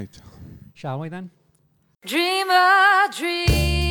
right. 0.00 0.20
Shall 0.74 1.00
we 1.00 1.08
then? 1.08 1.30
Dream 2.06 2.50
a 2.50 3.08
dream. 3.12 3.89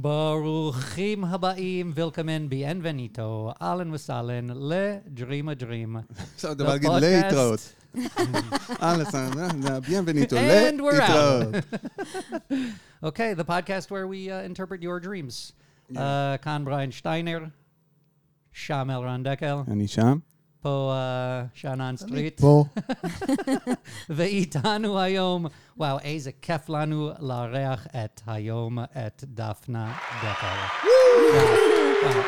ברוכים 0.00 1.24
הבאים, 1.24 1.92
willkommen, 1.96 2.52
bienvenido, 2.52 3.52
אהלן 3.62 3.90
וסהלן, 3.90 4.50
ל-Dream 4.50 5.48
a 5.48 5.62
Dream. 5.62 6.14
עכשיו 6.34 6.52
אתה 6.52 6.64
בא 6.64 6.70
להגיד 6.72 6.90
podcast. 6.90 7.00
להתראות. 7.00 7.74
אהלן, 8.82 9.04
סבבה, 9.04 9.78
ביenvenido, 9.80 10.32
And 10.32 10.80
we're 10.80 11.00
להתראות. 11.00 11.54
Okay, 13.04 13.34
the 13.34 13.44
podcast 13.44 13.90
where 13.90 14.06
we 14.06 14.30
uh, 14.30 14.42
interpret 14.50 14.82
your 14.82 15.00
dreams. 15.00 15.52
Uh, 15.92 15.98
כאן 16.42 16.64
בריין 16.64 16.90
שטיינר, 16.90 17.44
שם 18.52 18.88
אלרן 18.90 19.22
דקל, 19.22 19.56
אני 19.68 19.88
שם. 19.88 20.18
פה 20.61 20.93
uh, 20.93 21.49
שאנן 21.53 21.95
סטריט, 21.97 22.41
פה, 22.41 22.65
ואיתנו 24.09 24.99
היום, 24.99 25.45
וואו, 25.77 25.99
איזה 25.99 26.31
כיף 26.41 26.69
לנו 26.69 27.09
לארח 27.19 27.87
את 27.87 28.21
היום 28.27 28.79
את 28.79 29.23
דפנה 29.27 29.93
דקל. 30.17 30.87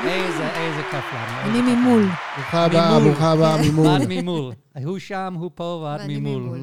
איזה, 0.08 0.56
איזה 0.56 0.82
כיף 0.92 1.06
לנו. 1.14 1.42
אני 1.42 1.62
ממול. 1.62 2.04
ברוכה 2.36 2.66
הבאה. 2.66 3.00
ברוכה 3.00 3.32
הבאה 3.32 3.58
ממול. 3.72 3.88
ואת 3.88 4.02
ממול. 4.10 4.54
הוא 4.86 5.00
שם, 5.00 5.34
הוא 5.40 5.52
פה, 5.56 5.98
ואת 6.00 6.08
ממול. 6.10 6.42
ממול. 6.42 6.60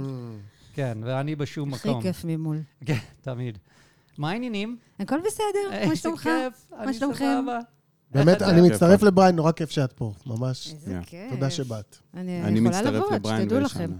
כן, 0.74 0.98
ואני 1.02 1.36
בשום 1.36 1.74
הכי 1.74 1.88
מקום. 1.90 2.02
כיף 2.02 2.24
ממול. 2.24 2.58
כן, 2.84 2.98
תמיד. 3.20 3.58
מה 4.18 4.30
העניינים? 4.30 4.76
הכל 5.00 5.18
בסדר, 5.26 5.88
מה 5.88 5.96
שלומך? 5.96 6.22
כיף, 6.22 6.66
מה 6.70 6.84
אני 6.84 6.94
שלומכם? 6.94 7.44
באמת, 8.10 8.42
אני? 8.42 8.60
מצטרף 8.60 9.02
לבריין, 9.02 9.36
נורא 9.36 9.52
כיף 9.52 9.70
שאת 9.70 9.92
פה, 9.92 10.12
ממש. 10.26 10.72
איזה 10.72 11.00
Yeah. 11.00 11.04
כיף. 11.04 11.30
תודה 11.30 11.50
שבאת. 11.50 11.96
אני 12.14 12.42
אני 12.42 12.58
יכולה 12.58 12.70
מצטרף 12.70 12.94
לבוא, 12.94 13.14
לבריין 13.14 13.42
שתדעו 13.42 13.60
לכם. 13.60 13.90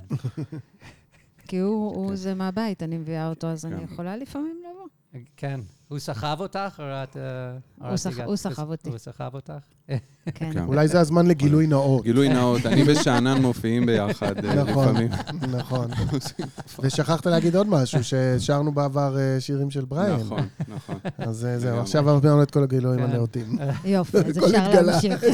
כי 1.48 1.58
הוא 1.58 1.94
הוא 1.96 2.16
זה 2.16 2.34
מהבית, 2.34 2.82
אני 2.82 2.98
מביאה 2.98 3.28
אותו, 3.28 3.46
אז 3.46 3.64
אני 3.66 3.76
כן. 3.76 3.92
יכולה 3.92 4.16
לפעמים 4.16 4.62
לבוא. 4.70 5.24
כן. 5.36 5.60
הוא 5.88 5.98
סחב 5.98 6.36
אותך, 6.40 6.82
או 6.82 6.84
את... 6.84 7.16
אה? 7.16 8.24
הוא 8.24 8.36
סחב 8.36 8.70
אותי. 8.70 8.90
הוא 8.90 8.98
סחב 8.98 9.34
אותך? 9.34 9.52
כן. 10.34 10.52
כן. 10.52 10.64
אולי 10.64 10.88
זה 10.88 11.00
הזמן 11.00 11.26
לגילוי 11.26 11.66
נאות. 11.66 12.02
גילוי 12.02 12.28
נאות, 12.28 12.66
אני 12.66 12.82
ושאנן 12.86 13.42
מופיעים 13.42 13.86
ביחד 13.86 14.44
אה, 14.44 14.54
נכון, 14.54 14.84
לפעמים. 14.84 15.08
נכון. 15.50 15.90
ושכחת 16.82 17.26
להגיד 17.26 17.56
עוד 17.56 17.66
משהו, 17.68 18.00
ששרנו 18.04 18.72
בעבר 18.72 19.18
אה, 19.18 19.40
שירים 19.40 19.70
של 19.70 19.84
בריין. 19.84 20.20
נכון, 20.20 20.48
נכון. 20.68 20.96
אז 21.18 21.44
אה, 21.44 21.58
זהו. 21.58 21.80
עכשיו 21.80 22.10
אמרנו 22.10 22.42
את 22.42 22.50
כל 22.50 22.62
הגילויים 22.62 23.06
כן. 23.06 23.10
הנאותים. 23.10 23.58
יופי, 23.84 24.18
אז 24.18 24.38
אפשר. 24.44 24.82
להמשיך. 24.82 25.24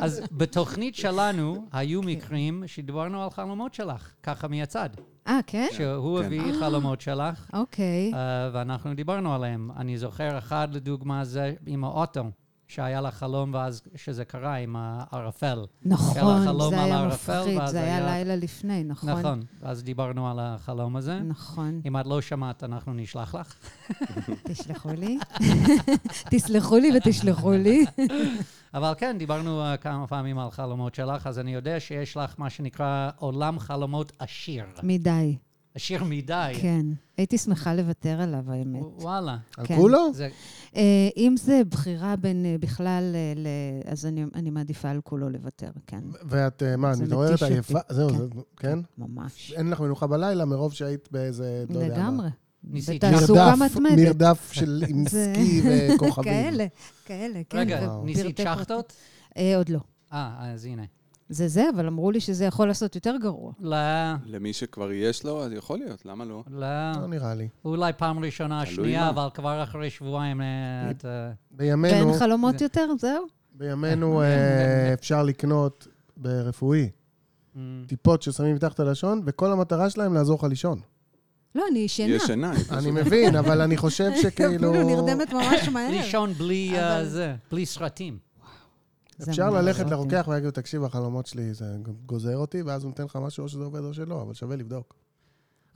אז 0.00 0.22
בתוכנית 0.32 0.94
שלנו 0.94 1.66
היו 1.72 2.02
מקרים 2.02 2.62
שדיברנו 2.66 3.22
על 3.22 3.30
חלומות 3.30 3.74
שלך, 3.74 4.10
ככה 4.22 4.48
מהצד. 4.48 4.90
אה, 5.28 5.40
כן? 5.46 5.68
שהוא. 5.72 6.20
הביא 6.20 6.52
חלומות 6.60 7.00
שלך, 7.00 7.50
אוקיי. 7.52 8.12
ואנחנו 8.52 8.94
דיברנו 8.94 9.34
עליהם. 9.34 9.70
אני 9.76 9.98
זוכר 9.98 10.38
אחד, 10.38 10.68
לדוגמה, 10.72 11.24
זה 11.24 11.52
עם 11.66 11.84
האוטו, 11.84 12.24
שהיה 12.68 13.00
לה 13.00 13.10
חלום 13.10 13.54
ואז 13.54 13.82
שזה 13.96 14.24
קרה 14.24 14.54
עם 14.54 14.76
הערפל. 14.78 15.66
נכון, 15.84 16.70
זה 16.70 16.82
היה 16.82 17.06
מפחיד, 17.06 17.66
זה 17.66 17.80
היה- 17.82 18.06
לילה 18.06 18.36
לפני, 18.36 18.84
נכון? 18.84 19.10
נכון, 19.10 19.40
אז 19.62 19.82
דיברנו 19.82 20.30
על 20.30 20.38
החלום 20.40 20.96
הזה. 20.96 21.20
נכון. 21.20 21.80
אם 21.86 22.00
את 22.00 22.06
לא 22.06 22.20
שמעת, 22.20 22.64
אנחנו 22.64 22.94
נשלח 22.94 23.34
לך. 23.34 23.54
תשלחו 24.48 24.88
לי. 24.92 25.18
תסלחו 26.30 26.76
לי 26.76 26.90
ותשלחו 26.96 27.52
לי. 27.52 27.84
אבל 28.74 28.92
כן, 28.98 29.16
דיברנו 29.18 29.62
uh, 29.62 29.76
כמה 29.76 30.06
פעמים 30.06 30.38
על 30.38 30.50
חלומות 30.50 30.94
שלך, 30.94 31.26
אז 31.26 31.38
אני 31.38 31.54
יודע 31.54 31.80
שיש 31.80 32.16
לך 32.16 32.34
מה 32.38 32.50
שנקרא 32.50 33.10
עולם 33.16 33.58
חלומות 33.58 34.12
עשיר. 34.18 34.64
מדי, 34.82 35.36
עשיר 35.74 36.04
מדי. 36.04 36.52
כן. 36.60 36.86
הייתי 37.16 37.38
שמחה 37.38 37.74
לוותר 37.74 38.20
עליו, 38.20 38.52
האמת. 38.52 38.82
וואלה. 38.98 39.36
על 39.56 39.66
כן. 39.66 39.76
כולו? 39.76 40.12
זה, 40.14 40.28
אה, 40.76 40.82
אם 41.16 41.34
זה 41.38 41.62
בחירה 41.70 42.16
בין 42.16 42.46
אה, 42.46 42.56
בכלל 42.60 43.02
אה, 43.14 43.32
ל... 43.36 43.46
אז 43.92 44.06
אני, 44.06 44.24
אני 44.34 44.50
מעדיפה 44.50 44.90
על 44.90 45.00
כולו 45.04 45.28
לוותר, 45.30 45.70
כן. 45.86 46.00
ואת, 46.28 46.62
מה, 46.78 46.94
זה 46.94 47.04
מתעוררת 47.04 47.30
מתיש 47.30 47.42
אותי. 47.42 47.54
עייפה? 47.54 47.78
זהו, 47.88 48.08
כן. 48.10 48.16
זה- 48.16 48.24
כן? 48.56 48.78
ממש. 48.98 49.52
אין 49.56 49.70
לך 49.70 49.80
מנוחה 49.80 50.06
בלילה 50.06 50.44
מרוב 50.44 50.72
שהיית 50.72 51.08
באיזה, 51.12 51.64
לא 51.70 51.78
יודע 51.78 51.88
מה. 51.88 51.94
לגמרי. 52.02 52.28
ניסית. 52.64 53.04
בתעסוקה 53.04 53.54
מרדף, 53.56 53.76
מתמדת. 53.76 53.98
מרדף 54.06 54.50
של 54.52 54.82
עם 54.88 55.04
סקי 55.08 55.62
וכוכבים. 55.94 56.24
כאלה, 56.24 56.66
כאלה, 57.06 57.40
כן. 57.50 57.58
רגע. 57.58 57.88
ניסית 58.04 58.40
שחטות? 58.44 58.92
אה, 59.36 59.56
עוד 59.56 59.68
לא. 59.68 59.78
אה, 60.12 60.52
אז 60.52 60.64
הנה. 60.64 60.82
זה 61.28 61.48
זה, 61.48 61.70
אבל 61.74 61.86
אמרו 61.86 62.10
לי 62.10 62.20
שזה 62.20 62.44
יכול 62.44 62.68
לעשות 62.68 62.94
יותר 62.94 63.14
גרוע. 63.20 63.52
לא, 63.60 63.76
למי 64.26 64.52
שכבר 64.52 64.92
יש 64.92 65.24
לו, 65.24 65.42
אז 65.44 65.52
יכול 65.52 65.78
להיות, 65.78 66.06
למה 66.06 66.24
לא? 66.24 66.44
לא. 66.50 66.66
לא 67.00 67.06
נראה 67.06 67.34
לי. 67.34 67.48
אולי 67.64 67.92
פעם 67.92 68.24
ראשונה, 68.24 68.66
שנייה, 68.66 69.00
מה. 69.04 69.10
אבל 69.10 69.28
כבר 69.34 69.62
אחרי 69.62 69.90
שבועיים 69.90 70.40
אה, 70.40 70.90
את... 70.90 71.04
אה, 71.04 71.30
בימינו, 71.50 72.06
ואין 72.06 72.18
חלומות 72.18 72.60
יותר, 72.60 72.86
זהו. 72.98 73.26
בימינו 73.54 74.20
אה, 74.22 74.92
אפשר 74.92 75.22
לקנות 75.22 75.86
ברפואי 76.16 76.90
mm, 77.54 77.58
טיפות 77.86 78.22
ששמים 78.22 78.54
מתחת 78.54 78.80
הלשון, 78.80 79.22
וכל 79.26 79.52
המטרה 79.52 79.90
שלהם 79.90 80.14
לעזור 80.14 80.38
לך 80.38 80.44
לישון. 80.44 80.80
לא, 81.54 81.64
אני 81.70 81.78
ישנה. 81.78 82.06
יש 82.14 82.22
שינה. 82.22 82.52
אני 82.70 82.90
מבין, 82.90 83.36
אבל 83.36 83.60
אני 83.60 83.76
חושב 83.86 84.10
שכאילו... 84.22 84.70
אפילו 84.70 84.82
נרדמת 84.82 85.32
ממש 85.32 85.68
מהר. 85.68 85.90
לישון 85.90 86.32
בלי 86.32 86.72
זה, 87.04 87.34
בלי 87.50 87.66
סרטים. 87.66 88.27
אפשר 89.22 89.50
ללכת. 89.50 89.90
לרוקח 89.90 90.24
ולהגיד 90.28 90.50
תקשיב, 90.50 90.84
החלומות 90.84 91.26
שלי, 91.26 91.54
זה 91.54 91.76
גוזר 92.06 92.36
אותי, 92.36 92.62
ואז 92.62 92.82
הוא 92.82 92.88
נותן 92.88 93.04
לך 93.04 93.16
משהו, 93.16 93.44
או 93.44 93.48
שזה 93.48 93.64
עובד 93.64 93.80
או 93.80 93.94
שלא, 93.94 94.22
אבל 94.22 94.34
שווה 94.34 94.56
לבדוק. 94.56 94.94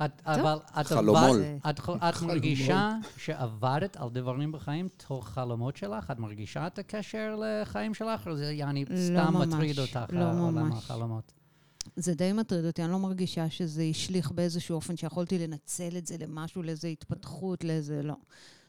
את, 0.04 0.10
אבל 0.24 0.58
את 0.80 0.86
חלומול. 0.86 1.40
את, 1.70 1.80
את 1.80 2.22
מרגישה 2.22 2.92
שעבדת 3.16 3.96
על 3.96 4.08
דברים 4.10 4.52
בחיים 4.52 4.88
תוך 5.06 5.28
חלומות 5.28 5.76
שלך? 5.76 6.10
את 6.10 6.18
מרגישה 6.18 6.66
את 6.66 6.78
הקשר 6.78 7.36
לחיים 7.38 7.94
שלך, 7.94 8.26
או 8.26 8.36
זה 8.36 8.52
יעני 8.52 8.84
לא 8.84 8.96
סתם 8.96 9.36
מטריד 9.36 9.78
אותך, 9.78 10.00
לא 10.12 10.24
העולם. 10.24 10.72
החלומות? 10.72 11.32
זה 11.96 12.14
די 12.14 12.32
מטריד 12.32 12.64
אותי, 12.64 12.84
אני 12.84 12.92
לא 12.92 12.98
מרגישה 12.98 13.50
שזה 13.50 13.82
השליך 13.82 14.30
באיזשהו 14.30 14.74
אופן 14.74 14.96
שיכולתי 14.96 15.38
לנצל 15.38 15.96
את 15.98 16.06
זה 16.06 16.16
למשהו, 16.18 16.62
לאיזו 16.62 16.88
התפתחות, 16.88 17.64
לאיזה... 17.64 18.02
לא. 18.02 18.14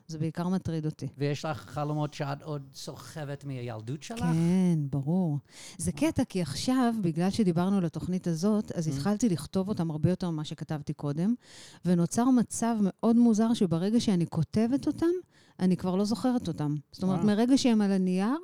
זה 0.08 0.20
בעיקר 0.20 0.48
מטריד 0.48 0.86
אותי. 0.86 1.08
ויש 1.18 1.46
לך 1.46 1.58
חלומות 1.58 2.14
שאת 2.14 2.42
עוד 2.42 2.62
סוחבת 2.74 3.44
מהילדות 3.46 4.04
שלך? 4.04 4.20
כן, 4.20 4.80
ברור. 4.90 5.38
זה 5.78 5.92
קטע, 5.92 6.24
כי 6.24 6.42
עכשיו, 6.42 6.94
בגלל 7.02 7.30
שדיברנו 7.30 7.78
על 7.78 7.86
התוכנית 7.86 8.28
הזאת, 8.28 8.72
אז 8.72 8.88
התחלתי 8.88 9.30
לכתוב 9.30 9.70
אותם 9.70 9.92
הרבה 9.92 10.10
יותר 10.10 10.30
ממה 10.30 10.44
שכתבתי 10.46 10.94
קודם, 10.94 11.34
ונוצר 11.86 12.26
מצב 12.30 12.76
מאוד 12.82 13.16
מוזר 13.16 13.54
שברגע 13.54 14.00
שאני 14.00 14.26
כותבת 14.28 14.88
אותם, 14.88 15.06
אני 15.60 15.78
כבר 15.78 15.96
לא 15.96 16.06
זוכרת 16.06 16.48
אותם. 16.48 16.76
זאת 16.92 17.04
אומרת. 17.04 17.24
מרגע 17.24 17.58
שהם 17.58 17.82
על 17.82 17.92
הנייר, 17.92 18.38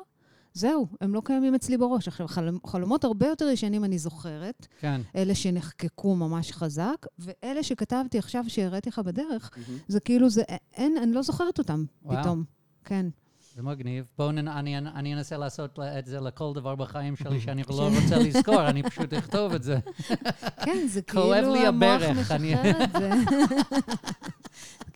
זהו, 0.54 0.88
הם 1.02 1.14
לא 1.14 1.22
קיימים 1.26 1.56
אצלי 1.56 1.78
בראש. 1.78 2.08
עכשיו, 2.08 2.28
חלומ, 2.28 2.58
חלומות 2.68 3.04
הרבה 3.04 3.28
יותר 3.28 3.46
ישנים 3.46 3.84
אני 3.84 3.98
זוכרת, 4.00 4.68
כן. 4.80 5.02
אלה 5.16 5.36
שנחקקו 5.36 6.16
ממש 6.16 6.52
חזק, 6.52 7.06
ואלה 7.20 7.64
שכתבתי 7.64 8.18
עכשיו, 8.20 8.44
שהראיתי 8.48 8.90
לך 8.90 9.00
בדרך, 9.00 9.50
מהמם. 9.58 9.80
זה 9.88 10.00
כאילו, 10.00 10.30
זה, 10.30 10.42
אין, 10.74 10.98
אני 11.04 11.14
לא 11.14 11.22
זוכרת 11.22 11.58
אותם 11.60 11.86
וואו. 12.04 12.22
פתאום. 12.22 12.44
כן. 12.86 13.06
זה 13.56 13.64
מגניב. 13.64 14.06
בואו, 14.18 14.32
נ- 14.32 14.48
אני, 14.48 14.78
אני 14.78 15.14
אנסה 15.14 15.38
לעשות 15.38 15.80
את 16.00 16.06
זה 16.06 16.20
לכל 16.20 16.52
דבר 16.56 16.76
בחיים 16.76 17.16
שלי 17.16 17.42
שאני 17.46 17.64
לא 17.70 17.90
רוצה 18.02 18.18
לזכור, 18.18 18.70
אני 18.70 18.84
פשוט 18.84 19.14
אכתוב 19.14 19.54
את 19.54 19.64
זה. 19.64 19.80
כן, 20.66 20.88
זה 20.88 21.02
כואב 21.02 21.34
כאילו 21.34 21.54
לי 21.54 21.68
המוח 21.68 21.84
הברך, 22.02 22.18
משחרר 22.18 22.84
את 22.84 22.92
זה. 23.00 23.10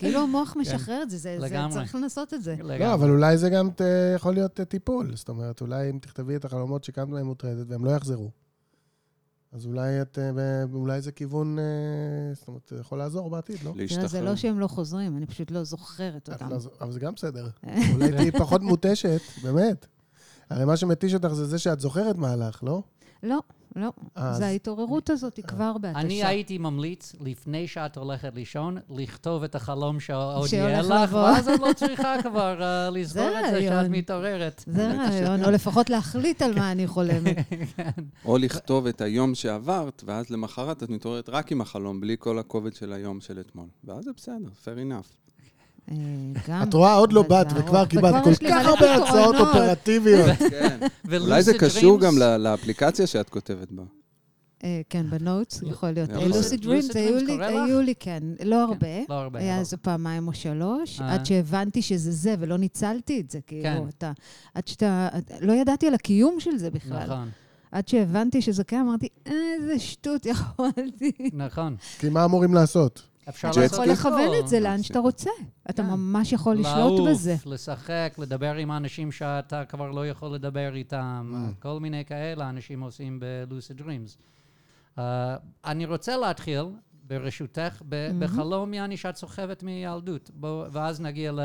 כאילו 0.03 0.19
המוח 0.19 0.55
משחרר 0.59 1.01
את 1.03 1.09
זה, 1.09 1.17
זה. 1.17 1.37
צריך 1.71 1.95
לנסות 1.95 2.33
את 2.33 2.43
זה. 2.43 2.55
לא, 2.63 2.93
אבל 2.93 3.09
אולי 3.09 3.37
זה 3.37 3.49
גם 3.49 3.69
ת- 3.75 3.81
יכול 4.15 4.33
להיות 4.33 4.59
אה, 4.59 4.65
טיפול. 4.65 5.15
זאת 5.15 5.29
אומרת, 5.29 5.61
אולי 5.61 5.89
אם 5.89 5.97
תכתבי 6.01 6.35
את 6.35 6.45
החלומות 6.45 6.83
שקמת 6.83 7.09
בהם 7.09 7.25
מוטרדת 7.25 7.65
והם 7.69 7.85
לא 7.85 7.91
יחזרו, 7.91 8.29
אז 9.51 9.65
אולי 9.65 10.01
את, 10.01 10.19
אה, 10.19 10.63
אולי 10.73 11.01
זה 11.01 11.11
כיוון, 11.11 11.59
אה, 11.59 11.63
זאת 12.33 12.47
אומרת, 12.47 12.61
זה 12.69 12.79
יכול 12.79 12.97
לעזור 12.97 13.29
בעתיד, 13.29 13.55
לא? 13.63 13.71
תראה, 13.71 13.73
זה 13.75 13.81
להשתחרר. 13.97 14.23
לא 14.25 14.35
שהם 14.35 14.59
לא 14.59 14.67
חוזרים, 14.67 15.17
אני 15.17 15.25
פשוט 15.25 15.51
לא 15.51 15.63
זוכרת 15.63 16.29
אותם. 16.29 16.49
לא- 16.49 16.57
אבל 16.81 16.91
זה 16.91 16.99
גם 16.99 17.13
בסדר. 17.15 17.49
אולי 17.93 18.11
תהיי 18.11 18.31
פחות 18.31 18.61
מותשת, 18.61 19.21
באמת. 19.43 19.85
הרי 20.49 20.65
מה 20.65 20.77
שמתיש 20.77 21.13
אותך 21.13 21.27
זה 21.33 21.45
זה 21.45 21.59
שאת 21.59 21.79
זוכרת 21.79 22.15
מה 22.15 22.31
הלך, 22.31 22.63
לא? 22.63 22.83
לא, 23.23 23.39
לא. 23.75 23.89
אז- 24.15 24.37
זה 24.37 24.45
ההתעוררות 24.45 25.09
הזאת, 25.09 25.37
היא 25.37 25.45
כבר 25.45 25.77
בהתשה. 25.77 25.99
אני 25.99 26.23
הייתי 26.23 26.57
ממליץ, 26.57 27.15
לפני 27.21 27.67
שאת 27.67 27.97
הולכת 27.97 28.31
לישון, 28.35 28.77
לכתוב 28.89 29.43
את 29.43 29.55
החלום 29.55 29.99
שעוד 29.99 30.53
יהיה 30.53 30.81
לך, 30.81 30.89
לבוא. 31.03 31.19
ואז 31.19 31.47
את 31.49 31.59
לא 31.59 31.73
צריכה 31.75 32.15
כבר 32.23 32.63
אה, 32.63 32.89
לזכור 32.89 33.29
את 33.45 33.51
זה 33.53 33.61
שאת. 33.61 33.89
מתעוררת. 33.89 34.63
זה 34.67 34.87
רעיון, 34.93 35.43
או 35.45 35.51
לפחות 35.51 35.89
להחליט 35.89 36.41
על 36.41 36.55
מה 36.55 36.71
אני 36.71 36.87
חולמת. 36.87 37.37
או 38.25 38.37
לכתוב 38.37 38.87
את 38.87 39.01
היום 39.01 39.35
שעברת, 39.35 40.03
ואז 40.05 40.29
למחרת 40.29 40.83
את 40.83 40.89
מתעוררת 40.89 41.29
רק 41.29 41.51
עם 41.51 41.61
החלום, 41.61 42.01
בלי 42.01 42.15
כל 42.19 42.39
הכובד 42.39 42.73
של 42.75 42.93
היום 42.93 43.21
של 43.21 43.39
אתמול. 43.39 43.67
ואז 43.83 44.03
זה 44.03 44.11
בסדר, 44.17 44.49
fair 44.63 44.77
enough. 44.91 45.22
אה, 45.91 45.95
גם... 46.47 46.63
את 46.63 46.73
רואה, 46.73 46.93
עוד 46.93 47.13
לא 47.13 47.21
באת, 47.21 47.47
וכבר 47.55 47.85
קיבלת 47.85 48.23
כל 48.23 48.35
כך 48.49 48.65
הרבה 48.65 48.95
הצעות. 48.95 49.35
אופרטיביות. 49.35 50.37
כן. 50.49 50.79
אולי 51.21 51.43
זה 51.43 51.51
lucid 51.51 51.57
קשור 51.65 51.99
גם 51.99 52.17
לאפליקציה 52.17 53.07
שאת 53.07 53.29
כותבת 53.29 53.71
בה. 53.71 53.83
אה, 54.63 54.81
כן, 54.89 55.09
בנוטס, 55.09 55.61
יכול 55.61 55.91
להיות. 55.91 56.09
יכול 56.09 56.23
להיות. 56.23 56.35
לוסיד 56.35 56.61
דרימס, 56.61 56.95
היו 56.95 57.81
לי, 57.81 57.95
כן, 57.99 58.23
לא 58.45 58.63
הרבה. 58.63 58.87
לא 59.09 59.13
הרבה. 59.13 59.39
היה 59.39 59.59
איזה 59.59 59.77
פעמיים 59.77 60.27
או 60.27 60.33
שלוש, 60.33 61.01
אה. 61.01 61.13
עד 61.13 61.25
שהבנתי 61.25 61.81
שזה 61.81 62.11
זה, 62.11 62.35
ולא 62.39 62.57
ניצלתי 62.57 63.19
את 63.19 63.31
זה, 63.31 63.39
כן. 63.47 63.61
כאילו, 63.61 63.89
אתה... 63.89 64.11
עד 64.53 64.67
שאתה... 64.67 65.09
לא 65.41 65.53
ידעתי 65.53 65.87
על 65.87 65.93
הקיום 65.93 66.39
של 66.39 66.57
זה 66.57 66.71
בכלל. 66.71 67.03
נכון, 67.03 67.29
עד 67.71 67.87
שהבנתי 67.87 68.41
שזה 68.41 68.63
קיים, 68.63 68.87
אמרתי, 68.87 69.07
איזה 69.25 69.79
שטות 69.79 70.25
יכולתי. 70.25 71.11
נכון. 71.33 71.75
כי 71.99 72.09
מה 72.09 72.25
אמורים 72.25 72.53
לעשות? 72.53 73.12
אפשר 73.29 73.47
ג'ט 73.47 73.53
אתה 73.53 73.61
לעשות 73.61 73.85
יכול? 73.87 74.11
לכוון. 74.11 74.39
את 74.39 74.47
זה 74.47 74.59
לאן 74.59 74.83
שאתה 74.83 74.99
רוצה. 74.99 75.29
אתה 75.69 75.83
כן. 75.83 75.89
ממש 75.89 76.31
יכול 76.31 76.55
לשלוט 76.55 76.75
לעוף, 76.99 77.09
בזה. 77.09 77.35
לשחק, 77.45 78.13
לדבר 78.17 78.53
עם 78.55 78.71
האנשים 78.71 79.11
שאתה 79.11 79.65
כבר 79.65 79.91
לא 79.91 80.07
יכול 80.07 80.29
לדבר 80.29 80.75
איתם, 80.75 81.33
Mm. 81.33 81.61
כל 81.61 81.79
מיני 81.79 82.05
כאלה 82.05 82.49
אנשים 82.49 82.81
עושים 82.81 83.19
ב-Lucid 83.19 83.81
Dreams. 83.81 84.17
Uh, 84.97 85.01
אני 85.65 85.85
רוצה 85.85 86.17
להתחיל, 86.17 86.65
ברשותך. 87.07 87.81
בחלום 88.19 88.73
יעני 88.73 88.97
שאת 88.97 89.15
סוחבת 89.15 89.63
מילדות, 89.63 90.31
בוא- 90.33 90.65
ואז 90.71 91.01
נגיע 91.01 91.31
ל- 91.31 91.39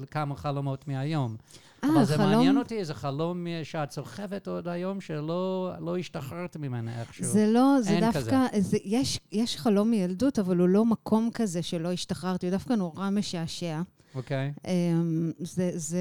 לכמה 0.00 0.36
חלומות 0.36 0.88
מהיום. 0.88 1.36
אבל 1.82 2.04
זה 2.04 2.16
חלום- 2.16 2.30
מעניין 2.30 2.58
אותי, 2.58 2.78
איזה 2.78 2.94
חלום 2.94 3.46
שאת 3.62 3.90
סוחבת 3.90 4.48
עוד 4.48 4.68
היום, 4.68 5.00
שלא 5.00 5.72
לא 5.80 5.96
השתחררת 5.96 6.56
ממנו 6.56 6.90
איכשהו. 7.00 7.24
זה 7.24 7.46
לא, 7.46 7.76
זה 7.80 7.98
דווקא, 8.00 8.46
זה, 8.58 8.76
יש, 8.84 9.20
יש 9.32 9.56
חלום 9.56 9.90
מילדות, 9.90 10.38
אבל 10.38 10.56
הוא 10.56 10.68
לא 10.68 10.84
מקום 10.84 11.30
כזה 11.34 11.62
שלא 11.62 11.92
השתחררתי, 11.92 12.46
הוא 12.46 12.50
דווקא 12.50 12.72
נורא 12.72 13.10
משעשע. 13.10 13.80
אוקיי? 14.14 14.52
אמ, 14.66 15.32
זה, 15.38 15.70
זה, 15.74 15.98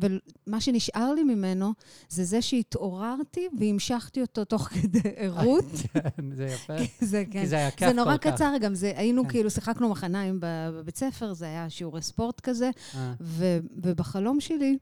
ומה 0.00 0.60
שנשאר 0.60 1.12
לי 1.14 1.22
ממנו, 1.22 1.72
זה 2.08 2.24
זה 2.24 2.42
שהתעוררתי 2.42 3.48
והמשכתי 3.60 4.20
אותו 4.20 4.44
תוך 4.44 4.68
כדי 4.82 5.00
ערות. 5.16 5.64
כן, 5.92 6.30
זה 6.34 6.44
יפה. 6.44 6.72
זה 7.10 7.24
כן. 7.30 7.40
כי 7.40 7.46
זה 7.46 7.56
היה 7.56 7.70
כיף 7.70 7.88
זה 7.88 7.94
נורא 7.94 8.16
כל 8.16 8.30
כך. 8.30 8.34
קצר 8.34 8.52
גם, 8.60 8.74
זה, 8.74 8.92
היינו 8.96 9.22
כן. 9.22 9.28
כאילו, 9.28 9.50
שיחקנו 9.50 9.88
מחניים 9.88 10.38
בבית 10.42 10.96
ספר, 10.96 11.32
זה 11.32 11.44
היה 11.46 11.70
שיעורי 11.70 12.02
ספורט 12.02 12.40
כזה, 12.40 12.70
אה, 12.94 13.12
ו, 13.20 13.58
ובחלום 13.76 14.40
שלי, 14.40 14.78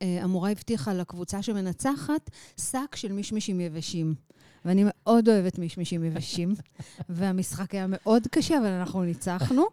המורה 0.00 0.50
הבטיחה 0.50 0.94
לקבוצה 0.94 1.42
שמנצחת 1.42 2.30
שק 2.56 2.96
של 2.96 3.12
מישמישים 3.12 3.60
יבשים. 3.60 4.14
ואני 4.64 4.84
מאוד 4.86 5.28
אוהבת 5.28 5.58
מישמישים 5.58 6.04
יבשים, 6.04 6.54
והמשחק 7.08 7.74
היה 7.74 7.86
מאוד 7.88 8.26
קשה, 8.30 8.58
אבל 8.58 8.66
אנחנו 8.66 9.02
ניצחנו. 9.02 9.64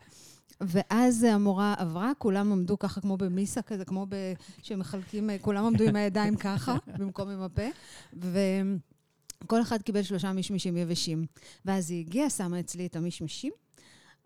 ואז 0.62 1.24
המורה 1.24 1.74
עברה, 1.78 2.12
כולם 2.18 2.52
עמדו 2.52 2.80
ככה 2.80 3.02
כמו 3.02 3.18
במיסה 3.18 3.62
כזה, 3.62 3.86
כמו 3.86 4.06
ב... 4.10 4.34
שמחלקים, 4.64 5.30
אה, 5.30 5.38
כולם 5.42 5.66
עמדו 5.66 5.84
עם 5.84 5.96
הידיים 5.96 6.36
ככה, 6.36 6.78
במקום 7.00 7.30
עם 7.30 7.42
הפה, 7.42 7.68
וכל 8.14 9.62
אחד 9.62 9.82
קיבל 9.82 10.04
שלושה 10.04 10.34
מישמישים 10.34 10.78
יבשים. 10.78 11.26
ואז 11.66 11.92
היא 11.92 12.00
הגיעה, 12.00 12.30
שמה 12.30 12.60
אצלי 12.60 12.86
את 12.86 12.96
המישמישים, 12.96 13.52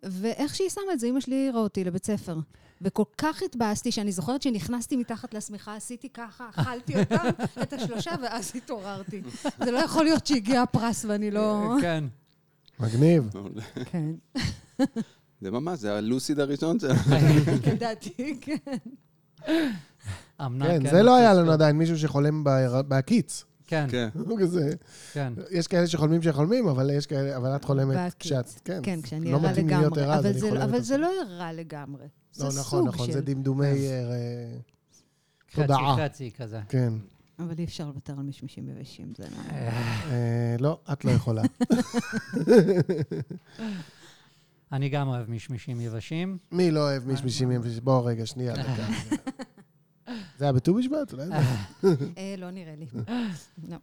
ואיך 0.04 0.56
שהיא 0.56 0.70
שמה 0.70 0.94
את 0.94 1.00
זה, 1.00 1.08
אמא 1.08 1.20
שלי 1.20 1.36
העירה 1.36 1.60
אותי 1.60 1.84
לבית 1.84 2.06
ספר. 2.06 2.40
וכל 2.82 3.04
כך 3.18 3.42
התבאסתי, 3.44 3.92
שאני 3.92 4.12
זוכרת 4.12 4.42
שנכנסתי 4.42 4.96
מתחת 4.98 5.34
לשמיכה, 5.34 5.76
עשיתי 5.76 6.10
ככה, 6.10 6.50
אכלתי 6.50 7.00
אותם, 7.00 7.30
את 7.64 7.74
השלושה, 7.74 8.12
ואז 8.24 8.52
התעוררתי. 8.56 9.22
זה 9.64 9.72
לא 9.72 9.78
יכול 9.78 10.04
להיות 10.04 10.28
שהגיע 10.28 10.62
הפרס 10.62 11.06
ואני 11.06 11.32
לא... 11.32 11.64
כן. 11.82 12.04
מגניב. 12.80 13.30
כן, 13.92 14.06
זה 15.42 15.52
ממש, 15.52 15.80
זה 15.80 15.98
הלוסיד 15.98 16.40
הראשון 16.40 16.80
שלנו. 16.80 17.00
לדעתי, 17.74 18.38
כן. 18.42 18.56
כן, 19.46 20.60
כן, 20.60 20.90
זה 20.90 21.04
לא 21.04 21.16
היה 21.16 21.34
לנו. 21.34 21.52
עדיין 21.52 21.78
מישהו 21.78 21.98
שחולם 21.98 22.44
בהקיץ. 22.88 23.44
כן, 23.68 23.86
כן. 23.92 24.10
כזה, 24.40 24.70
כן. 25.14 25.34
יש 25.52 25.68
כאלה 25.68 25.88
שחולמים 25.88 26.22
שחולמים, 26.22 26.68
אבל 26.68 26.90
יש 26.90 27.06
כאלה, 27.06 27.38
אבל 27.38 27.56
את 27.56 27.66
חולמת. 27.66 28.14
כשאת, 28.20 28.46
כן. 28.66 28.80
כן, 28.84 29.02
כשאני 29.02 29.32
לא 29.32 29.38
ערה 29.38 29.52
מתאים 29.52 29.68
לי 29.68 29.76
להיות 29.76 29.98
לגמרי. 29.98 30.04
ערה, 30.04 30.16
אז 30.16 30.20
אבל 30.26 30.30
אני 30.32 30.40
זה- 30.40 30.50
חולמת 30.50 30.64
אבל 30.64 30.76
על 30.76 30.82
זה 30.82 30.88
זה. 30.88 30.98
לא 30.98 31.12
ערה 31.22 31.54
לגמרי. 31.54 32.06
זה 32.32 32.46
לא, 32.46 32.50
סוג 32.50 32.60
נכון, 32.60 32.88
נכון, 32.88 33.08
של... 33.08 33.14
זה 33.14 33.22
דמדומי... 33.22 33.66
אה, 33.66 34.58
חצי 35.52 35.62
תודעה. 35.62 35.96
חצי 36.06 36.32
כזה. 36.32 36.62
כן. 36.70 36.94
אבל 37.40 37.54
אי 37.58 37.64
אפשר 37.64 37.88
לוותר 37.88 38.14
על 38.14 38.24
מישמישים 38.24 38.70
יבשים, 38.70 39.14
זה 39.18 39.24
לא... 39.32 39.38
אה, 39.52 40.56
לא, 40.60 40.80
את 40.94 41.06
לא 41.06 41.12
יכולה. 41.12 41.42
אני 44.72 44.90
גם 44.90 45.08
אוהב 45.08 45.30
מישמישים 45.30 45.82
יבשים. 45.82 46.38
מי 46.52 46.72
לא 46.72 46.80
אוהב 46.80 47.08
מישמישים? 47.08 47.52
בוא 47.84 48.10
רגע, 48.10 48.26
שנייה, 48.26 48.54
דקה. 48.54 48.88
זה 50.38 50.46
היה 50.46 50.54
בט"ו 50.54 50.74
בשבט? 50.74 51.14
אולי 51.14 51.26
זה... 51.28 51.34
אה, 52.18 52.36
לא 52.38 52.52
נראה 52.52 52.76
לי. 52.76 52.86
לא. 53.68 53.78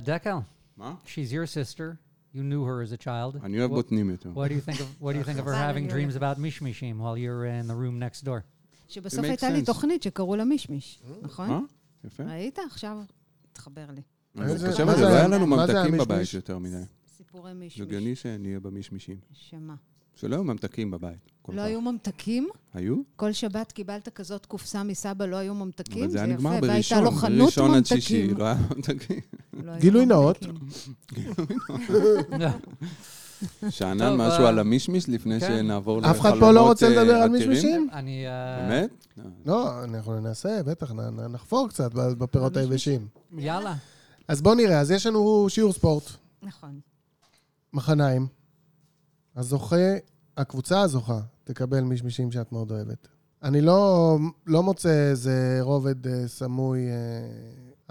דקל, 0.00 0.36
מה? 0.76 0.94
she's 1.04 1.30
your 1.30 1.46
sister. 1.46 2.11
You 2.34 2.42
knew 2.42 2.62
her 2.64 2.82
as 2.82 3.00
a 3.00 3.04
child. 3.04 3.44
אני 3.44 3.58
אוהב 3.60 3.70
בוטנים 3.70 4.10
יותר. 4.10 4.32
What 4.34 4.48
do 4.48 4.70
you 4.70 4.70
think 4.70 4.80
of 4.80 5.02
what 5.02 5.12
do 5.12 5.18
you 5.18 5.28
think 5.28 5.38
of 5.42 5.46
her 5.46 5.54
having 5.68 5.88
dreams 5.94 6.16
about 6.16 6.38
mishmishim 6.38 6.98
while 6.98 7.16
you're 7.18 7.44
in 7.44 7.66
the 7.68 7.76
room 7.76 7.98
next 7.98 8.24
door? 8.24 8.40
שבסוף 8.88 9.20
makes 9.24 9.28
הייתה 9.28 9.50
לי 9.50 9.60
sense. 9.60 9.66
תוכנית 9.66 10.02
שקראו 10.02 10.36
לה 10.36 10.44
מישמיש, 10.44 11.02
אה? 11.04 11.14
נכון? 11.22 11.66
יפה. 12.04 12.22
ראית? 12.24 12.58
עכשיו 12.66 12.96
תחבר 13.52 13.84
לי. 13.94 14.02
לא 14.34 14.44
היה- 14.44 15.28
לנו 15.28 15.46
מה 15.46 15.66
זה 15.66 15.72
ממתקים 15.74 15.98
בבית? 15.98 16.34
יותר 16.34 16.58
מדי. 16.58 16.76
סיפורי 17.16 17.52
זה 17.52 17.58
מישמיש. 17.58 17.80
הגיוני 17.86 18.14
שנהיה 18.16 18.60
במישמישים. 18.60 19.16
שמה? 19.32 19.74
שלא 20.14 20.34
היו 20.34 20.44
ממתקים 20.44 20.90
בבית. 20.90 21.32
לא 21.48 21.54
פעם. 21.54 21.58
היו 21.58 21.80
ממתקים? 21.80 22.48
היו? 22.74 22.96
כל 23.16 23.32
שבת 23.32 23.72
קיבלת 23.72 24.08
כזאת 24.08 24.46
קופסה 24.46 24.82
מסבא, 24.82 25.26
לא 25.26 25.36
היו 25.36 25.54
ממתקים? 25.54 26.10
זה 26.10 26.18
היה 26.18 26.26
נגמר 26.26 26.54
יפה, 26.54 26.66
והייתה 26.66 27.00
בראשון, 27.00 27.04
לו 27.04 27.10
חנות 27.10 27.38
בראשון 27.38 27.74
עד 27.74 27.86
שישי, 27.86 28.26
ממתקים. 28.26 28.38
לא 28.38 28.44
היה 28.44 28.56
ממתקים. 28.76 29.20
לא 29.52 29.78
גילוי 29.78 30.06
נאות. 30.06 30.46
ממתקים. 30.46 31.32
שאנן 33.70 34.16
משהו 34.16 34.44
אה, 34.44 34.48
על 34.48 34.58
המישמיש 34.58 35.08
לפני 35.08 35.40
כן. 35.40 35.46
שנעבור 35.46 36.10
אף 36.10 36.20
אחד 36.20 36.30
פה 36.30 36.36
לחלומות, 36.36 36.54
לא 36.54 36.68
רוצה 36.68 36.86
אה, 36.86 36.90
לדבר 36.90 37.14
על 37.14 37.22
עתירים? 37.22 37.32
מישמישים? 37.32 37.88
אני... 37.92 38.26
uh, 38.26 38.70
באמת? 38.70 39.06
לא, 39.46 39.84
אנחנו 39.84 40.20
ננסה, 40.20 40.62
בטח, 40.62 40.92
נחפור 41.30 41.68
קצת 41.68 41.94
בפירות 41.94 42.56
היבשים. 42.56 43.06
יאללה. 43.38 43.74
אז 44.28 44.42
בואו 44.42 44.54
נראה, 44.54 44.80
אז 44.80 44.90
יש 44.90 45.06
לנו 45.06 45.46
שיעור 45.48 45.72
ספורט, 45.72 46.10
נכון. 46.42 46.80
מחניים. 47.72 48.41
הזוכה, 49.36 49.96
הקבוצה 50.36 50.80
הזוכה, 50.80 51.20
תקבל 51.44 51.80
מישמישים 51.80 52.32
שאת 52.32 52.52
מאוד 52.52 52.70
אוהבת. 52.70 53.08
אני 53.42 53.60
לא, 53.60 54.18
לא 54.46 54.62
מוצא 54.62 55.10
איזה 55.10 55.58
רובד 55.60 56.06
אה, 56.06 56.28
סמוי, 56.28 56.80
אה, 56.88 56.94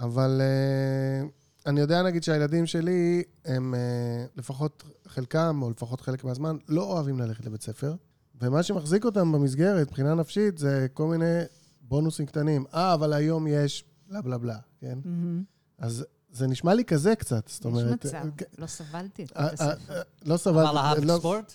אבל 0.00 0.40
אה, 0.40 1.28
אני 1.66 1.80
יודע, 1.80 2.02
נגיד, 2.02 2.22
שהילדים 2.22 2.66
שלי, 2.66 3.22
הם 3.44 3.74
אה, 3.74 4.24
לפחות 4.36 4.82
חלקם, 5.08 5.58
או 5.62 5.70
לפחות 5.70 6.00
חלק 6.00 6.24
מהזמן, 6.24 6.56
לא 6.68 6.82
אוהבים 6.82 7.18
ללכת 7.18 7.46
לבית 7.46 7.62
ספר. 7.62 7.94
ומה 8.40 8.62
שמחזיק 8.62 9.04
אותם 9.04 9.32
במסגרת, 9.32 9.88
מבחינה 9.88 10.14
נפשית, 10.14 10.58
זה 10.58 10.86
כל 10.94 11.06
מיני 11.06 11.40
בונוסים 11.80 12.26
קטנים. 12.26 12.64
אה, 12.74 12.94
אבל 12.94 13.12
היום 13.12 13.46
יש 13.46 13.84
בלה 14.08 14.22
בלה 14.22 14.38
בלה, 14.38 14.58
כן? 14.80 14.98
מהמם. 15.04 15.42
אז 15.78 16.04
זה 16.32 16.46
נשמע 16.46 16.74
לי 16.74 16.84
כזה 16.84 17.16
קצת, 17.16 17.48
זאת 17.48 17.60
יש 17.60 17.66
אומרת... 17.66 18.06
מצב. 18.06 18.14
אה, 18.14 18.22
לא 18.58 18.66
סבלתי 18.66 19.24
את 19.24 19.28
בית 19.28 19.36
אה, 19.36 19.52
הספר. 19.52 19.94
אה, 19.94 20.02
לא 20.24 20.36
סבבה. 20.36 20.70
אבל 20.70 20.78
אהבת 20.78 21.04
לא- 21.04 21.16
ספורט? 21.18 21.52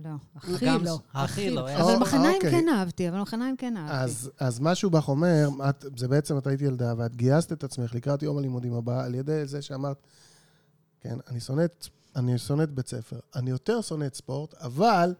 לא, 0.00 0.10
הכי 0.36 0.66
לא. 0.82 0.98
הכי 1.14 1.50
לא, 1.50 1.68
אה. 1.68 1.82
אבל 1.82 1.96
מחניים 1.96 2.34
אוקיי. 2.34 2.50
כן 2.50 2.68
אהבתי, 2.68 3.08
אבל 3.08 3.20
מחניים 3.20 3.56
כן 3.56 3.76
אהבתי. 3.76 3.94
אז, 3.94 4.30
אז 4.40 4.60
משהו 4.60 4.90
בך 4.90 5.08
אומר, 5.08 5.48
זה 5.96 6.08
בעצם 6.08 6.38
את 6.38 6.46
היית 6.46 6.60
ילדה, 6.60 6.94
ואת 6.96 7.16
גייסת 7.16 7.52
את 7.52 7.64
עצמך 7.64 7.94
לקראת 7.94 8.22
יום 8.22 8.38
הלימודים 8.38 8.74
הבא, 8.74 9.04
על 9.04 9.14
ידי 9.14 9.46
זה 9.46 9.62
שאמרת, 9.62 9.96
כן, 11.00 11.16
אני 11.28 11.40
שונאת, 11.40 11.88
אני 12.16 12.38
שונאת 12.38 12.70
בית 12.70 12.88
ספר. 12.88 13.18
אני 13.36 13.50
יותר 13.50 13.80
שונאת 13.80 14.14
ספורט, 14.14 14.54
אבל 14.54 15.14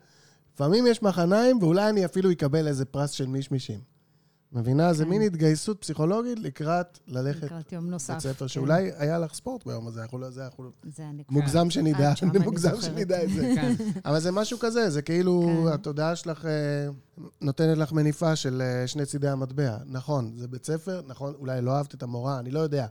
לפעמים 0.55 0.87
יש 0.87 1.03
מחניים, 1.03 1.63
ואולי 1.63 1.89
אני 1.89 2.05
אפילו 2.05 2.33
אקבל 2.33 2.69
איזה 2.69 2.85
פרס 2.85 3.11
של 3.11 3.27
מישמישים. 3.27 3.81
מבינה? 4.57 4.93
זה 4.93 5.05
כן. 5.05 5.11
מין 5.11 5.23
התגייסות 5.23 5.81
פסיכולוגית 5.81 6.39
לקראת 6.39 6.99
ללכת 7.09 7.43
לקראת 7.43 7.73
יום 7.73 7.91
נוסף. 7.91 8.11
לבית 8.11 8.23
ספר, 8.23 8.45
כן. 8.45 8.49
שאולי 8.49 8.91
היה 8.97 9.19
לך 9.19 9.35
ספורט 9.35 9.67
ביום 9.67 9.89
הזה, 9.89 10.03
אנחנו 10.03 10.19
לא, 10.19 10.31
זה 10.31 10.45
אנחנו... 10.45 10.71
זה 10.97 11.09
אני 11.11 11.23
מוגזם 11.31 11.71
שנדע, 11.71 12.13
אני 12.23 12.39
מוגזם. 12.39 12.81
שנדע 12.81 13.25
את 13.25 13.31
זה. 13.31 13.53
כן. 13.55 13.73
אבל 14.05 14.21
זה 14.21 14.33
משהו 14.33 14.59
כזה, 14.59 14.91
זה 14.91 15.03
כאילו. 15.03 15.67
התודעה 15.75 16.17
שלך 16.17 16.47
אה, 16.47 16.89
נותנת 17.41 17.79
לך 17.79 17.93
מניפה 17.93 18.37
של 18.37 18.63
אה, 18.63 18.87
שני 18.87 19.07
צידי 19.07 19.29
המטבע. 19.29 19.77
נכון, 19.87 20.33
זה 20.37 20.49
בית 20.49 20.67
ספר, 20.67 21.03
נכון, 21.07 21.35
אולי 21.39 21.63
לא 21.63 21.77
אהבת 21.77 21.95
את 21.95 22.03
המורה, 22.03 22.39
אני 22.39 22.51
לא 22.51 22.61
יודע. 22.61 22.87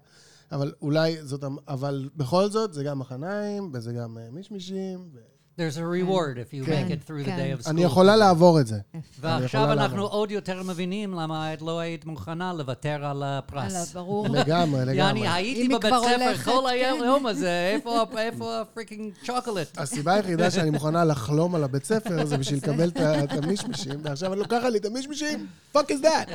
אבל 0.51 0.73
אולי 0.81 1.17
זאת... 1.23 1.43
אבל 1.67 2.09
בכל 2.15 2.49
זאת, 2.49 2.73
זה 2.73 2.83
גם 2.83 2.99
מחניים, 2.99 3.69
וזה 3.73 3.93
גם 3.93 4.17
אה, 4.17 4.27
מישמישים. 4.31 4.99
ו- 5.13 5.34
There's 5.57 5.77
a 5.77 5.85
reward 5.85 6.37
if 6.37 6.53
you 6.53 6.65
כן, 6.65 6.87
make 6.87 6.91
it 6.91 7.07
through 7.07 7.21
the 7.23 7.29
כן. 7.29 7.37
day 7.37 7.59
of 7.59 7.65
school. 7.65 7.69
אני 7.69 7.83
יכולה 7.83 8.15
לעבור 8.15 8.59
את 8.59 8.67
זה. 8.67 8.79
ועכשיו 9.19 9.45
יכולה 9.61 9.73
אנחנו 9.73 9.97
לעבור. 9.97 10.09
עוד 10.11 10.31
יותר 10.31 10.63
מבינים 10.63 11.13
למה 11.13 11.53
את 11.53 11.61
לא 11.61 11.79
היית 11.79 12.05
מוכנה 12.05 12.53
לוותר 12.53 13.05
על 13.05 13.23
הפרס. 13.25 13.71
הלאה, 13.73 13.83
ברור. 13.93 14.27
לגמרי, 14.27 14.79
לגמרי. 14.81 14.95
יעני, 14.97 15.27
הייתי 15.29 15.61
היא 15.61 15.69
בבית 15.69 15.81
כבר 15.85 16.01
ספר 16.01 16.23
הולכת, 16.25 16.43
כל 16.45 16.63
כן. 16.69 16.97
היום 17.03 17.25
הזה, 17.25 17.71
איפה 17.75 18.01
ה- 18.01 18.19
איפה 18.21 18.61
ה 18.61 18.67
freaking 18.67 19.13
chocolate? 19.25 19.77
הסיבה 19.77 20.13
היחידה 20.13 20.51
שאני 20.51 20.69
מוכנה 20.69 21.05
לחלום 21.05 21.55
על 21.55 21.63
הבית 21.63 21.85
ספר 21.85 22.25
זה 22.25 22.37
בשביל 22.37 22.59
לקבל 22.59 22.89
את 22.89 22.97
ה- 22.97 23.23
את 23.23 23.31
המישמישים, 23.31 23.99
ועכשיו 24.03 24.33
אני 24.33 24.39
לוקחת 24.39 24.63
לי 24.71 24.77
את 24.77 24.85
המישמישים, 24.85 25.47
fuck 25.75 25.87
is 25.89 26.03
that? 26.05 26.31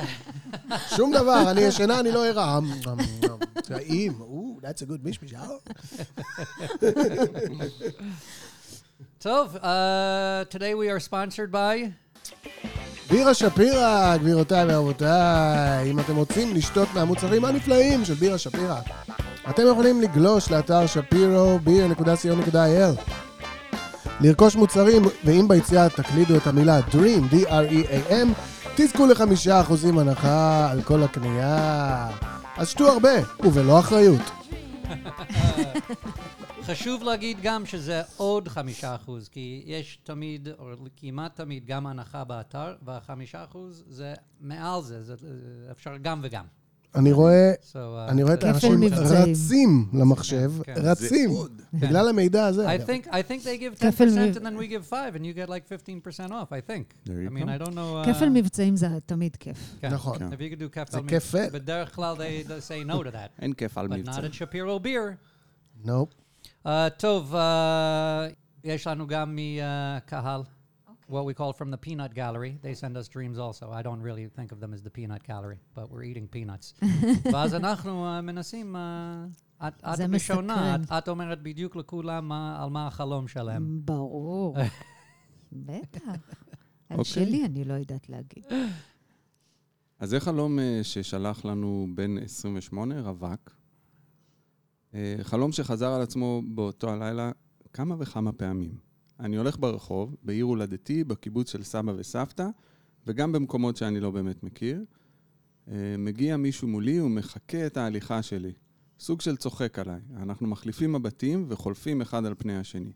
שום 0.95 1.13
דבר, 1.13 1.51
אני 1.51 1.61
ישנה, 1.61 1.99
אני 1.99 2.11
לא 2.11 2.25
ערה. 2.27 2.57
אמ, 2.57 2.63
אמ, 2.87 2.99
אמ. 3.23 3.61
טעים, 3.61 4.13
או, 4.21 4.57
that's 4.61 4.81
a 4.81 4.91
good 4.91 5.03
מישמיש, 5.03 5.33
אה? 5.33 5.47
טוב, 9.19 9.55
uh, 9.55 9.63
today 10.49 10.73
we 10.73 10.89
are 10.89 11.09
sponsored 11.09 11.53
by... 11.53 11.89
בירה 13.09 13.33
שפירא, 13.33 14.17
גבירותיי 14.17 14.65
ורבותיי, 14.67 15.91
אם 15.91 15.99
אתם 15.99 16.15
רוצים 16.15 16.55
לשתות 16.55 16.87
מהמוצרים 16.93 17.45
הנפלאים 17.45 18.05
של 18.05 18.13
בירה 18.13 18.37
שפירא, 18.37 18.79
אתם 19.49 19.63
יכולים 19.71 20.01
לגלוש 20.01 20.51
לאתר 20.51 20.87
שפירו 20.87 21.59
beer.co.il 21.65 23.11
לרכוש 24.21 24.55
מוצרים, 24.55 25.01
ואם 25.23 25.47
ביציאה 25.47 25.89
תקלידו 25.89 26.37
את 26.37 26.47
המילה 26.47 26.79
Dream, 26.79 27.33
D-R-E-A-M, 27.33 28.27
תזכו 28.75 29.07
לחמישה 29.07 29.61
אחוזים 29.61 29.99
הנחה 29.99 30.71
על 30.71 30.81
כל 30.81 31.03
הקנייה. 31.03 32.07
אז 32.57 32.69
שתו 32.69 32.87
הרבה, 32.87 33.09
ובלא 33.39 33.79
אחריות. 33.79 34.21
חשוב 36.65 37.03
להגיד 37.03 37.37
גם 37.43 37.65
שזה 37.65 38.01
עוד 38.17 38.47
חמישה 38.47 38.95
אחוז, 38.95 39.27
כי 39.27 39.63
יש 39.65 39.99
תמיד, 40.03 40.47
או 40.59 40.65
כמעט 40.97 41.35
תמיד, 41.35 41.65
גם 41.65 41.87
הנחה 41.87 42.23
באתר, 42.23 42.75
והחמישה 42.85 43.43
אחוז 43.43 43.83
זה 43.87 44.13
מעל 44.41 44.81
זה, 44.83 45.03
זה 45.03 45.15
אפשר 45.71 45.97
גם 46.01 46.19
וגם. 46.23 46.45
אני 46.95 47.11
רואה, 47.11 47.53
So, 47.71 47.73
uh, 47.75 48.11
אני 48.11 48.23
רואה 48.23 48.33
את 48.33 48.43
האנשים 48.43 48.79
מבצעים. 48.79 49.31
רצים 49.31 49.89
למחשב, 49.93 50.51
כן. 50.63 50.73
רצים, 50.77 51.29
בגלל 51.73 52.09
המידע 52.09 52.45
הזה. 52.45 52.75
I 52.75 52.79
think 52.79 53.07
I 53.07 53.11
think 53.11 53.43
they 53.43 53.61
give 53.61 53.79
10% 53.79 53.85
כפל 53.91 54.05
מ- 54.05 54.31
and 54.33 54.45
then 54.45 54.61
we 54.61 54.85
give 54.85 54.85
5 54.89 54.95
and 55.15 55.25
you 55.25 55.45
get 55.45 55.49
like 55.49 55.67
15% 56.27 56.31
off, 56.31 56.51
I 56.51 56.69
think. 56.71 57.09
I 57.09 57.09
mean. 57.09 57.49
I 57.49 57.63
don't 57.63 57.73
know... 57.75 58.05
uh, 58.05 58.13
כפל 58.13 58.29
מבצעים 58.29 58.75
זה 58.75 58.87
תמיד 59.05 59.35
כיף. 59.35 59.75
כן. 59.81 59.93
נכון. 59.93 60.17
If 60.17 60.35
you 60.35 60.55
could 60.55 60.61
do 60.61 60.69
כפל 60.71 60.91
זה 60.91 61.01
מ- 61.01 61.07
כפל. 61.07 61.47
בדרך 61.53 61.95
כלל 61.95 62.15
they 62.15 62.47
they 62.47 62.61
say 62.69 62.91
no 62.91 63.03
to 63.03 63.11
that. 63.13 63.41
אין 63.41 63.53
כיף 63.53 63.77
על 63.77 63.85
But 63.87 63.89
מבצע. 63.89 64.11
not 64.11 64.23
at 64.23 64.33
Shapiro 64.35 64.83
Beer. 64.85 65.15
נופ. 65.85 66.09
Uh, 66.65 66.69
טוב, 66.97 67.35
uh, 67.35 67.37
יש 68.63 68.87
לנו 68.87 69.07
גם 69.07 69.35
מקהל, 69.35 70.43
what 71.09 71.25
we 71.25 71.33
call 71.33 71.53
from 71.53 71.71
the 71.71 71.77
peanut 71.77 72.13
gallery. 72.13 72.57
They 72.61 72.75
send 72.75 72.95
us 72.97 73.07
dreams 73.07 73.39
also. 73.39 73.71
I 73.71 73.81
don't 73.81 74.01
really 74.01 74.27
think 74.27 74.51
of 74.51 74.59
them 74.59 74.73
as 74.73 74.81
the 74.83 74.89
peanut 74.89 75.23
gallery, 75.23 75.59
but 75.75 75.89
we're 75.89 76.03
eating 76.03 76.27
peanuts. 76.27 76.73
ואז 77.33 77.55
אנחנו 77.55 78.17
uh, 78.17 78.21
מנסים, 78.21 78.75
uh, 78.75 79.67
את, 79.67 79.73
את 79.83 79.99
ראשונה. 80.13 80.75
את, 80.75 80.91
את 80.91 81.07
אומרת 81.07 81.41
בדיוק 81.43 81.75
לכולם 81.75 82.27
מה, 82.27 82.63
על 82.63 82.69
מה 82.69 82.87
החלום 82.87 83.27
שלהם. 83.27 83.81
ברור. 83.85 84.57
בטח. 85.51 86.01
על 86.89 86.97
אוקיי. 86.99 87.05
שלי 87.05 87.45
אני 87.45 87.63
לא 87.63 87.73
יודעת 87.73 88.09
להגיד. 88.09 88.45
אז 89.99 90.09
זה 90.09 90.19
חלום 90.19 90.59
אה, 90.59 90.79
ששלח 90.83 91.45
לנו 91.45 91.87
בן 91.95 92.17
28, 92.17 93.01
רווק. 93.01 93.60
אה, 94.93 95.15
חלום 95.21 95.51
שחזר 95.51 95.91
על 95.91 96.01
עצמו 96.01 96.41
באותו 96.45 96.89
הלילה 96.89 97.31
כמה 97.73 97.95
וכמה 97.99 98.31
פעמים. 98.31 98.75
אני 99.19 99.37
הולך 99.37 99.59
ברחוב, 99.59 100.15
בעיר 100.23 100.45
הולדתי, 100.45 101.03
בקיבוץ 101.03 101.51
של 101.51 101.63
סבא 101.63 101.93
וסבתא, 101.97 102.47
וגם 103.07 103.31
במקומות 103.31 103.77
שאני 103.77 103.99
לא 103.99 104.11
באמת 104.11 104.43
מכיר. 104.43 104.83
אה, 105.67 105.95
מגיע 105.97 106.37
מישהו 106.37 106.67
מולי 106.67 107.01
ומחקה 107.01 107.65
את 107.65 107.77
ההליכה 107.77 108.21
שלי. 108.21 108.51
סוג 108.99 109.21
של 109.21 109.37
צוחק 109.37 109.79
עליי. 109.79 109.99
אנחנו 110.17 110.47
מחליפים 110.47 110.93
מבטים 110.93 111.45
וחולפים 111.47 112.01
אחד 112.01 112.25
על 112.25 112.35
פני 112.37 112.57
השני. 112.57 112.91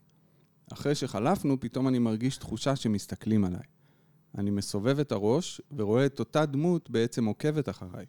אחרי 0.72 0.94
שחלפנו, 0.94 1.60
פתאום 1.60 1.88
אני 1.88 1.98
מרגיש 1.98 2.36
תחושה 2.36 2.76
שמסתכלים 2.76 3.44
עליי. 3.44 3.62
אני 4.38 4.50
מסובב 4.50 4.98
את 4.98 5.12
הראש 5.12 5.60
ורואה 5.76 6.06
את 6.06 6.18
אותה 6.18 6.46
דמות 6.46 6.90
בעצם 6.90 7.24
עוקבת 7.24 7.68
אחריי. 7.68 8.06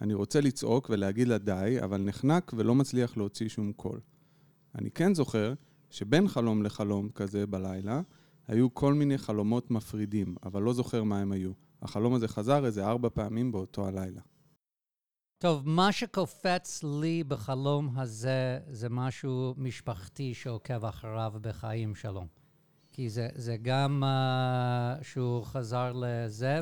אני 0.00 0.14
רוצה 0.14 0.40
לצעוק 0.40 0.90
ולהגיד 0.90 1.28
לה 1.28 1.38
די, 1.38 1.76
אבל 1.84 2.00
נחנק 2.00 2.52
ולא 2.56 2.74
מצליח 2.74 3.16
להוציא 3.16 3.48
שום 3.48 3.72
קול. 3.72 4.00
אני 4.74 4.90
כן 4.90 5.14
זוכר 5.14 5.54
שבין 5.90 6.28
חלום 6.28 6.62
לחלום 6.62 7.08
כזה 7.08 7.46
בלילה, 7.46 8.00
היו 8.48 8.74
כל 8.74 8.94
מיני 8.94 9.18
חלומות 9.18 9.70
מפרידים, 9.70 10.34
אבל 10.42 10.62
לא 10.62 10.72
זוכר 10.72 11.02
מה 11.02 11.20
הם 11.20 11.32
היו. 11.32 11.52
החלום 11.82 12.14
הזה 12.14 12.28
חזר 12.28 12.66
איזה 12.66 12.86
ארבע 12.86 13.08
פעמים 13.08 13.52
באותו 13.52 13.86
הלילה. 13.86 14.20
טוב, 15.38 15.68
מה 15.68 15.92
שקופץ 15.92 16.84
לי 17.00 17.24
בחלום 17.24 17.98
הזה 17.98 18.58
זה 18.70 18.88
משהו 18.88 19.54
משפחתי 19.56 20.34
שעוקב 20.34 20.84
אחריו 20.84 21.34
בחיים 21.40 21.94
שלו. 21.94 22.26
כי 22.92 23.08
זה, 23.08 23.28
זה 23.34 23.56
גם 23.62 24.02
uh, 24.04 25.04
שהוא 25.04 25.44
חזר 25.44 25.92
לזה, 25.94 26.60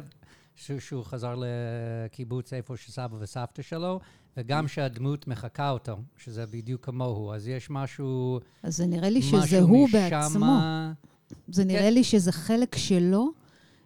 שהוא, 0.54 0.80
שהוא 0.80 1.04
חזר 1.04 1.34
לקיבוץ 1.38 2.52
איפה 2.52 2.76
שסבא 2.76 3.16
וסבתא 3.20 3.62
שלו, 3.62 4.00
וגם 4.36 4.68
שהדמות 4.68 5.28
מחקה 5.28 5.70
אותו, 5.70 5.96
שזה 6.16 6.46
בדיוק 6.46 6.84
כמוהו. 6.86 7.32
אז 7.32 7.48
יש 7.48 7.70
משהו... 7.70 8.40
אז 8.62 8.76
זה 8.76 8.86
נראה 8.86 9.10
לי 9.10 9.22
שזה 9.22 9.60
הוא 9.60 9.88
משמה- 9.88 10.00
בעצמו. 10.10 10.60
זה 11.48 11.64
נראה 11.64 11.90
לי 11.90 12.04
שזה 12.04 12.32
חלק 12.32 12.76
שלו, 12.76 13.32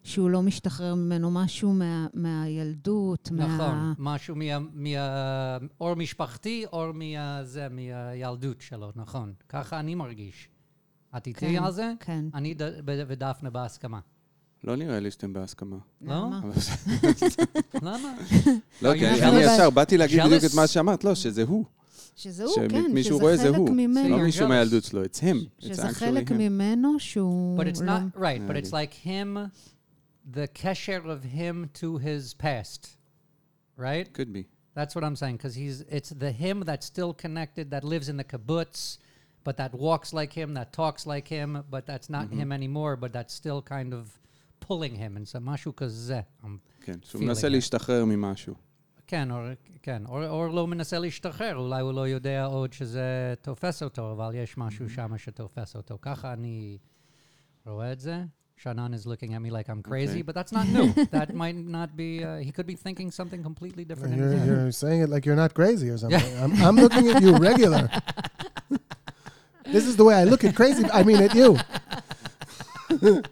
שהוא 0.04 0.30
לא 0.30 0.42
משתחרר 0.42 0.94
ממנו, 0.94 1.30
משהו 1.30 1.72
מה- 1.72 2.06
מהילדות, 2.14 3.28
נכון, 3.32 3.56
מה... 3.58 3.92
משהו 3.98 4.36
מה, 4.36 4.44
מה... 4.58 4.88
או 5.80 5.96
משפחתי 5.96 6.64
או 6.72 6.90
מהזה, 6.94 7.66
מהילדות 7.68 8.60
שלו, 8.60 8.90
נכון. 8.96 9.32
ככה 9.48 9.80
אני 9.80 9.94
מרגיש. 9.94 10.48
את 11.16 11.26
איתי 11.26 11.40
כן, 11.40 11.64
על 11.64 11.72
זה? 11.72 11.92
כן. 12.00 12.24
אני 12.34 12.54
ד... 12.54 12.62
ודפנה 12.86 13.50
בהסכמה. 13.50 14.00
לא 14.63 14.75
נראה 14.75 14.99
לי 14.99 15.11
שאתם 15.11 15.33
בהסכמה. 15.33 15.77
לא? 16.01 16.13
למה? 16.15 16.39
אבל- 16.43 16.51
למה? 17.81 18.15
לא, 18.81 18.93
Are 18.93 18.97
כי 18.97 19.05
you 19.05 19.09
אני 19.09 19.19
jealous? 19.19 19.25
אני 19.29 19.39
ישר 19.55 19.69
באתי 19.69 19.97
להגיד 19.97 20.19
בדיוק 20.25 20.43
את 20.43 20.49
Jealous? 20.51 20.55
מה 20.55 20.67
שאמרת, 20.67 21.03
לא, 21.03 21.15
שזה 21.15 21.43
הוא. 21.43 21.65
שזה 22.15 22.43
הוא, 22.43 22.53
כן, 22.69 22.83
שמישהו 22.89 23.15
שזה 23.15 23.23
רואה 23.23 23.37
זה 23.37 23.43
חלק 23.43 23.55
הוא. 23.57 23.69
ממנו. 23.69 24.09
לא 24.09 24.17
You're 24.17 24.23
מישהו 24.23 24.45
jealous. 24.45 24.49
מהילדות 24.49 24.83
שלו, 24.83 25.03
it's 25.03 25.17
him. 25.17 25.61
It's 25.61 25.65
שזה 25.67 25.83
actually 25.89 25.93
חלק 25.93 26.31
him. 26.31 26.33
ממנו 26.33 26.99
שהוא... 26.99 27.59
But 27.59 27.75
it's 27.75 27.81
לא- 27.81 27.97
not 27.97 28.17
right, 28.17 28.19
but 28.47 28.51
נראה 28.53 28.59
it's 28.59 28.73
לי. 28.73 28.87
like 28.87 28.93
him, 29.07 29.37
the 30.35 30.61
kesher 30.61 31.05
of 31.05 31.25
him 31.37 31.79
to 31.81 31.97
his 31.97 32.33
past. 32.43 32.87
Right? 33.77 34.13
could 34.13 34.31
be. 34.33 34.43
That's 34.77 34.93
what 34.95 35.03
I'm 35.03 35.15
saying, 35.15 35.37
because 35.37 35.55
he's 35.55 35.77
it's 35.97 36.11
the 36.23 36.31
him 36.43 36.57
that's 36.69 36.85
still 36.93 37.13
connected, 37.25 37.65
that 37.73 37.83
lives 37.83 38.07
in 38.11 38.17
the 38.21 38.27
kibbutz, 38.33 38.97
but 39.43 39.55
that 39.57 39.71
walks 39.87 40.09
like 40.19 40.31
him, 40.41 40.49
that 40.59 40.67
talks 40.81 41.03
like 41.13 41.27
him, 41.37 41.49
but 41.73 41.83
that's 41.91 42.09
not 42.15 42.25
him 42.39 42.49
anymore, 42.59 42.93
but 43.03 43.11
that's 43.17 43.33
still 43.41 43.61
kind 43.75 43.91
of 43.99 44.03
pulling 44.67 44.95
him. 44.95 45.17
And 45.17 45.27
so 45.27 45.39
משהו 45.41 45.75
כזה. 45.75 46.21
I'm- 46.43 46.47
כן, 46.81 46.93
שהוא 47.03 47.21
Feeling 47.21 47.25
מנסה 47.25 47.47
it. 47.47 47.49
להשתחרר 47.49 48.05
ממשהו. 48.05 48.53
כן, 49.07 49.31
או, 49.31 49.37
כן, 49.81 50.03
או, 50.05 50.27
או 50.29 50.47
לא 50.47 50.67
מנסה 50.67 50.99
להשתחרר, 50.99 51.55
אולי 51.55 51.81
הוא 51.81 51.93
לא 51.93 52.07
יודע 52.07 52.45
עוד 52.45 52.73
שזה 52.73 53.33
תופס 53.41 53.83
אותו, 53.83 54.11
אבל 54.11 54.35
יש 54.35 54.57
משהו 54.57 54.89
שם 54.89 55.17
שתופס 55.17 55.75
אותו. 55.75 55.97
ככה 56.01 56.33
אני 56.33 56.77
רואה 57.65 57.91
את 57.91 57.99
זה. 57.99 58.23
Shannon 58.63 58.93
is 58.93 59.05
looking 59.05 59.31
at 59.33 59.41
me 59.45 59.49
like 59.51 59.67
I'm 59.67 59.81
crazy, 59.91 60.19
Okay. 60.19 60.21
but 60.21 60.35
that's 60.35 60.53
not 60.57 60.65
new. 60.77 60.87
that 61.17 61.29
might 61.43 61.57
not 61.79 61.89
be, 62.01 62.09
uh, 62.23 62.37
he 62.47 62.51
could 62.55 62.67
be 62.73 62.75
thinking 62.85 63.09
something 63.19 63.41
completely 63.49 63.83
different 63.89 64.13
in 64.13 64.19
his 64.19 64.31
You're, 64.31 64.39
head. 64.39 64.47
you're 64.47 64.71
saying 64.83 64.99
it 65.05 65.09
like 65.15 65.23
you're 65.27 65.41
not 65.45 65.51
crazy 65.59 65.87
or 65.93 65.97
something. 66.03 66.27
I'm, 66.43 66.53
I'm 66.67 66.77
looking 66.85 67.05
at 67.11 67.21
you 67.23 67.31
regular. 67.49 67.83
this 69.75 69.85
is 69.89 69.95
the 69.99 70.05
way 70.07 70.15
I 70.21 70.23
look 70.31 70.43
at 70.47 70.53
crazy. 70.61 70.83
I 70.99 71.01
mean 71.09 71.19
at 71.27 71.33
you. 71.41 71.49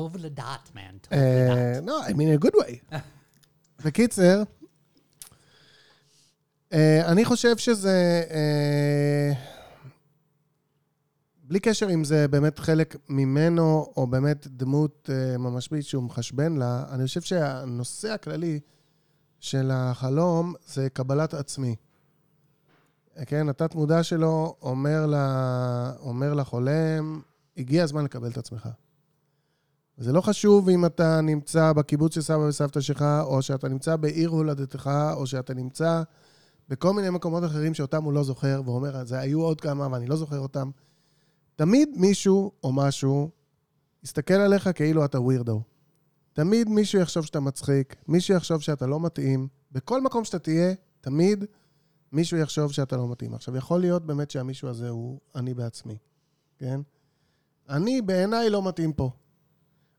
טוב 0.00 0.16
לדעת, 0.16 0.70
man. 0.74 1.08
טוב 1.08 1.12
Uh, 1.12 1.16
לדעת. 1.16 1.84
no, 1.84 2.10
I 2.10 2.12
mean 2.12 2.16
in 2.16 2.42
a 2.42 2.46
good 2.46 2.56
way. 2.62 2.96
בקיצר, 3.84 4.42
uh, 6.72 6.76
אני 7.04 7.24
חושב 7.24 7.56
שזה, 7.56 8.22
uh, 8.28 9.36
בלי 11.44 11.60
קשר 11.60 11.90
אם 11.94 12.04
זה 12.04 12.28
באמת 12.28 12.58
חלק 12.58 12.96
ממנו, 13.08 13.92
או 13.96 14.06
באמת 14.06 14.46
דמות 14.46 15.10
uh, 15.12 15.38
ממשית 15.38 15.84
שהוא 15.84 16.02
מחשבן 16.02 16.56
לה, 16.56 16.84
אני 16.90 17.06
חושב 17.06 17.20
שהנושא 17.20 18.08
הכללי 18.08 18.60
של 19.40 19.70
החלום 19.72 20.54
זה 20.66 20.90
קבלת 20.90 21.34
עצמי. 21.34 21.76
כן, 23.26 23.48
התת-מודע 23.48 24.02
שלו 24.02 24.56
אומר, 24.62 25.06
לה, 25.06 25.92
אומר 26.00 26.34
לחולם, 26.34 27.20
הגיע 27.56 27.84
הזמן 27.84 28.04
לקבל 28.04 28.30
את 28.30 28.38
עצמך. 28.38 28.68
זה 30.00 30.12
לא 30.12 30.20
חשוב 30.20 30.68
אם 30.68 30.86
אתה 30.86 31.20
נמצא 31.20 31.72
בקיבוץ 31.72 32.14
של 32.14 32.20
סבא 32.20 32.38
וסבתא 32.38 32.80
שלך, 32.80 33.04
או 33.22 33.42
שאתה 33.42 33.68
נמצא 33.68 33.96
בעיר 33.96 34.28
הולדתך, 34.28 34.90
או 35.12 35.26
שאתה 35.26 35.54
נמצא 35.54 36.02
בכל 36.68 36.92
מיני 36.92 37.10
מקומות 37.10 37.44
אחרים 37.44 37.74
שאותם 37.74 38.04
הוא 38.04 38.12
לא 38.12 38.22
זוכר, 38.22 38.62
והוא 38.64 38.76
אומר, 38.76 39.04
זה 39.04 39.18
היו 39.18 39.42
עוד 39.42 39.60
כמה 39.60 39.88
ואני 39.92 40.06
לא 40.06 40.16
זוכר 40.16 40.38
אותם. 40.38 40.70
תמיד 41.56 41.88
מישהו 41.96 42.52
או 42.64 42.72
משהו 42.72 43.30
יסתכל 44.04 44.34
עליך 44.34 44.70
כאילו 44.74 45.04
אתה 45.04 45.20
ווירדו. 45.20 45.62
תמיד 46.32 46.68
מישהו 46.68 47.00
יחשוב 47.00 47.26
שאתה 47.26 47.40
מצחיק, 47.40 47.96
מישהו 48.08 48.34
יחשוב 48.34 48.60
שאתה 48.60 48.86
לא 48.86 49.00
מתאים. 49.00 49.48
בכל 49.72 50.00
מקום 50.00 50.24
שאתה 50.24 50.38
תהיה, 50.38 50.74
תמיד 51.00 51.44
מישהו 52.12 52.36
יחשוב 52.36 52.72
שאתה 52.72 52.96
לא 52.96 53.08
מתאים. 53.08 53.34
עכשיו, 53.34 53.56
יכול 53.56 53.80
להיות 53.80 54.06
באמת 54.06 54.30
שהמישהו 54.30 54.68
הזה 54.68 54.88
הוא 54.88 55.18
אני 55.34 55.54
בעצמי, 55.54 55.96
כן? 56.58 56.80
אני 57.68 58.02
בעיניי 58.02 58.50
לא 58.50 58.68
מתאים 58.68 58.92
פה. 58.92 59.10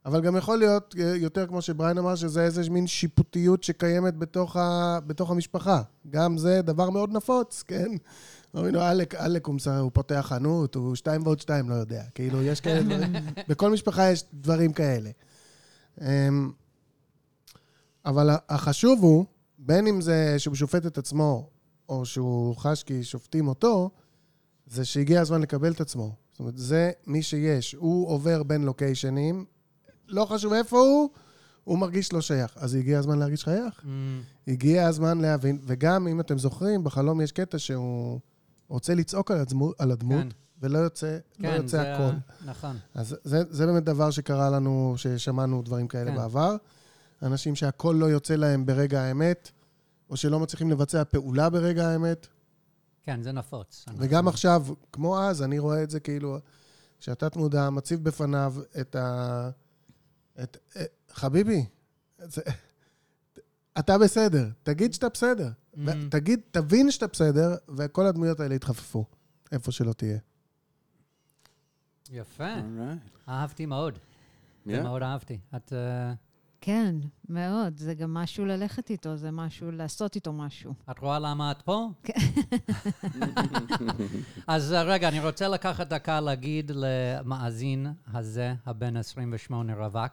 אבל 0.05 0.21
גם 0.21 0.35
יכול 0.35 0.57
להיות 0.57 0.95
אה, 0.99 1.15
יותר, 1.15 1.47
כמו 1.47 1.61
שבריין 1.61 1.97
אמר, 1.97 2.15
שזה 2.15 2.43
איזה 2.43 2.69
מין 2.69 2.87
שיפוטיות 2.87 3.63
שקיימת 3.63 4.17
בתוך, 4.17 4.55
ה, 4.55 4.99
בתוך 5.07 5.31
המשפחה. 5.31 5.81
גם 6.09 6.37
זה 6.37 6.61
דבר 6.61 6.89
מאוד 6.89 7.13
נפוץ, 7.13 7.63
כן? 7.67 7.87
אומרים 8.53 8.73
לו, 8.73 8.81
עלק, 8.81 9.15
עלק, 9.15 9.45
הוא, 9.45 9.55
מסר, 9.55 9.77
הוא 9.77 9.91
פותח 9.93 10.25
חנות, 10.29 10.75
הוא 10.75 10.95
שתיים 10.95 11.23
ועוד 11.23 11.39
שתיים, 11.39 11.69
לא 11.69 11.75
יודע. 11.75 12.03
כאילו, 12.15 12.41
יש 12.41 12.61
כאלה 12.61 12.83
דברים, 12.83 13.13
בכל 13.49 13.71
משפחה 13.71 14.11
יש 14.11 14.23
דברים 14.33 14.73
כאלה. 14.73 15.09
אמ, 16.01 16.51
אבל 18.05 18.29
החשוב 18.49 19.03
הוא, 19.03 19.25
בין 19.59 19.87
אם 19.87 20.01
זה 20.01 20.35
שהוא 20.37 20.55
שופט 20.55 20.85
את 20.85 20.97
עצמו, 20.97 21.49
או 21.89 22.05
שהוא 22.05 22.55
חש 22.55 22.83
כי 22.83 23.03
שופטים 23.03 23.47
אותו, 23.47 23.89
זה 24.67 24.85
שהגיע 24.85 25.21
הזמן 25.21 25.41
לקבל 25.41 25.71
את 25.71 25.81
עצמו. 25.81 26.15
זאת 26.31 26.39
אומרת, 26.39 26.57
זה 26.57 26.91
מי 27.07 27.21
שיש. 27.21 27.73
הוא 27.73 28.09
עובר 28.09 28.43
בין 28.43 28.63
לוקיישנים, 28.63 29.45
לא 30.13 30.25
חשוב 30.25 30.53
איפה 30.53 30.77
הוא, 30.77 31.09
הוא 31.63 31.77
מרגיש 31.77 32.13
לא 32.13 32.21
שייך. 32.21 32.57
אז 32.57 32.75
הגיע 32.75 32.99
הזמן 32.99 33.19
להרגיש 33.19 33.41
שייך. 33.41 33.79
Mm, 33.79 33.85
הגיע 34.47 34.87
הזמן 34.87 35.21
להבין, 35.21 35.59
וגם 35.65 36.07
אם 36.07 36.19
אתם 36.19 36.37
זוכרים, 36.37 36.83
בחלום 36.83 37.21
יש 37.21 37.31
קטע 37.31 37.59
שהוא 37.59 38.19
רוצה 38.67 38.95
לצעוק 38.95 39.31
על 39.31 39.37
הדמות, 39.37 39.75
על 39.81 39.91
הדמות 39.91 40.23
כן. 40.23 40.29
ולא 40.61 40.79
יוצא, 40.79 41.17
לא 41.39 41.49
כן, 41.49 41.55
יוצא 41.55 41.77
זה... 41.77 41.95
הכל. 41.95 42.15
נכון. 42.45 42.77
אז 42.93 43.15
זה, 43.23 43.43
זה 43.49 43.65
באמת 43.65 43.83
דבר 43.83 44.11
שקרה 44.11 44.49
לנו, 44.49 44.93
ששמענו 44.97 45.61
דברים 45.61 45.87
כאלה 45.87 46.11
כן. 46.11 46.17
בעבר. 46.17 46.55
אנשים 47.21 47.55
שהכל 47.55 47.95
לא 47.99 48.05
יוצא 48.05 48.35
להם 48.35 48.65
ברגע 48.65 49.01
האמת, 49.01 49.51
או 50.09 50.17
שלא 50.17 50.39
מצליחים 50.39 50.71
לבצע 50.71 51.03
פעולה 51.03 51.49
ברגע 51.49 51.87
האמת. 51.87 52.27
כן, 53.03 53.21
זה 53.21 53.31
נפוץ. 53.31 53.85
וגם 53.97 54.27
עכשיו, 54.27 54.65
כמו 54.91 55.21
אז, 55.21 55.43
אני 55.43 55.59
רואה 55.59 55.83
את 55.83 55.89
זה 55.89 55.99
כאילו, 55.99 56.37
כשהתת 56.99 57.35
מודע 57.35 57.69
מציב 57.69 58.03
בפניו 58.03 58.53
את 58.81 58.95
ה... 58.95 59.49
את... 60.43 60.57
אה, 60.75 60.83
חביבי, 61.09 61.65
זה... 62.17 62.41
אתה 63.79 63.97
בסדר, 63.97 64.49
תגיד 64.63 64.93
שאתה 64.93 65.09
בסדר. 65.09 65.47
Mm. 65.47 65.77
ו- 65.85 66.09
תגיד, 66.09 66.39
תבין 66.51 66.91
שאתה 66.91 67.07
בסדר, 67.07 67.55
וכל 67.77 68.05
הדמויות 68.05 68.39
האלה 68.39 68.55
יתחפפו, 68.55 69.05
איפה 69.51 69.71
שלא 69.71 69.93
תהיה. 69.93 70.17
יפה. 72.11 72.55
Alright. 72.55 73.29
אהבתי 73.29 73.65
מאוד. 73.65 73.97
Yeah. 74.67 74.71
מאוד 74.83 75.01
אהבתי. 75.01 75.39
את... 75.55 75.73
אה, 75.73 76.13
כן, 76.63 76.95
מאוד. 77.29 77.77
זה 77.77 77.93
גם 77.93 78.13
משהו 78.13 78.45
ללכת 78.45 78.89
איתו, 78.89 79.15
זה 79.15 79.31
משהו 79.31 79.71
לעשות 79.71 80.15
איתו 80.15 80.33
משהו. 80.33 80.73
את 80.91 80.99
רואה 80.99 81.19
למה 81.19 81.51
את 81.51 81.61
פה? 81.61 81.89
אז 84.47 84.73
אה, 84.73 84.83
רגע, 84.83 85.07
אני 85.07 85.19
רוצה 85.19 85.47
לקחת 85.47 85.87
דקה 85.87 86.19
להגיד 86.19 86.71
למאזין 86.75 87.87
הזה, 88.13 88.53
הבן 88.65 88.97
28 88.97 89.73
רווק, 89.73 90.11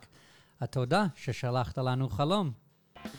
התודה 0.60 1.06
ששלחת 1.14 1.78
לנו 1.78 2.08
חלום. 2.08 2.50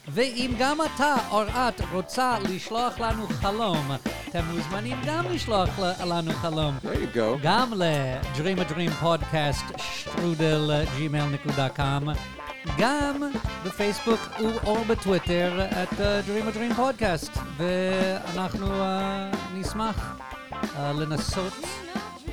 ואם 0.08 0.56
גם 0.60 0.78
אתה 0.82 1.16
או 1.32 1.44
את 1.44 1.82
רוצה 1.92 2.40
לשלוח 2.40 3.00
לנו 3.00 3.28
חלום, 3.28 3.92
אתם 4.30 4.46
מוזמנים 4.46 4.98
גם 5.06 5.26
לשלוח 5.26 5.80
לנו 6.06 6.32
חלום. 6.32 6.78
There 6.84 6.86
you 6.86 7.16
go. 7.16 7.44
גם 7.44 7.74
ל-Dream 7.74 8.60
a 8.60 8.72
Dream 8.72 9.04
Podcast, 9.04 9.82
שטרודל 9.82 10.84
gmail.com, 10.98 12.39
גם 12.80 13.22
בפייסבוק 13.66 14.20
או 14.64 14.84
בטוויטר 14.84 15.66
את 15.84 15.90
Dream 16.00 16.54
a 16.54 16.56
Dream 16.56 16.80
Podcast, 16.80 17.40
ואנחנו 17.58 18.68
uh, 18.68 19.36
נשמח 19.54 20.20
uh, 20.52 20.78
לנסות 20.78 21.54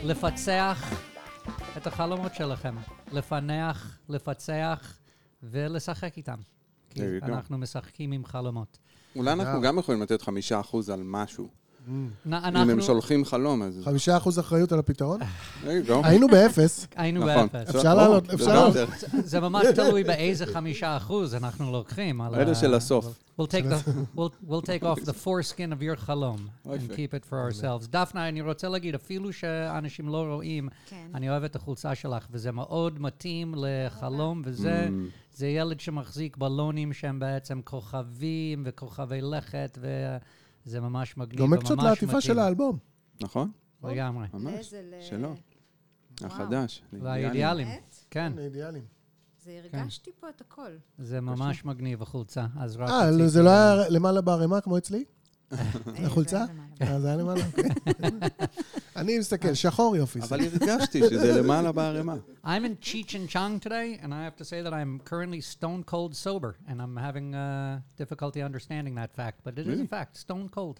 לפצח 0.04 0.92
את 1.76 1.86
החלומות 1.86 2.34
שלכם, 2.34 2.76
לפענח, 3.12 3.98
לפצח 4.08 4.98
ולשחק 5.42 6.16
איתם. 6.16 6.38
כי. 6.90 7.02
אנחנו 7.22 7.58
משחקים 7.58 8.12
עם 8.12 8.24
חלומות. 8.24 8.78
אולי 9.16 9.32
אנחנו. 9.32 9.60
גם 9.60 9.78
יכולים 9.78 10.02
לתת 10.02 10.22
חמישה 10.22 10.60
אחוז 10.60 10.90
על 10.90 11.02
משהו. 11.04 11.48
אם 11.88 12.34
הם 12.70 12.80
שולחים 12.80 13.24
חלום, 13.24 13.62
אז... 13.62 13.80
חמישה 13.84 14.16
אחוז 14.16 14.38
אחריות 14.38 14.72
על 14.72 14.78
הפתרון? 14.78 15.20
you 15.22 15.66
go. 15.88 15.92
היינו 16.02 16.28
באפס. 16.28 16.86
היינו 16.96 17.20
נכון. 17.26 17.46
באפס. 17.52 17.74
אפשר 17.76 17.94
לעלות, 17.94 18.30
אפשר 18.34 18.46
לעלות. 18.70 18.88
זה 19.24 19.40
ממש 19.40 19.66
תלוי 19.74 20.04
באיזה 20.04 20.46
חמישה 20.46 20.96
אחוז 20.96 21.34
אנחנו 21.34 21.72
לוקחים. 21.72 22.20
אלה 22.22 22.54
של 22.54 22.74
הסוף. 22.74 23.06
We'll 23.40 23.44
take, 23.44 23.64
the, 23.70 23.90
we'll, 24.18 24.48
we'll 24.50 24.62
take 24.66 24.82
off 24.82 25.04
the 25.04 25.12
foreskin 25.24 25.70
of 25.72 25.82
your 25.82 25.96
חלום 25.96 26.36
and 26.64 26.68
ו- 26.68 26.94
keep 26.94 27.14
it 27.14 27.30
for 27.30 27.34
ourselves. 27.34 27.86
דפנה, 27.90 28.28
אני 28.28 28.40
רוצה 28.40 28.68
להגיד, 28.68 28.94
אפילו 28.94 29.32
שאנשים 29.32 30.08
לא 30.08 30.24
רואים, 30.34 30.68
כן. 30.88 30.96
אני 31.14 31.30
אוהב 31.30 31.44
את 31.44 31.56
החולצה 31.56 31.94
שלך, 31.94 32.26
וזה 32.30 32.52
מאוד 32.52 33.00
מתאים 33.02 33.54
לחלום, 33.56 34.42
וזה 34.44 34.86
Mm. 34.88 35.36
זה 35.38 35.46
ילד 35.46 35.80
שמחזיק 35.80 36.36
בלונים 36.36 36.92
שהם 36.92 37.18
בעצם 37.18 37.60
כוכבים 37.64 38.62
וכוכבי 38.66 39.20
לכת, 39.22 39.78
וזה 40.66 40.80
ממש 40.80 41.16
מגניב 41.16 41.38
דומה 41.38 41.56
וממש 41.56 41.64
קצת 41.64 41.82
לעטיפה 41.82 42.20
של 42.20 42.38
האלבום. 42.38 42.78
נכון? 43.20 43.50
לגמרי. 43.84 44.26
ממש. 44.34 44.74
שלו. 45.00 45.34
החדש. 46.20 46.82
והאידיאלים. 46.92 47.68
כן, 48.10 48.32
אידיאלים. 48.38 48.82
זה 49.44 49.60
הרגשתי 49.74 50.10
פה 50.20 50.28
את 50.28 50.40
הכל. 50.40 50.70
זה 50.98 51.20
ממש 51.20 51.64
מגניב, 51.64 52.02
החולצה. 52.02 52.46
אז 52.58 52.76
רק 52.76 52.90
אה, 52.90 53.28
זה 53.28 53.42
לא 53.42 53.50
היה 53.50 53.88
למעלה 53.88 54.20
בערימה 54.20 54.60
כמו 54.60 54.78
אצלי? 54.78 55.04
החולצה? 56.06 56.44
אה, 56.82 57.00
זה 57.00 57.08
היה 57.08 57.16
למעלה, 57.16 57.46
אוקיי. 57.46 57.70
אני 58.95 59.19
מסתכל, 59.19 59.53
שחור 59.53 59.95
יופי. 59.95 60.19
אבל 60.21 60.39
הרגשתי 60.41 60.99
שזה 61.09 61.41
למעלה 61.41 61.71
בערימה. 61.71 62.15
I'm 62.45 62.63
in 62.65 62.75
Cheech 62.85 63.13
and 63.15 63.29
Chong 63.29 63.59
today, 63.67 63.99
and 64.03 64.13
I 64.13 64.23
have 64.23 64.35
to 64.37 64.45
say 64.45 64.61
that 64.61 64.73
I'm 64.73 64.99
currently 65.05 65.41
stone 65.41 65.83
cold 65.83 66.15
sober, 66.15 66.55
and 66.67 66.81
I'm 66.81 66.95
having 66.97 67.35
uh, 67.35 67.79
difficulty 67.97 68.41
understanding 68.41 68.95
that 68.95 69.11
fact, 69.15 69.37
but 69.43 69.53
it 69.59 69.61
is 69.61 69.67
a 69.67 69.71
Really? 69.71 69.87
fact, 69.87 70.17
stone 70.17 70.47
cold. 70.49 70.79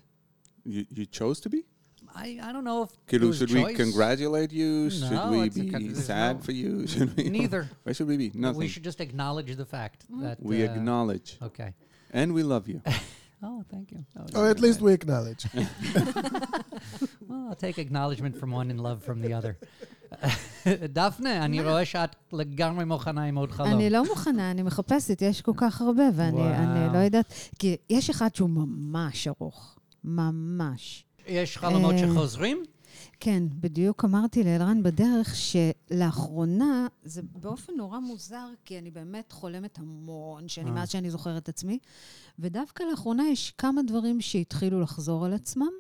You, 0.66 0.86
you 0.98 1.06
chose 1.06 1.40
to 1.42 1.50
be? 1.50 1.62
I, 2.16 2.28
I 2.48 2.52
don't 2.54 2.66
know 2.72 2.82
if 2.84 2.92
it 2.92 3.00
כאילו, 3.12 3.28
was 3.28 3.38
should 3.38 3.52
we 3.54 3.62
choice. 3.64 3.78
congratulate 3.78 4.52
you? 4.52 4.90
Should 4.90 5.12
No, 5.12 5.32
we 5.32 5.40
it's 5.48 5.58
a 5.58 5.64
be 5.64 5.70
con- 5.72 5.84
there's 5.86 6.06
sad 6.06 6.38
no- 6.38 6.42
for 6.48 6.52
you? 6.62 6.72
Should 6.88 7.10
we? 7.16 7.24
Neither. 7.30 7.62
Why 7.84 7.92
should 7.94 8.08
we 8.14 8.18
be? 8.18 8.32
Nothing. 8.34 8.60
We 8.60 8.68
should 8.68 8.84
just 8.84 9.00
acknowledge 9.08 9.56
the 9.56 9.66
fact 9.78 10.00
that 10.24 10.36
We 10.42 10.56
uh, 10.64 10.72
acknowledge. 10.72 11.30
Okay. 11.50 11.70
And 12.20 12.28
we 12.38 12.44
love 12.54 12.66
you. 12.68 12.82
Oh, 13.43 13.63
thank 13.71 13.93
you. 13.93 14.01
Oh, 14.19 14.41
Or 14.41 14.49
at 14.49 14.61
least 14.61 14.81
we 14.81 14.93
acknowledge. 14.93 15.47
well, 17.29 17.49
I'll 17.49 17.55
take 17.67 17.79
acknowledgement 17.79 18.37
from 18.41 18.51
one 18.51 18.71
and 18.71 18.81
love 18.81 19.03
from 19.03 19.21
the 19.21 19.33
other. 19.35 19.57
דפנה, 20.93 21.45
אני 21.45 21.63
רואה 21.63 21.85
שאת 21.85 22.17
לגמרי 22.33 22.85
מוכנה 22.85 23.25
עם 23.25 23.39
עוד 23.39 23.53
חלום. 23.53 23.73
אני 23.73 23.91
לא 23.91 24.05
מוכנה, 24.05 24.51
אני 24.51 24.63
מחפשת, 24.63 25.23
יש 25.23 25.43
כל 25.43 25.53
כך 25.57 25.81
הרבה, 25.81 26.05
ואני 26.15 26.93
לא 26.93 26.99
יודעת... 26.99 27.33
כי 27.59 27.77
יש 27.91 28.11
אחד 28.11 28.35
שהוא 28.35 28.51
ממש 28.51 29.29
ארוך. 29.29 29.79
ממש. 30.05 31.05
יש 31.27 31.59
חלומות 31.59 31.95
אה, 31.95 31.99
שחוזרים? 31.99 32.63
כן, 33.21 33.43
בדיוק 33.51 34.05
אמרתי 34.05 34.45
לאלרן 34.45 34.83
בדרך 34.83 35.35
שלאחרונה, 35.37 36.87
זה 37.05 37.23
באופן 37.23 37.73
נורא 37.77 37.99
מוזר, 37.99 38.49
כי 38.65 38.79
אני 38.79 38.91
באמת 38.91 39.33
חולמת 39.33 39.79
המון 39.79 40.49
שנים, 40.49 40.69
אה. 40.69 40.73
מאז 40.73 40.91
שאני 40.91 41.11
זוכרת 41.11 41.43
את 41.43 41.49
עצמי, 41.49 41.79
ודווקא 42.39 42.83
לאחרונה 42.83 43.29
יש 43.29 43.51
כמה 43.59 43.83
דברים 43.83 44.21
שהתחילו 44.21 44.81
לחזור 44.81 45.25
על 45.27 45.33
עצמם, 45.33 45.73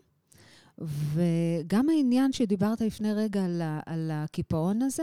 וגם 0.78 1.88
העניין 1.88 2.32
שדיברת 2.32 2.80
לפני 2.80 3.12
רגע 3.12 3.44
על, 3.44 3.62
על 3.86 4.10
הקיפאון 4.12 4.82
הזה, 4.82 5.02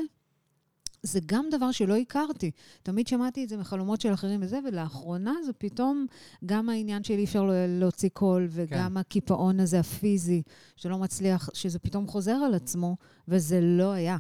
זה 1.04 1.20
גם 1.26 1.46
דבר 1.52 1.72
שלא 1.72 1.98
הכרתי. 1.98 2.52
תמיד 2.84 3.08
שמעתי 3.08 3.44
את 3.44 3.50
זה 3.50 3.58
מחלומות 3.58 4.02
של 4.02 4.14
אחרים 4.14 4.40
וזה, 4.44 4.60
ולאחרונה 4.68 5.34
זה 5.46 5.54
פתאום 5.54 6.06
גם 6.46 6.70
העניין 6.70 7.04
של 7.04 7.14
אי 7.14 7.24
אפשר 7.24 7.50
להוציא 7.68 8.10
קול, 8.10 8.48
וגם 8.50 8.92
כן. 8.94 8.98
הקיפאון 8.98 9.60
הזה 9.60 9.80
הפיזי, 9.80 10.42
שלא 10.76 10.98
מצליח, 10.98 11.50
שזה 11.54 11.80
פתאום 11.80 12.08
חוזר 12.08 12.32
על 12.32 12.54
עצמו, 12.54 12.98
וזה 13.28 13.60
לא 13.62 13.92
היה. 13.92 14.18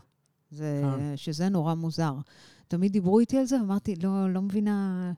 זה, 0.51 0.81
כן. 0.83 1.17
שזה 1.17 1.49
נורא 1.49 1.73
מוזר. 1.73 2.13
תמיד 2.67 2.91
דיברו 2.91 3.19
איתי 3.19 3.37
על 3.37 3.45
זה, 3.45 3.59
אמרתי, 3.59 3.95
לא, 3.95 4.33
לא 4.33 4.41
מבינה 4.41 5.11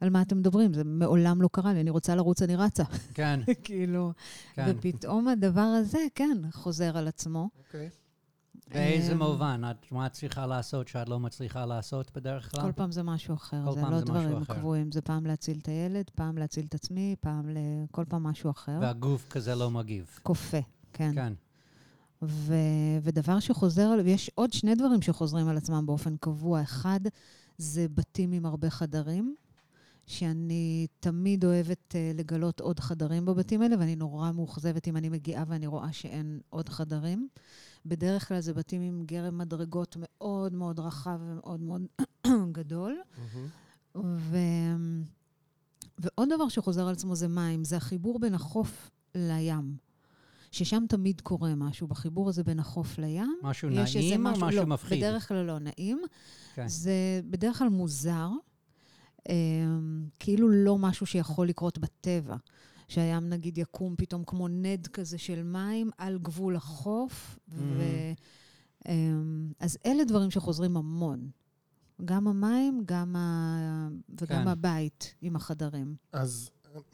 על 0.00 0.10
מה 0.10 0.22
אתם 0.22 0.38
מדברים, 0.38 0.74
זה 0.74 0.84
מעולם 0.84 1.42
לא 1.42 1.48
קרה 1.52 1.72
לי, 1.72 1.80
אני 1.80 1.90
רוצה 1.90 2.14
לרוץ, 2.14 2.42
אני 2.42 2.56
רצה. 2.56 2.84
כן, 3.14 3.40
כאילו, 3.64 4.12
כן. 4.54 4.64
ופתאום 4.68 5.28
הדבר 5.28 5.60
הזה, 5.60 5.98
כן, 6.14 6.38
חוזר 6.52 6.98
על 6.98 7.08
עצמו. 7.08 7.48
אוקיי. 7.58 7.90
באיזה 8.70 9.12
אמ, 9.12 9.18
מובן? 9.18 9.62
את, 9.70 9.92
מה 9.92 10.06
את 10.06 10.12
צריכה 10.12 10.46
לעשות 10.46 10.88
שאת 10.88 11.08
לא 11.08 11.20
מצליחה 11.20 11.66
לעשות 11.66 12.10
בדרך 12.14 12.50
כלל? 12.50 12.62
כל 12.62 12.72
פעם 12.72 12.92
זה 12.92 13.02
משהו 13.02 13.34
אחר, 13.34 13.72
זה 13.72 13.80
לא 13.80 13.98
זה 13.98 14.04
דברים. 14.04 14.44
קבועים. 14.44 14.92
זה 14.92 15.00
פעם 15.00 15.26
להציל 15.26 15.58
את 15.62 15.68
הילד, 15.68 16.10
פעם 16.14 16.38
להציל 16.38 16.64
את 16.68 16.74
עצמי, 16.74 17.16
פעם 17.20 17.48
ל... 17.50 17.56
כל 17.90 18.04
פעם 18.08 18.22
משהו 18.22 18.50
אחר. 18.50 18.78
והגוף 18.80 19.28
כזה 19.30 19.54
לא 19.54 19.70
מגיב. 19.70 20.18
כופה, 20.22 20.60
כן. 20.92 21.12
כן. 21.14 21.32
ו... 22.22 22.54
ודבר 23.02 23.40
שחוזר, 23.40 23.90
ויש 24.04 24.30
עוד 24.34 24.52
שני 24.52 24.74
דברים 24.74 25.02
שחוזרים 25.02 25.48
על 25.48 25.56
עצמם 25.56 25.86
באופן 25.86 26.16
קבוע. 26.16 26.62
אחד, 26.62 27.00
זה 27.58 27.86
בתים 27.94 28.32
עם 28.32 28.46
הרבה 28.46 28.70
חדרים, 28.70 29.34
שאני 30.06 30.86
תמיד 31.00 31.44
אוהבת 31.44 31.94
uh, 31.94 32.18
לגלות 32.18 32.60
עוד 32.60 32.80
חדרים 32.80 33.24
בבתים 33.24 33.62
האלה, 33.62 33.76
ואני 33.78 33.96
נורא 33.96 34.32
מאוכזבת 34.32 34.88
אם 34.88 34.96
אני 34.96 35.08
מגיעה 35.08 35.44
ואני 35.48 35.66
רואה 35.66 35.92
שאין 35.92 36.40
עוד 36.50 36.68
חדרים. 36.68 37.28
בדרך 37.86 38.28
כלל 38.28 38.40
זה 38.40 38.54
בתים 38.54 38.82
עם 38.82 39.02
גרם 39.06 39.38
מדרגות 39.38 39.96
מאוד 40.00 40.52
מאוד 40.54 40.80
רחב 40.80 41.18
ומאוד 41.22 41.60
מאוד 41.60 41.82
גדול. 42.58 42.96
ו... 43.94 44.36
ועוד 45.98 46.28
דבר 46.34 46.48
שחוזר 46.48 46.86
על 46.86 46.92
עצמו 46.92 47.16
זה 47.16 47.28
מים, 47.28 47.64
זה 47.64 47.76
החיבור 47.76 48.18
בין 48.18 48.34
החוף 48.34 48.90
לים. 49.14 49.76
ששם 50.50 50.84
תמיד 50.88 51.20
קורה 51.20 51.54
משהו, 51.54 51.86
בחיבור 51.86 52.28
הזה 52.28 52.44
בין 52.44 52.58
החוף 52.58 52.98
לים. 52.98 53.38
משהו 53.42 53.68
נעים 53.70 54.26
או 54.26 54.32
משהו 54.32 54.60
לא, 54.60 54.66
מפחיד? 54.66 54.98
בדרך 54.98 55.28
כלל 55.28 55.42
לא 55.42 55.58
נעים. 55.58 56.02
כן. 56.54 56.68
זה 56.68 57.20
בדרך 57.30 57.58
כלל 57.58 57.68
מוזר, 57.68 58.28
אמ, 59.28 60.04
כאילו 60.18 60.48
לא 60.48 60.78
משהו 60.78 61.06
שיכול 61.06 61.48
לקרות 61.48 61.78
בטבע. 61.78 62.36
שהים 62.88 63.28
נגיד 63.28 63.58
יקום 63.58 63.94
פתאום 63.98 64.24
כמו 64.24 64.48
נד 64.48 64.86
כזה 64.86 65.18
של 65.18 65.42
מים 65.42 65.90
על 65.98 66.18
גבול 66.18 66.56
החוף. 66.56 67.38
ו... 67.48 67.82
אמ, 68.88 69.52
אז 69.60 69.78
אלה 69.86 70.04
דברים 70.04 70.30
שחוזרים 70.30 70.76
המון. 70.76 71.28
גם 72.04 72.28
המים, 72.28 72.82
גם 72.84 73.16
ה... 73.16 73.88
וגם 74.20 74.42
כן. 74.42 74.48
הבית 74.48 75.14
עם 75.22 75.36
החדרים. 75.36 75.94
אז 76.12 76.50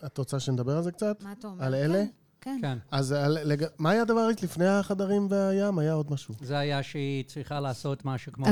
את 0.06 0.18
רוצה 0.18 0.40
שנדבר 0.40 0.76
על 0.76 0.82
זה 0.82 0.92
קצת? 0.92 1.22
מה 1.22 1.32
אתה 1.32 1.48
אומר? 1.48 1.64
על 1.64 1.74
אלה? 1.74 2.04
כן. 2.40 2.58
כן. 2.62 2.78
אז 2.90 3.12
על, 3.12 3.38
לג... 3.44 3.64
מה 3.78 3.90
היה 3.90 4.02
הדבר 4.02 4.28
לפני 4.42 4.66
החדרים 4.66 5.26
והים? 5.30 5.78
היה 5.78 5.92
עוד 5.92 6.12
משהו. 6.12 6.34
זה 6.42 6.58
היה 6.58 6.82
שהיא 6.82 7.24
צריכה 7.24 7.60
לעשות 7.60 8.04
משהו 8.04 8.32
כמו 8.32 8.46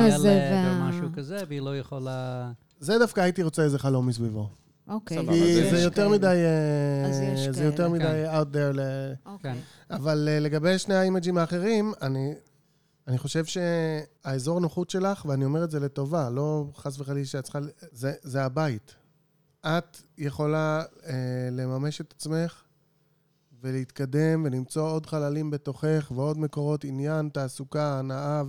הזה 0.00 0.28
ילד 0.28 0.52
וה- 0.52 0.78
או 0.78 0.88
משהו 0.88 1.08
כזה, 1.12 1.38
והיא 1.48 1.60
לא 1.60 1.78
יכולה... 1.78 2.52
זה 2.80 2.98
דווקא 2.98 3.20
הייתי 3.20 3.42
רוצה 3.42 3.62
איזה 3.62 3.78
חלום 3.78 4.06
מסביבו. 4.06 4.50
אוקיי. 4.88 5.16
סבבה, 5.16 5.32
כי 5.32 5.70
זה 5.70 5.78
יותר. 5.82 6.08
מדי... 6.08 6.26
אה, 6.26 7.08
אז 7.08 7.20
יש 7.20 7.56
זה 7.56 7.64
יותר. 7.64 7.88
מדי 7.88 8.24
out 8.30 8.54
there 8.54 8.72
ל... 8.74 8.80
אוקיי. 9.26 9.52
כן. 9.52 9.58
אבל 9.94 10.28
אה, 10.30 10.40
לגבי 10.40 10.78
שני 10.78 10.94
האימג'ים 10.94 11.38
האחרים, 11.38 11.92
אני, 12.02 12.34
אני 13.08 13.18
חושב 13.18 13.44
שהאזור 13.44 14.60
נוחות 14.60 14.90
שלך, 14.90 15.24
ואני 15.24 15.44
אומר 15.44 15.64
את 15.64 15.70
זה 15.70 15.80
לטובה, 15.80 16.30
לא 16.30 16.64
חס 16.76 17.00
וחלילה 17.00 17.26
שאת 17.26 17.44
צריכה... 17.44 17.58
זה, 17.92 18.12
זה 18.22 18.44
הבית. 18.44 18.94
את 19.66 19.96
יכולה 20.18 20.82
אה, 21.06 21.48
לממש 21.52 22.00
את 22.00 22.14
עצמך 22.16 22.62
ולהתקדם 23.60 24.42
ולמצוא 24.44 24.90
עוד 24.90 25.06
חללים 25.06 25.50
בתוכך 25.50 26.12
ועוד 26.14 26.38
מקורות 26.38 26.84
עניין, 26.84 27.28
תעסוקה, 27.28 27.98
הנאה 27.98 28.42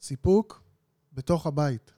וסיפוק 0.00 0.62
בתוך 1.12 1.46
הבית. 1.46 1.92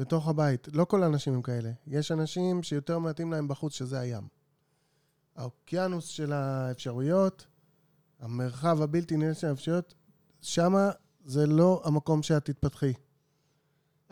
בתוך 0.00 0.28
הבית. 0.28 0.68
לא 0.72 0.84
כל 0.84 1.02
האנשים 1.02 1.34
הם 1.34 1.42
כאלה. 1.42 1.70
יש 1.86 2.12
אנשים 2.12 2.62
שיותר 2.62 2.98
מתאים 2.98 3.32
להם 3.32 3.48
בחוץ, 3.48 3.72
שזה 3.72 4.00
הים. 4.00 4.28
האוקיינוס 5.36 6.06
של 6.06 6.32
האפשרויות, 6.32 7.46
המרחב 8.20 8.82
הבלתי 8.82 9.16
נראה 9.16 9.34
של 9.34 9.46
האפשרויות, 9.46 9.94
שמה 10.40 10.90
זה 11.24 11.46
לא 11.46 11.82
המקום 11.84 12.22
שאת 12.22 12.44
תתפתחי. 12.44 12.92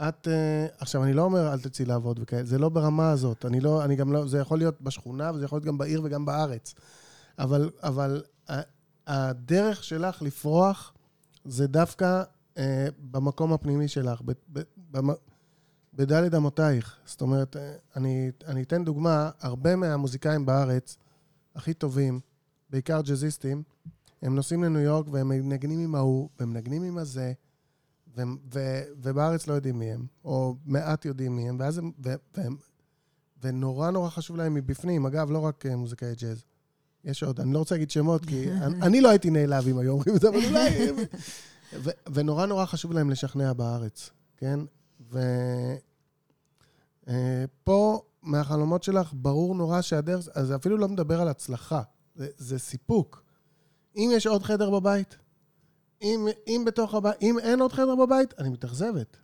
את, 0.01 0.27
uh, 0.27 0.31
עכשיו, 0.79 1.05
אני 1.05 1.13
לא 1.13 1.23
אומר 1.23 1.53
אל 1.53 1.61
תצאי 1.61 1.85
לעבוד 1.85 2.19
וכאלה, 2.23 2.45
זה 2.45 2.59
לא 2.59 2.69
ברמה 2.69 3.11
הזאת. 3.11 3.45
אני 3.45 3.61
לא, 3.61 3.85
אני 3.85 3.97
גם 3.97 4.13
לא, 4.13 4.27
זה 4.27 4.39
יכול 4.39 4.59
להיות 4.59 4.81
בשכונה 4.81 5.31
וזה 5.35 5.45
יכול 5.45 5.57
להיות 5.57 5.67
גם 5.67 5.79
בעיר 5.79 6.01
וגם 6.05 6.25
בארץ. 6.25 6.75
אבל, 7.39 7.71
אבל 7.83 8.23
ה- 8.51 8.61
הדרך 9.07 9.85
שלך 9.85 10.23
לפרוח 10.23 10.95
זה 11.45 11.67
דווקא 11.67 12.23
uh, 12.55 12.61
במקום 12.99 13.53
הפנימי 13.53 13.89
שלך, 13.89 14.23
בדלת 15.99 16.35
אמותייך. 16.35 16.97
זאת 17.07 17.21
אומרת, 17.21 17.57
אה, 17.57 17.75
אני, 17.97 18.31
אני 18.47 18.63
אתן 18.63 18.85
דוגמה, 18.85 19.31
הרבה 19.41 19.77
מהמוזיקאים 19.77 20.47
בארץ, 20.47 20.97
הכי 21.55 21.75
טובים, 21.75 22.21
בעיקר 22.71 23.01
ג'אזיסטים, 23.01 23.63
הם 24.23 24.35
נוסעים 24.35 24.65
לניו 24.65 24.81
יורק 24.81 25.07
והם 25.11 25.29
מנגנים 25.29 25.81
עם 25.81 25.95
ההוא, 25.95 26.29
והם 26.41 26.51
מנגנים 26.51 26.83
עם 26.83 26.99
הזה, 26.99 27.33
ו- 28.17 28.23
ו- 28.55 28.83
ובארץ 29.03 29.47
לא 29.47 29.55
יודעים 29.55 29.79
מי 29.79 29.93
הם, 29.93 30.07
או 30.25 30.57
מעט 30.65 31.05
יודעים 31.05 31.37
מי 31.37 31.49
הם, 31.49 31.57
ואז 31.61 31.79
הם, 31.79 31.93
ו- 32.05 32.15
והם, 32.37 32.57
ונורא 33.43 33.91
נורא 33.91 34.11
חשוב 34.11 34.37
להם 34.37 34.55
מבפנים, 34.55 35.07
אגב, 35.07 35.31
לא 35.31 35.39
רק 35.39 35.67
אה, 35.67 35.77
מוזיקאי 35.77 36.15
ג'אז. 36.15 36.45
יש 37.05 37.23
עוד, 37.23 37.41
אני 37.41 37.53
לא 37.53 37.59
רוצה 37.59 37.75
להגיד 37.75 37.91
שמות, 37.91 38.25
כי 38.25 38.53
אני, 38.65 38.83
אני 38.83 39.01
לא 39.01 39.09
הייתי 39.09 39.31
נעלב 39.31 39.69
אם 39.69 39.79
היו 39.79 39.93
אומרים 39.93 40.17
את 40.17 40.21
זה, 40.21 40.29
אבל 40.29 40.45
אולי... 40.45 40.91
ו- 41.73 41.91
ונורא 42.13 42.47
נורא 42.47 42.67
חשוב 42.67 42.93
להם 42.93 43.11
לשכנע 43.11 43.53
בארץ, 43.53 44.11
כן? 44.37 44.61
ופה, 47.09 48.03
מהחלומות 48.23 48.83
שלך, 48.83 49.13
ברור 49.17 49.55
נורא 49.55 49.81
שהדרך, 49.81 50.29
זה 50.43 50.57
אפילו 50.57 50.77
לא 50.77 50.89
מדבר 50.89 51.21
על 51.21 51.29
הצלחה, 51.29 51.83
זה, 52.15 52.29
זה 52.37 52.59
סיפוק. 52.59 53.23
אם 53.97 54.11
יש 54.15 54.27
עוד 54.27 54.43
חדר 54.43 54.71
בבית, 54.71 55.17
אם, 56.03 56.27
אם 56.47 56.63
בתוך 56.67 56.95
הבית, 56.95 57.17
אם 57.23 57.39
אין 57.39 57.61
עוד 57.61 57.73
חדר 57.73 57.95
בבית, 57.97 58.35
אני 58.39 58.49
מתאכזבת. 58.49 59.17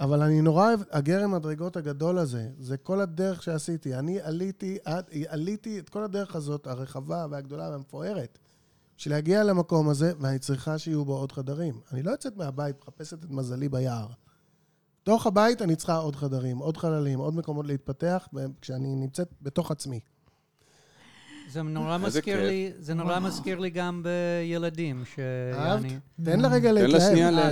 אבל 0.00 0.22
אני 0.22 0.40
נורא 0.42 0.66
אוהב, 0.68 0.80
הגרם 0.90 1.34
מדרגות 1.34 1.76
הגדול 1.76 2.18
הזה, 2.18 2.48
זה 2.58 2.76
כל 2.76 3.00
הדרך 3.00 3.42
שעשיתי. 3.42 3.94
אני 3.94 4.20
עליתי, 4.20 4.78
עד- 4.84 5.04
עליתי 5.28 5.78
את 5.78 5.88
כל 5.88 6.04
הדרך 6.04 6.36
הזאת, 6.36 6.66
הרחבה 6.66 7.26
והגדולה 7.30 7.70
והמפוארת, 7.70 8.38
בשביל 8.98 9.14
להגיע 9.14 9.44
למקום 9.44 9.88
הזה, 9.88 10.12
ואני 10.20 10.38
צריכה 10.38 10.78
שיהיו 10.78 11.04
בו 11.04 11.16
עוד 11.16 11.32
חדרים. 11.32 11.80
אני 11.92 12.02
לא 12.02 12.10
יוצאת 12.10 12.36
מהבית, 12.36 12.76
מחפשת 12.82 13.24
את 13.24 13.30
מזלי 13.30 13.68
ביער. 13.68 14.06
בתוך 15.04 15.26
הבית 15.26 15.62
אני 15.62 15.76
צריכה 15.76 15.96
עוד 15.96 16.16
חדרים, 16.16 16.58
עוד 16.58 16.76
חללים, 16.76 17.18
עוד 17.18 17.36
מקומות 17.36 17.66
להתפתח, 17.66 18.28
כשאני 18.60 18.96
נמצאת 18.96 19.28
בתוך 19.42 19.70
עצמי. 19.70 20.00
זה 21.50 21.62
נורא 21.62 21.98
מזכיר. 21.98 22.46
לי, 22.46 22.72
זה 22.78 22.94
נורא 22.94 23.20
מזכיר 23.20 23.58
לי 23.58 23.70
גם 23.70 24.02
בילדים, 24.02 25.04
אהבת? 25.54 25.80
שאני... 25.82 25.98
תן 26.24 26.40
לה 26.40 26.48
רגע 26.48 26.68
תן 26.68 26.74
לה 26.74 26.82
להתלהב. 26.82 27.10
שנייה 27.10 27.30
ל- 27.30 27.38
אה, 27.38 27.50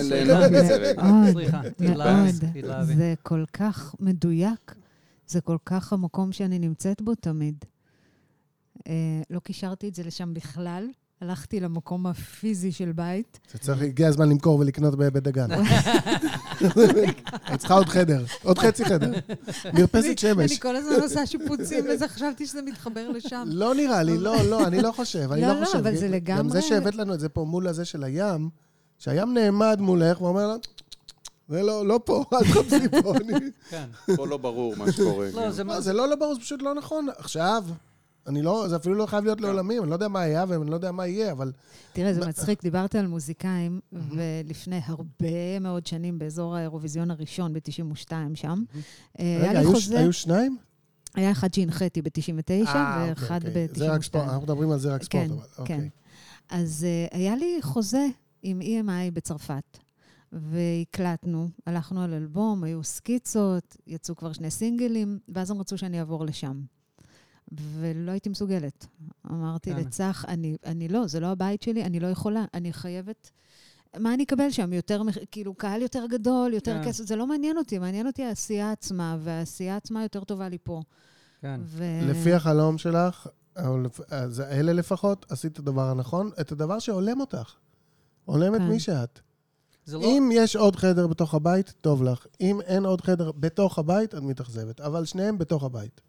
רגע. 0.78 1.02
מאוד, 1.02 1.32
סליחה, 1.32 1.60
תתלהבי. 1.76 2.94
זה 2.94 3.14
כל 3.22 3.44
כך 3.52 3.94
מדויק, 4.00 4.74
זה 5.26 5.40
כל 5.40 5.56
כך 5.64 5.92
המקום 5.92 6.32
שאני 6.32 6.58
נמצאת 6.58 7.02
בו 7.02 7.14
תמיד. 7.14 7.64
אה, 8.88 8.92
לא 9.30 9.40
קישרתי 9.40 9.88
את 9.88 9.94
זה 9.94 10.02
לשם 10.02 10.34
בכלל, 10.34 10.88
הלכתי 11.22 11.60
למקום 11.60 12.06
הפיזי 12.06 12.72
של 12.72 12.92
בית. 12.92 13.40
זה 13.52 13.58
צריך, 13.58 13.82
הגיע 13.82 14.08
הזמן 14.08 14.28
למכור 14.28 14.58
ולקנות 14.58 14.94
בבית 14.94 15.22
דגן. 15.22 15.48
את 17.54 17.58
צריכה 17.58 17.74
עוד 17.74 17.88
חדר, 17.88 18.24
עוד 18.42 18.58
חצי 18.58 18.84
חדר. 18.84 19.10
מרפסת 19.74 20.18
שמש. 20.18 20.50
אני 20.50 20.60
כל 20.60 20.76
הזמן 20.76 20.92
עושה 21.02 21.26
שיפוצים, 21.26 21.84
וזה 21.90 22.08
חשבתי 22.08 22.46
שזה 22.46 22.62
מתחבר 22.62 23.08
לשם. 23.08 23.44
לא 23.46 23.74
נראה 23.74 24.02
לי, 24.02 24.18
לא, 24.18 24.36
לא, 24.44 24.66
אני 24.66 24.82
לא 24.82 24.92
חושב, 24.92 25.32
אני 25.32 25.40
לא, 25.40 25.48
לא 25.48 25.60
לא, 25.60 25.66
חושב. 25.66 25.78
אבל 25.78 25.96
זה 25.96 26.06
גם 26.06 26.12
לגמרי- 26.12 26.52
זה 26.52 26.62
שהבאת 26.62 26.94
לנו 26.94 27.14
את 27.14 27.20
זה 27.20 27.28
פה 27.28 27.44
מול 27.44 27.68
הזה 27.68 27.84
של 27.84 28.04
הים, 28.04 28.48
שהים 28.98 29.34
נעמד 29.34 29.76
מולך 29.80 30.20
ואומר 30.22 30.46
לה, 30.46 30.54
זה 31.48 31.62
לא, 31.62 31.86
לא 31.86 32.00
פה, 32.04 32.24
אל 32.32 32.38
תחפשי 32.44 33.02
פה. 33.02 33.14
אני- 33.16 33.50
כן. 33.70 33.86
פה 34.16 34.26
לא 34.26 34.36
ברור 34.36 34.74
מה 34.76 34.92
שקורה. 34.92 35.28
לא, 35.34 35.50
כן. 35.56 35.66
מה... 35.66 35.80
זה 35.80 35.92
לא 35.92 36.08
לא 36.08 36.16
ברור, 36.16 36.34
זה 36.34 36.40
פשוט 36.40 36.62
לא 36.62 36.74
נכון. 36.74 37.06
עכשיו, 37.18 37.64
אני 38.26 38.42
לא, 38.42 38.68
זה 38.68 38.76
אפילו 38.76 38.94
לא 38.94 39.06
חייב 39.06 39.24
להיות 39.24 39.40
לעולמים, 39.40 39.82
אני 39.82 39.90
לא 39.90 39.94
יודע 39.94 40.08
מה 40.08 40.20
היה 40.20 40.44
ואני 40.48 40.70
לא 40.70 40.74
יודע 40.74 40.92
מה 40.92 41.06
יהיה, 41.06 41.32
אבל 41.32 41.52
תראה, 41.92 42.14
זה 42.14 42.26
מצחיק, 42.26 42.62
דיברת 42.62 42.94
על 42.94 43.06
מוזיקאים, 43.06 43.80
ולפני 43.92 44.80
הרבה 44.84 45.58
מאוד 45.60 45.86
שנים, 45.86 46.18
באזור 46.18 46.56
האירוויזיון 46.56 47.10
הראשון, 47.10 47.52
ב-92 47.52 48.12
שם, 48.34 48.62
אה, 49.20 49.24
היה 49.24 49.50
רגע, 49.50 49.60
לי 49.60 49.66
חוזה, 49.66 49.98
היו 49.98 50.12
שניים? 50.12 50.56
היה 51.14 51.30
אחד 51.30 51.54
שהנחיתי 51.54 52.02
ב-99, 52.02 52.50
אה, 52.66 53.06
ואחד 53.08 53.46
אוקיי, 53.46 53.68
אוקיי. 53.68 53.88
רק 53.88 54.02
ספורט, 54.02 54.24
ב-92. 54.24 54.30
אנחנו 54.30 54.42
מדברים 54.42 54.70
על 54.70 54.78
זה 54.78 54.94
רק 54.94 55.02
ספורט, 55.02 55.24
כן, 55.24 55.32
אבל 55.32 55.42
כן. 55.54 55.62
אוקיי. 55.62 55.90
אז 56.48 56.86
uh, 57.10 57.16
היה 57.16 57.36
לי 57.36 57.58
חוזה 57.62 58.06
עם 58.42 58.60
EMI 58.60 59.10
בצרפת, 59.12 59.78
והקלטנו, 60.32 61.48
הלכנו 61.66 62.02
על 62.02 62.14
אלבום, 62.14 62.64
היו 62.64 62.84
סקיצות, 62.84 63.76
יצאו 63.86 64.16
כבר 64.16 64.32
שני 64.32 64.50
סינגלים, 64.50 65.18
ואז 65.28 65.50
הם 65.50 65.60
רצו 65.60 65.78
שאני 65.78 65.98
אעבור 66.00 66.24
לשם. 66.24 66.60
ולא 67.58 68.10
הייתי 68.10 68.28
מסוגלת. 68.28 68.86
אמרתי 69.30 69.70
כן. 69.70 69.76
לצח, 69.76 70.24
אני, 70.28 70.56
אני 70.66 70.88
לא, 70.88 71.06
זה 71.06 71.20
לא 71.20 71.26
הבית 71.26 71.62
שלי, 71.62 71.84
אני 71.84 72.00
לא 72.00 72.06
יכולה, 72.06 72.44
אני 72.54 72.72
חייבת... 72.72 73.30
מה 73.98 74.14
אני 74.14 74.24
אקבל 74.24 74.50
שם? 74.50 74.72
יותר, 74.72 75.02
כאילו, 75.30 75.54
קהל 75.54 75.82
יותר 75.82 76.06
גדול, 76.06 76.54
יותר 76.54 76.82
כן. 76.82 76.88
כסף, 76.88 77.04
זה 77.04 77.16
לא 77.16 77.26
מעניין 77.26 77.58
אותי, 77.58 77.78
מעניין 77.78 78.06
אותי 78.06 78.24
העשייה 78.24 78.72
עצמה, 78.72 79.16
והעשייה 79.20 79.76
עצמה 79.76 80.02
יותר 80.02 80.24
טובה 80.24 80.48
לי 80.48 80.58
פה. 80.62 80.82
כן. 81.40 81.60
ו... 81.64 81.84
לפי 82.02 82.32
החלום 82.32 82.78
שלך, 82.78 83.26
אז 84.08 84.40
אלה 84.40 84.72
לפחות, 84.72 85.26
עשית 85.28 85.52
את 85.52 85.58
הדבר 85.58 85.90
הנכון, 85.90 86.30
את 86.40 86.52
הדבר 86.52 86.78
שהולם 86.78 87.20
אותך. 87.20 87.54
הולמת 88.24 88.60
כן. 88.60 88.68
מי 88.68 88.80
שאת. 88.80 89.20
לא... 89.88 90.00
אם 90.04 90.30
יש 90.32 90.56
עוד 90.56 90.76
חדר 90.76 91.06
בתוך 91.06 91.34
הבית, 91.34 91.74
טוב 91.80 92.02
לך. 92.02 92.26
אם 92.40 92.60
אין 92.60 92.84
עוד 92.84 93.00
חדר 93.00 93.32
בתוך 93.32 93.78
הבית, 93.78 94.14
את 94.14 94.22
מתאכזבת. 94.22 94.80
אבל 94.80 95.04
שניהם 95.04 95.38
בתוך 95.38 95.64
הבית. 95.64 96.00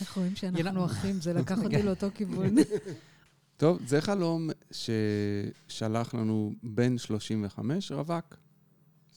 איך 0.00 0.16
רואים 0.16 0.36
שאנחנו 0.36 0.84
אחים, 0.84 1.20
זה 1.20 1.32
לקח 1.32 1.58
אותי 1.64 1.82
לאותו 1.82 2.06
כיוון. 2.14 2.54
טוב, 3.56 3.78
זה 3.86 4.00
חלום 4.00 4.50
ששלח 4.70 6.14
לנו 6.14 6.52
בן 6.62 6.98
35, 6.98 7.92
רווק. 7.92 8.36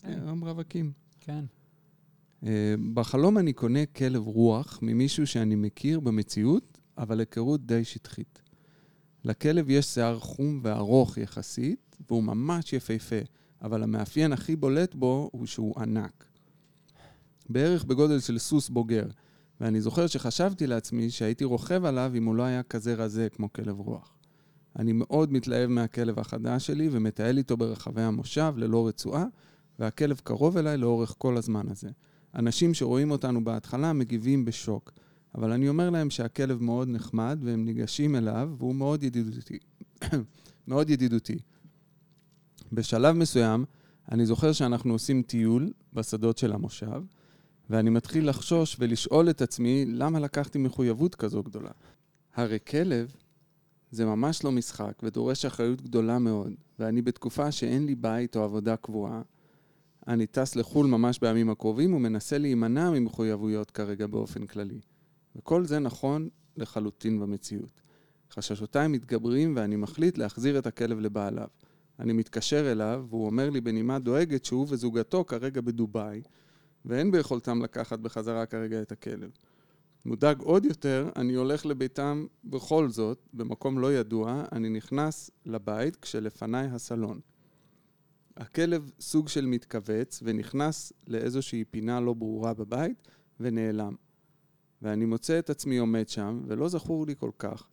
כן. 0.02 0.20
הם 0.28 0.44
רווקים. 0.44 0.92
כן. 1.20 1.46
אה, 2.44 2.76
בחלום 2.94 3.38
אני 3.38 3.54
קונה 3.54 3.86
כלב 3.86 4.28
רוח 4.28 4.80
ממישהו 4.82 5.28
שאני 5.28 5.56
מכיר 5.56 6.00
במציאות, 6.00 6.78
אבל 6.98 7.20
היכרות 7.20 7.66
די 7.66 7.84
שטחית. 7.84 8.42
לכלב 9.24 9.70
יש 9.70 9.86
שיער 9.86 10.20
חום 10.20 10.60
וארוך 10.64 11.18
יחסית, 11.18 11.98
והוא 12.10 12.24
ממש 12.24 12.74
יפהפה, 12.74 13.16
אבל 13.62 13.84
המאפיין 13.84 14.34
הכי 14.34 14.56
בולט 14.56 14.96
בו 14.96 15.30
הוא 15.34 15.46
שהוא 15.46 15.82
ענק. 15.82 16.26
בערך 17.50 17.84
בגודל 17.84 18.20
של 18.20 18.38
סוס 18.38 18.70
בוגר, 18.70 19.06
ואני 19.62 19.82
זוכר 19.82 20.08
שחשבתי 20.08 20.68
לעצמי 20.68 21.10
שהייתי 21.10 21.44
רוכב 21.44 21.86
עליו 21.86 22.12
אם 22.16 22.26
הוא 22.26 22.36
לא 22.36 22.44
היה 22.44 22.64
כזה 22.64 22.94
רזה 22.94 23.28
כמו 23.30 23.54
כלב 23.54 23.80
רוח. 23.80 24.18
אני 24.80 24.92
מאוד 24.94 25.34
מתלהב 25.34 25.70
מהכלב 25.70 26.20
החדש 26.20 26.68
שלי 26.68 26.90
ומטייל 26.92 27.38
איתו 27.38 27.58
ברחבי 27.58 28.02
המושב 28.02 28.54
ללא 28.58 28.88
רצועה, 28.88 29.26
והכלב 29.80 30.22
קרוב 30.24 30.58
אליי 30.58 30.78
לאורך 30.78 31.16
כל 31.18 31.38
הזמן 31.38 31.70
הזה. 31.70 31.90
אנשים 32.36 32.74
שרואים 32.74 33.12
אותנו 33.12 33.44
בהתחלה 33.44 33.94
מגיבים 33.94 34.46
בשוק, 34.46 34.94
אבל 35.36 35.52
אני 35.52 35.70
אומר 35.70 35.90
להם 35.90 36.10
שהכלב 36.10 36.62
מאוד 36.62 36.88
נחמד 36.88 37.40
והם 37.44 37.66
ניגשים 37.66 38.16
אליו 38.16 38.50
והוא 38.58 38.76
מאוד 38.76 39.04
ידידותי. 39.04 39.58
מאוד 40.68 40.90
ידידותי. 40.90 41.38
בשלב 42.74 43.16
מסוים, 43.16 43.66
אני 44.12 44.26
זוכר 44.26 44.52
שאנחנו 44.52 44.94
עושים 44.94 45.22
טיול 45.22 45.72
בשדות 45.94 46.38
של 46.38 46.54
המושב, 46.54 47.02
ואני 47.70 47.90
מתחיל 47.90 48.30
לחשוש 48.30 48.76
ולשאול 48.80 49.30
את 49.30 49.42
עצמי 49.42 49.86
למה 49.86 50.20
לקחתי 50.20 50.60
מחויבות 50.60 51.16
כזו 51.16 51.44
גדולה. 51.44 51.72
הרי 52.36 52.58
כלב 52.68 53.16
זה 53.92 54.06
ממש 54.06 54.44
לא 54.44 54.52
משחק 54.52 54.94
ודורש 55.04 55.46
אחריות 55.46 55.82
גדולה 55.82 56.20
מאוד, 56.20 56.54
ואני 56.80 57.02
בתקופה 57.02 57.52
שאין 57.52 57.86
לי 57.86 57.96
בית 57.96 58.36
או 58.36 58.44
עבודה 58.44 58.76
קבועה, 58.76 59.22
אני 60.08 60.28
טס 60.28 60.56
לחו"ל 60.56 60.88
ממש 60.88 61.20
בימים 61.20 61.50
הקרובים 61.50 61.94
ומנסה 61.94 62.38
להימנע 62.38 62.90
ממחויבויות 62.90 63.72
כרגע 63.72 64.08
באופן 64.08 64.46
כללי. 64.46 64.80
וכל 65.36 65.66
זה 65.66 65.80
נכון 65.80 66.30
לחלוטין 66.58 67.20
במציאות. 67.20 67.82
חששותיי 68.32 68.88
מתגברים 68.88 69.54
ואני 69.56 69.76
מחליט 69.76 70.18
להחזיר 70.18 70.60
את 70.60 70.68
הכלב 70.68 71.00
לבעליו. 71.00 71.48
אני 72.00 72.14
מתקשר 72.14 72.72
אליו 72.72 73.06
והוא 73.10 73.26
אומר 73.26 73.50
לי 73.50 73.62
בנימה 73.62 74.00
דואגת 74.00 74.46
שהוא 74.46 74.66
וזוגתו 74.70 75.26
כרגע 75.26 75.62
בדובאי 75.62 76.22
ואין 76.88 77.12
ביכולתם 77.12 77.62
לקחת 77.62 78.00
בחזרה 78.00 78.46
כרגע 78.46 78.82
את 78.82 78.92
הכלב. 78.92 79.32
מודאג 80.06 80.42
עוד 80.42 80.66
יותר, 80.66 81.10
אני 81.16 81.34
הולך 81.34 81.66
לביתם 81.66 82.26
בכל 82.44 82.90
זאת, 82.90 83.28
במקום 83.34 83.80
לא 83.80 83.94
ידוע, 83.94 84.44
אני 84.52 84.70
נכנס 84.70 85.32
לבית 85.46 85.96
כשלפניי 85.96 86.68
הסלון. 86.68 87.20
הכלב 88.38 88.92
סוג 89.00 89.28
של 89.28 89.46
מתכווץ 89.46 90.20
ונכנס 90.24 90.94
לאיזושהי 91.08 91.64
פינה 91.64 92.00
לא 92.00 92.14
ברורה 92.14 92.54
בבית 92.54 93.08
ונעלם. 93.40 93.96
ואני 94.82 95.06
מוצא 95.06 95.40
את 95.40 95.50
עצמי 95.50 95.78
עומד 95.78 96.10
שם, 96.10 96.42
ולא 96.48 96.70
זכור 96.70 97.06
לי 97.08 97.16
כל 97.18 97.32
כך 97.40 97.68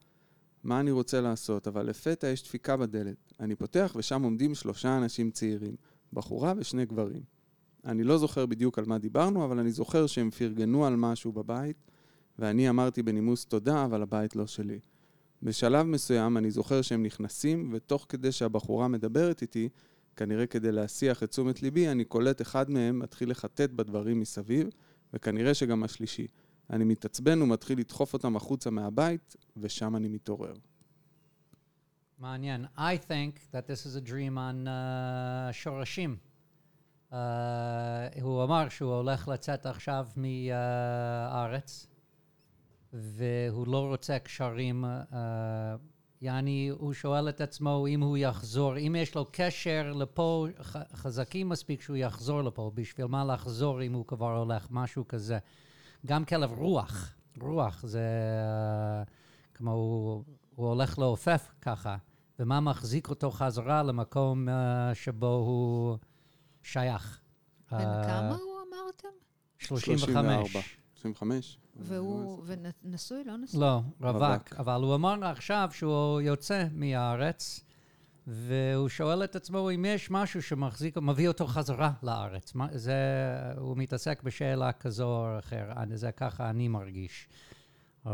מה 0.64 0.81
אני 0.81 0.90
רוצה 0.90 1.20
לעשות, 1.20 1.68
אבל 1.68 1.87
לפתע 1.87 2.29
יש 2.29 2.42
דפיקה 2.42 2.77
בדלת. 2.77 3.33
אני 3.40 3.55
פותח 3.55 3.92
ושם 3.96 4.22
עומדים 4.22 4.55
שלושה 4.55 4.96
אנשים 4.96 5.31
צעירים, 5.31 5.77
בחורה 6.12 6.53
ושני 6.57 6.87
גברים. 6.87 7.22
אני 7.85 8.05
לא 8.05 8.18
זוכר 8.18 8.47
בדיוק 8.47 8.79
על 8.79 8.85
מה 8.85 8.99
דיברנו, 8.99 9.44
אבל 9.44 9.59
אני 9.59 9.70
זוכר 9.70 10.07
שהם 10.07 10.31
פרגנו 10.31 10.87
על 10.87 10.97
משהו 10.97 11.33
בבית, 11.33 11.77
ואני 12.38 12.68
אמרתי 12.68 13.03
בנימוס 13.03 13.44
תודה, 13.44 13.85
אבל 13.85 14.03
הבית 14.03 14.37
לא 14.37 14.47
שלי. 14.47 14.79
בשלב 15.42 15.87
מסוים 15.87 16.37
אני 16.37 16.51
זוכר 16.51 16.83
שהם 16.83 17.03
נכנסים, 17.03 17.70
ותוך 17.73 18.07
כדי 18.09 18.33
שהבחורה 18.33 18.88
מדברת 18.88 19.42
איתי, 19.42 19.68
כנראה 20.16 20.47
כדי 20.47 20.73
להסיח 20.73 21.23
את 21.23 21.31
תשומת 21.31 21.62
ליבי, 21.62 21.88
אני 21.88 22.05
קולט 22.05 22.42
אחד 22.42 22.70
מהם 22.70 22.99
מתחיל 22.99 23.31
לחטט 23.31 23.70
בדברים 23.70 24.20
מסביב, 24.20 24.68
וכנראה 25.14 25.55
שגם 25.55 25.85
השלישי. 25.85 26.27
אני 26.70 26.85
מתעצבן 26.85 27.42
ומתחיל 27.42 27.79
לדחוף 27.79 28.12
אותם 28.12 28.37
החוצה 28.37 28.70
מהבית, 28.70 29.37
ושם 29.57 29.97
אני 29.97 30.09
מתעורר. 30.09 30.55
מעניין. 32.18 32.66
I 32.77 32.97
think 32.97 33.40
that 33.53 33.66
this 33.66 33.87
is 33.87 33.97
a 33.97 34.01
dream 34.01 34.38
on 34.38 34.66
uh, 34.66 35.53
שורשים. 35.53 36.16
Uh, 37.14 37.16
הוא 38.22 38.44
אמר 38.44 38.68
שהוא 38.68 38.94
הולך 38.94 39.29
לצאת 39.29 39.66
עכשיו 39.66 40.07
מהארץ, 40.16 41.87
והוא 42.92 43.66
לא 43.68 43.87
רוצה 43.87 44.18
קשרים. 44.18 44.85
Uh, 44.85 45.14
יעני, 46.22 46.68
הוא 46.79 46.92
שואל 46.92 47.29
את 47.29 47.40
עצמו 47.40 47.87
אם 47.88 48.00
הוא 48.00 48.16
יחזור, 48.16 48.79
אם 48.79 48.96
יש 48.98 49.14
לו 49.14 49.27
קשר 49.33 49.92
לפה 49.92 50.46
חזקים 50.94 51.48
מספיק 51.48 51.83
שהוא 51.83 51.96
יחזור 51.96 52.42
לפה, 52.42 52.70
בשביל 52.74 53.07
מה 53.07 53.24
לחזור 53.24 53.83
אם 53.83 53.92
הוא 53.92 54.07
כבר 54.07 54.37
הולך, 54.37 54.66
משהו 54.70 55.09
כזה. 55.09 55.38
גם 56.07 56.24
כלב 56.24 56.53
רוח, 56.53 57.14
רוח 57.40 57.83
זה 57.87 58.09
uh, 59.05 59.09
כמו 59.55 59.72
הוא, 59.72 60.24
הוא 60.55 60.68
הולך 60.68 60.98
לעופף 60.98 61.53
ככה, 61.61 61.96
ומה 62.38 62.61
מחזיק 62.61 63.09
אותו 63.11 63.31
חזרה 63.31 63.83
למקום 63.83 64.48
uh, 64.48 64.94
שבו 64.94 65.27
הוא 65.27 65.98
שייך. 66.64 67.20
בן 67.70 67.79
אה, 67.79 68.05
כמה 68.05 68.37
הוא 68.37 68.59
אמרתם? 68.68 69.09
35. 69.59 70.57
25? 70.96 71.59
והוא 71.77 72.42
ונשוי, 72.46 73.24
לא 73.24 73.37
נשוי? 73.37 73.61
לא, 73.61 73.81
רווק. 74.00 74.22
רווק. 74.22 74.53
אבל 74.59 74.81
הוא 74.83 74.94
אמר 74.94 75.24
עכשיו 75.24 75.68
שהוא 75.72 76.20
יוצא 76.20 76.66
מהארץ, 76.72 77.61
והוא 78.27 78.88
שואל 78.88 79.24
את 79.24 79.37
עצמו 79.37 79.70
אם 79.70 79.85
יש 79.85 80.11
משהו 80.11 80.42
שמחזיק, 80.42 80.96
מביא 80.96 81.29
אותו 81.29 81.46
חזרה 81.46 81.92
לארץ. 82.03 82.55
מה, 82.55 82.66
זה, 82.72 82.94
הוא 83.59 83.77
מתעסק 83.77 84.22
בשאלה 84.22 84.72
כזו 84.72 85.05
או 85.05 85.38
אחרת, 85.38 85.77
אני- 85.77 85.96
זה 85.96 86.12
ככה 86.12 86.50
אני 86.50 86.68
מרגיש. 86.68 87.29
Uh, 88.05 88.09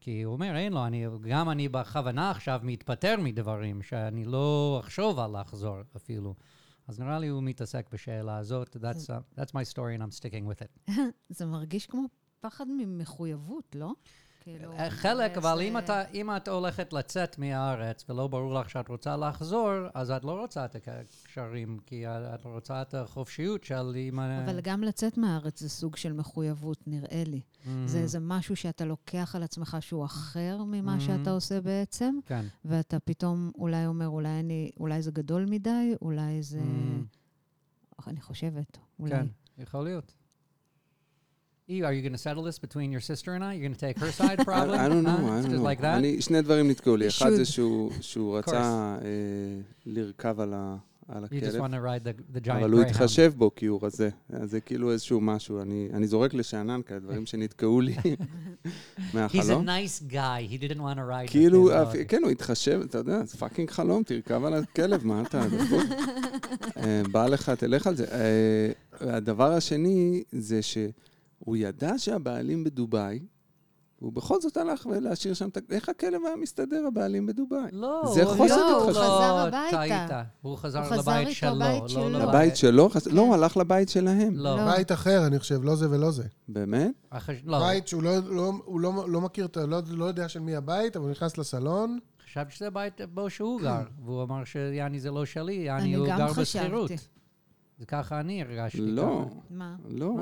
כי 0.00 0.22
הוא 0.22 0.32
אומר, 0.32 0.56
אין 0.56 0.72
לו, 0.72 0.86
אני, 0.86 1.06
גם 1.20 1.50
אני 1.50 1.68
בכוונה 1.68 2.30
עכשיו 2.30 2.60
מתפטר 2.62 3.14
מדברים, 3.18 3.82
שאני 3.82 4.24
לא 4.24 4.76
אחשוב 4.84 5.18
על 5.18 5.40
לחזור 5.40 5.76
אפילו. 5.96 6.34
אז 6.88 7.00
נראה 7.00 7.18
לי 7.18 7.28
הוא 7.28 7.42
מתעסק 7.42 7.86
בשאלה 7.92 8.36
הזאת. 8.38 8.76
That's, 8.76 9.06
uh, 9.06 9.40
that's 9.40 9.50
my 9.50 9.74
story 9.74 9.98
and 9.98 10.02
I'm 10.02 10.20
sticking 10.20 10.46
with 10.46 10.62
it. 10.62 10.92
זה 11.38 11.46
מרגיש 11.46 11.86
כמו 11.86 12.02
פחד 12.40 12.64
ממחויבות, 12.68 13.74
לא? 13.74 13.92
כאילו, 14.40 14.72
אה, 14.72 14.90
חלק, 14.90 15.36
אבל 15.36 15.56
זה- 15.56 15.62
אם, 15.62 15.78
אתה, 15.78 16.02
אם 16.08 16.36
את 16.36 16.48
הולכת 16.48 16.92
לצאת 16.92 17.38
מהארץ 17.38 18.04
ולא 18.08 18.26
ברור 18.28 18.54
לך 18.54 18.70
שאת 18.70 18.88
רוצה 18.88 19.16
לחזור, 19.16 19.70
אז 19.94 20.10
את 20.10 20.24
לא 20.24 20.40
רוצה 20.40 20.64
את 20.64 20.76
הקשרים, 20.76 21.78
כי 21.86 22.04
את 22.08 22.44
רוצה 22.44 22.82
את 22.82 22.94
החופשיות 22.94 23.64
של 23.64 23.96
אם... 23.96 24.20
אבל 24.20 24.60
גם 24.60 24.82
לצאת 24.82 25.18
מהארץ 25.18 25.60
זה 25.60 25.68
סוג 25.68 25.96
של 25.96 26.12
מחויבות, 26.12 26.78
נראה 26.86 27.22
לי. 27.26 27.40
זה 27.86 27.98
איזה 27.98 28.18
משהו 28.20 28.56
שאתה 28.56 28.84
לוקח 28.84 29.36
על 29.36 29.42
עצמך 29.42 29.76
שהוא 29.80 30.04
אחר 30.04 30.62
ממה 30.66 30.96
Mhm. 30.96 31.00
שאתה 31.00 31.30
עושה 31.30 31.60
בעצם, 31.60 32.14
כן. 32.26 32.44
ואתה 32.64 32.98
פתאום 33.00 33.50
אולי 33.58 33.86
אומר, 33.86 34.08
אולי, 34.08 34.40
אני, 34.40 34.70
אולי 34.80 35.02
זה 35.02 35.10
גדול 35.10 35.46
מדי, 35.50 35.94
אולי 36.02 36.42
זה... 36.42 36.60
Mm. 36.60 38.06
אני 38.06 38.20
חושבת, 38.20 38.78
אולי. 38.98 39.10
כן, 39.10 39.26
יכול 39.58 39.84
להיות. 39.84 40.14
E, 41.70 41.82
are 41.86 41.92
you 41.96 42.02
going 42.02 42.12
to 42.20 42.24
settle 42.28 42.42
this 42.50 42.58
between 42.66 42.90
your 42.90 43.00
sister 43.10 43.30
and 43.36 43.42
I? 43.44 43.50
You're 43.54 43.66
going 43.68 43.78
to 43.80 43.86
take 43.88 43.98
her 44.04 44.12
side 44.22 44.38
probably? 44.48 44.76
I 44.84 44.88
don't 44.92 45.04
know, 45.10 45.20
Huh? 45.26 45.38
I 45.38 45.40
don't 45.42 45.52
know. 45.52 45.62
like 45.70 45.80
that? 45.80 45.96
אני, 45.98 46.20
שני 46.22 46.42
דברים 46.42 46.68
נתקעו 46.70 46.96
לי. 46.96 47.06
You 47.06 47.08
אחד 47.08 47.30
זה. 47.30 47.44
שהוא, 47.44 47.92
שהוא 48.10 48.38
רצה 48.38 48.60
אה, 49.02 49.08
לרכב 49.86 50.40
על, 50.40 50.52
ה, 50.56 50.76
על 51.08 51.24
You 51.24 51.28
just 51.28 51.46
הכלב, 51.48 51.60
want 51.64 51.74
to 51.74 51.80
ride 51.80 52.04
the, 52.04 52.36
the 52.36 52.46
giant 52.46 52.52
אבל 52.52 52.70
הוא. 52.72 52.80
התחשב 52.82 53.32
בו 53.36 53.54
כי 53.54 53.66
הוא 53.66 53.80
רזה. 53.82 54.08
אז 54.32 54.50
זה 54.50 54.60
כאילו 54.60 54.92
איזשהו 54.92 55.20
משהו. 55.20 55.62
אני, 55.62 55.88
אני 55.94 56.06
זורק 56.06 56.34
לשאנן 56.34 56.80
כאלה 56.86 57.00
דברים 57.00 57.26
שנתקעו 57.30 57.80
לי 57.80 57.96
He's 57.96 58.02
a 58.04 59.00
מהחלום. 59.14 59.68
nice 59.68 60.12
guy. 60.12 60.52
He 60.52 60.58
didn't 60.58 60.80
want 60.80 60.96
to 60.98 61.04
ride 61.10 61.28
with 61.28 61.30
כאילו, 61.30 61.70
uh, 61.72 62.04
כן, 62.08 62.22
הוא 62.22 62.30
התחשב, 62.30 62.80
אתה 62.84 62.98
יודע, 62.98 63.24
זה 63.24 63.36
פאקינג 63.38 63.70
חלום, 63.70 64.02
תרכב 64.02 64.44
על 64.44 64.54
הכלב, 64.54 65.06
מה 65.06 65.22
אתה? 65.22 65.42
אה, 66.76 67.02
בא 67.12 67.26
לך, 67.26 67.50
תלך 67.50 67.86
על 67.86 67.96
זה. 67.96 68.04
אה, 68.12 68.72
הדבר 69.16 69.52
השני 69.52 70.22
זה 70.32 70.60
שהוא 71.44 71.56
ידע 71.56 71.98
שהבעלים 71.98 72.64
בדובאי, 72.64 73.20
הוא 74.00 74.12
בכל 74.12 74.40
זאת 74.40 74.56
הלך 74.56 74.86
להשאיר 75.00 75.34
שם 75.34 75.48
את... 75.48 75.56
ה- 75.56 75.60
איך 75.70 75.88
הכלב 75.88 76.20
היה 76.26 76.36
מסתדר, 76.36 76.84
הבעלים 76.88 77.26
בדובאי? 77.26 77.68
לא, 77.72 78.10
זה 78.14 78.22
הוא- 78.24 78.36
חוסר 78.36 78.56
לא, 78.56 78.82
התחשבות. 78.82 78.96
לא, 78.96 79.06
הוא 79.06 79.40
חזר 79.40 79.56
הביתה. 79.56 80.06
טעית. 80.08 80.26
הוא 80.42 80.56
חזר 80.56 80.78
הוא 80.78 80.86
חזר 80.86 81.20
לבית 81.20 81.36
שלו. 81.36 81.54
לבית 81.54 81.82
לא 81.82 81.88
שלו. 81.88 82.08
לבית 82.08 82.56
שלו? 82.56 82.88
חס- 82.88 83.06
לא, 83.06 83.20
הוא 83.20 83.34
הלך 83.34 83.56
לבית 83.56 83.88
שלהם. 83.88 84.36
לא. 84.36 84.56
לא. 84.56 84.64
בית 84.70 84.92
אחר, 84.92 85.26
אני 85.26 85.38
חושב, 85.38 85.64
לא 85.64 85.74
זה 85.76 85.90
ולא 85.90 86.10
זה. 86.10 86.24
באמת? 86.48 86.90
אחרי- 87.10 87.40
לא, 87.44 87.58
בית 87.58 87.88
שהוא 87.88 88.02
לא, 88.02 88.18
לא, 88.18 88.52
הוא 88.64 88.80
לא, 88.80 89.08
לא 89.08 89.20
מכיר, 89.20 89.48
לא, 89.68 89.78
לא 89.90 90.04
יודע 90.04 90.28
של 90.28 90.40
מי 90.40 90.56
הבית, 90.56 90.96
אבל 90.96 91.04
הוא 91.04 91.10
נכנס 91.10 91.38
לסלון. 91.38 91.98
חשבתי 92.26 92.54
שזה 92.54 92.70
בית 92.70 93.00
בו 93.14 93.30
שהוא 93.30 93.60
גר, 93.60 93.82
והוא 94.04 94.22
אמר 94.22 94.44
שיעני 94.44 95.00
זה 95.00 95.10
לא 95.10 95.24
שלי, 95.24 95.52
יעני 95.52 95.82
אני 95.82 95.94
הוא 95.94 96.06
גם 96.08 96.18
גר 96.18 96.28
חשבתי. 96.28 96.40
בשכירות. 96.42 96.90
זה 97.78 97.86
ככה 97.86 98.20
אני 98.20 98.42
הרגשתי. 98.42 98.80
לא. 98.80 99.26
מה? 99.50 99.76
לא. 99.88 100.14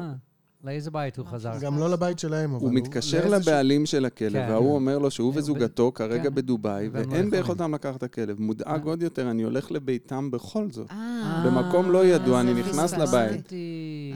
מה? 0.62 0.70
לאיזה 0.70 0.90
בית 0.90 1.16
הוא 1.18 1.26
חזר? 1.26 1.52
גם 1.60 1.78
לא 1.78 1.90
לבית 1.90 2.18
שלהם, 2.18 2.54
אבל 2.54 2.64
הוא 2.64 2.72
מתקשר 2.74 3.18
לאיזשהו- 3.28 3.52
לבעלים 3.52 3.86
של 3.86 4.04
הכלב, 4.04 4.32
כן. 4.32 4.46
וההוא 4.50 4.74
אומר 4.74 4.98
לו 4.98 5.10
שהוא 5.10 5.32
כן, 5.32 5.38
וזוגתו 5.38 5.92
כרגע 5.94 6.22
כן. 6.22 6.34
בדובאי, 6.34 6.88
לא 6.88 6.90
ואין. 7.10 7.30
ביכולתם 7.30 7.74
לקחת 7.74 7.96
את 7.96 8.02
הכלב. 8.02 8.40
מודאג 8.40 8.80
כן. 8.82 8.88
עוד 8.88 9.02
יותר, 9.02 9.30
אני 9.30 9.42
הולך 9.42 9.72
לביתם 9.72 10.30
בכל 10.30 10.70
זאת. 10.70 10.90
אה, 10.90 11.42
במקום 11.46 11.90
לא 11.90 12.06
ידוע, 12.06 12.40
אז 12.40 12.46
אני 12.46 12.60
נכנס. 12.60 12.92
לבית. 12.94 13.52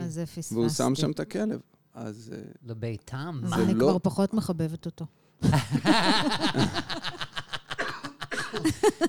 אז 0.01 0.13
זה 0.13 0.25
פספסתי. 0.25 0.55
והוא 0.55 0.69
שם 0.69 0.95
שם 0.95 1.11
את 1.11 1.19
הכלב. 1.19 1.59
אז 1.93 2.31
אה, 2.35 2.41
לביתם. 2.67 3.41
זה 3.45 3.55
אני 3.55 3.73
לא- 3.73 3.79
כבר 3.79 3.97
פחות 3.99 4.33
מחבבת 4.33 4.85
אותו. 4.85 5.05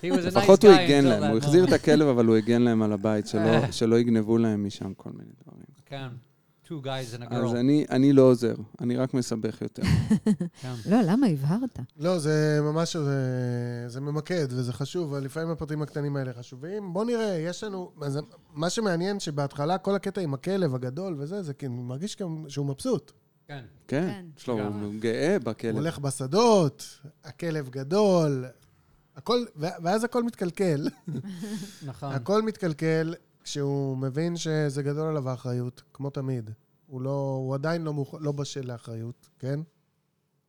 לפחות 0.02 0.64
הוא 0.64 0.72
הגן 0.72 1.04
להם, 1.04 1.22
הוא 1.30 1.38
החזיר 1.38 1.64
את. 1.64 1.72
הכלב, 1.72 2.06
אבל 2.08 2.26
הוא 2.26 2.36
הגן 2.36 2.62
להם 2.62 2.82
על 2.82 2.92
הבית, 2.92 3.26
שלא- 3.26 3.40
שלא 3.70 3.98
יגנבו 3.98 4.38
להם 4.38 4.66
משם 4.66 4.94
כל 4.94 5.10
מיני 5.10 5.30
דברים. 5.44 5.64
כן. 5.86 6.08
Two 6.68 6.84
guys 6.84 7.18
and 7.18 7.22
a 7.22 7.34
אז 7.34 7.52
girl. 7.52 7.56
אני- 7.56 7.86
אני 7.90 8.12
לא 8.12 8.22
עוזר, 8.22 8.54
אני 8.80 8.96
רק 8.96 9.14
מסבך 9.14 9.62
יותר. 9.62 9.82
כן. 10.62 10.74
לא, 10.86 10.96
למה? 11.02 11.26
הבהרת. 11.26 11.78
לא, 11.96 12.18
זה 12.18 12.58
ממש, 12.62 12.96
זה, 12.96 13.18
זה 13.88 14.00
ממקד 14.00 14.46
וזה 14.50 14.72
חשוב, 14.72 15.14
אבל 15.14 15.24
לפעמים 15.24 15.50
הפרטים 15.50 15.82
הקטנים 15.82 16.16
האלה 16.16 16.32
חשובים. 16.32 16.92
בוא 16.92 17.04
נראה, 17.04 17.34
יש 17.38 17.64
לנו, 17.64 17.92
אז 18.02 18.18
מה 18.54 18.70
שמעניין 18.70 19.20
שבהתחלה 19.20 19.78
כל 19.78 19.94
הקטע 19.94 20.20
עם 20.20 20.34
הכלב 20.34 20.74
הגדול 20.74 21.16
וזה, 21.18 21.42
זה 21.42 21.54
כאילו, 21.54 21.72
מרגיש 21.72 22.16
גם 22.16 22.44
שהוא 22.48 22.66
מבסוט. 22.66 23.12
כן. 23.48 23.64
כן, 23.88 24.06
כן. 24.08 24.24
יש 24.38 24.46
לו. 24.48 24.60
הוא 24.60 24.94
גאה 24.98 25.36
הוא 25.36 25.44
בכלב. 25.44 25.74
הולך 25.74 25.98
בשדות, 25.98 26.98
הכלב 27.24 27.68
גדול, 27.68 28.44
הכל, 29.16 29.44
ואז 29.56 30.04
הכל 30.04 30.22
מתקלקל. 30.22 30.88
נכון. 31.86 32.12
הכל 32.12 32.42
מתקלקל 32.42 33.14
כשהוא 33.44 33.98
מבין 33.98 34.36
שזה 34.36 34.82
גדול 34.82 35.08
עליו 35.08 35.28
האחריות, 35.28 35.82
כמו 35.92 36.10
תמיד. 36.10 36.50
הוא, 36.86 37.02
לא, 37.02 37.40
הוא 37.44 37.54
עדיין 37.54 37.82
לא, 37.82 37.92
מוכ... 37.92 38.14
לא 38.20 38.32
בשל 38.32 38.66
לאחריות, 38.66 39.28
כן? 39.38 39.60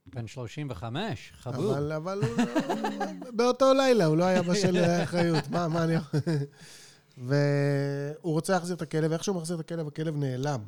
בן 0.08 0.27
35, 0.27 1.34
חבוב. 1.38 1.71
אבל, 1.71 1.91
אבל 1.91 2.21
הוא, 2.23 2.43
באותו 3.38 3.73
לילה 3.73 4.05
הוא 4.05 4.17
לא 4.17 4.23
היה 4.23 4.41
בשל 4.41 4.71
לאחריות. 4.71 5.47
מה, 5.49 5.67
מה 5.67 5.84
אני... 5.84 5.95
והוא 7.27 8.34
רוצה 8.34 8.53
להחזיר 8.53 8.75
את 8.75 8.81
הכלב, 8.81 9.12
ואיך 9.12 9.23
שהוא 9.23 9.36
מחזיר 9.36 9.55
את 9.55 9.62
הכלב, 9.62 9.88
הכלב 9.88 10.15
נעלם. 10.15 10.62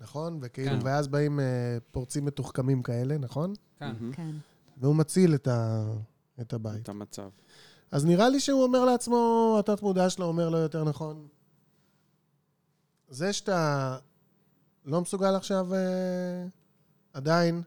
נכון? 0.00 0.38
וכאילו, 0.42 0.80
כן. 0.80 0.86
ואז 0.86 1.08
באים 1.08 1.40
אה, 1.40 1.78
פורצים 1.90 2.24
מתוחכמים 2.24 2.82
כאלה, 2.82 3.18
נכון? 3.18 3.54
כן. 3.78 3.86
מהמם. 3.86 4.12
כן. 4.12 4.30
והוא 4.76 4.96
מציל 4.96 5.34
את, 5.34 5.48
ה... 5.48 5.84
את 6.40 6.52
הבית. 6.52 6.82
את 6.82 6.88
המצב. 6.88 7.28
אז 7.94 8.04
נראה 8.04 8.28
לי 8.28 8.40
שהוא 8.40 8.62
אומר 8.62 8.84
לעצמו, 8.84 9.56
התת-מודע 9.58 10.10
שלו 10.10 10.26
אומר 10.26 10.48
לו 10.48 10.58
יותר 10.58 10.84
נכון, 10.84 11.26
זה 13.08 13.32
שאתה 13.32 13.96
לא 14.84 15.00
מסוגל 15.00 15.34
עכשיו 15.34 15.74
אה, 15.74 16.46
עדיין 17.12 17.62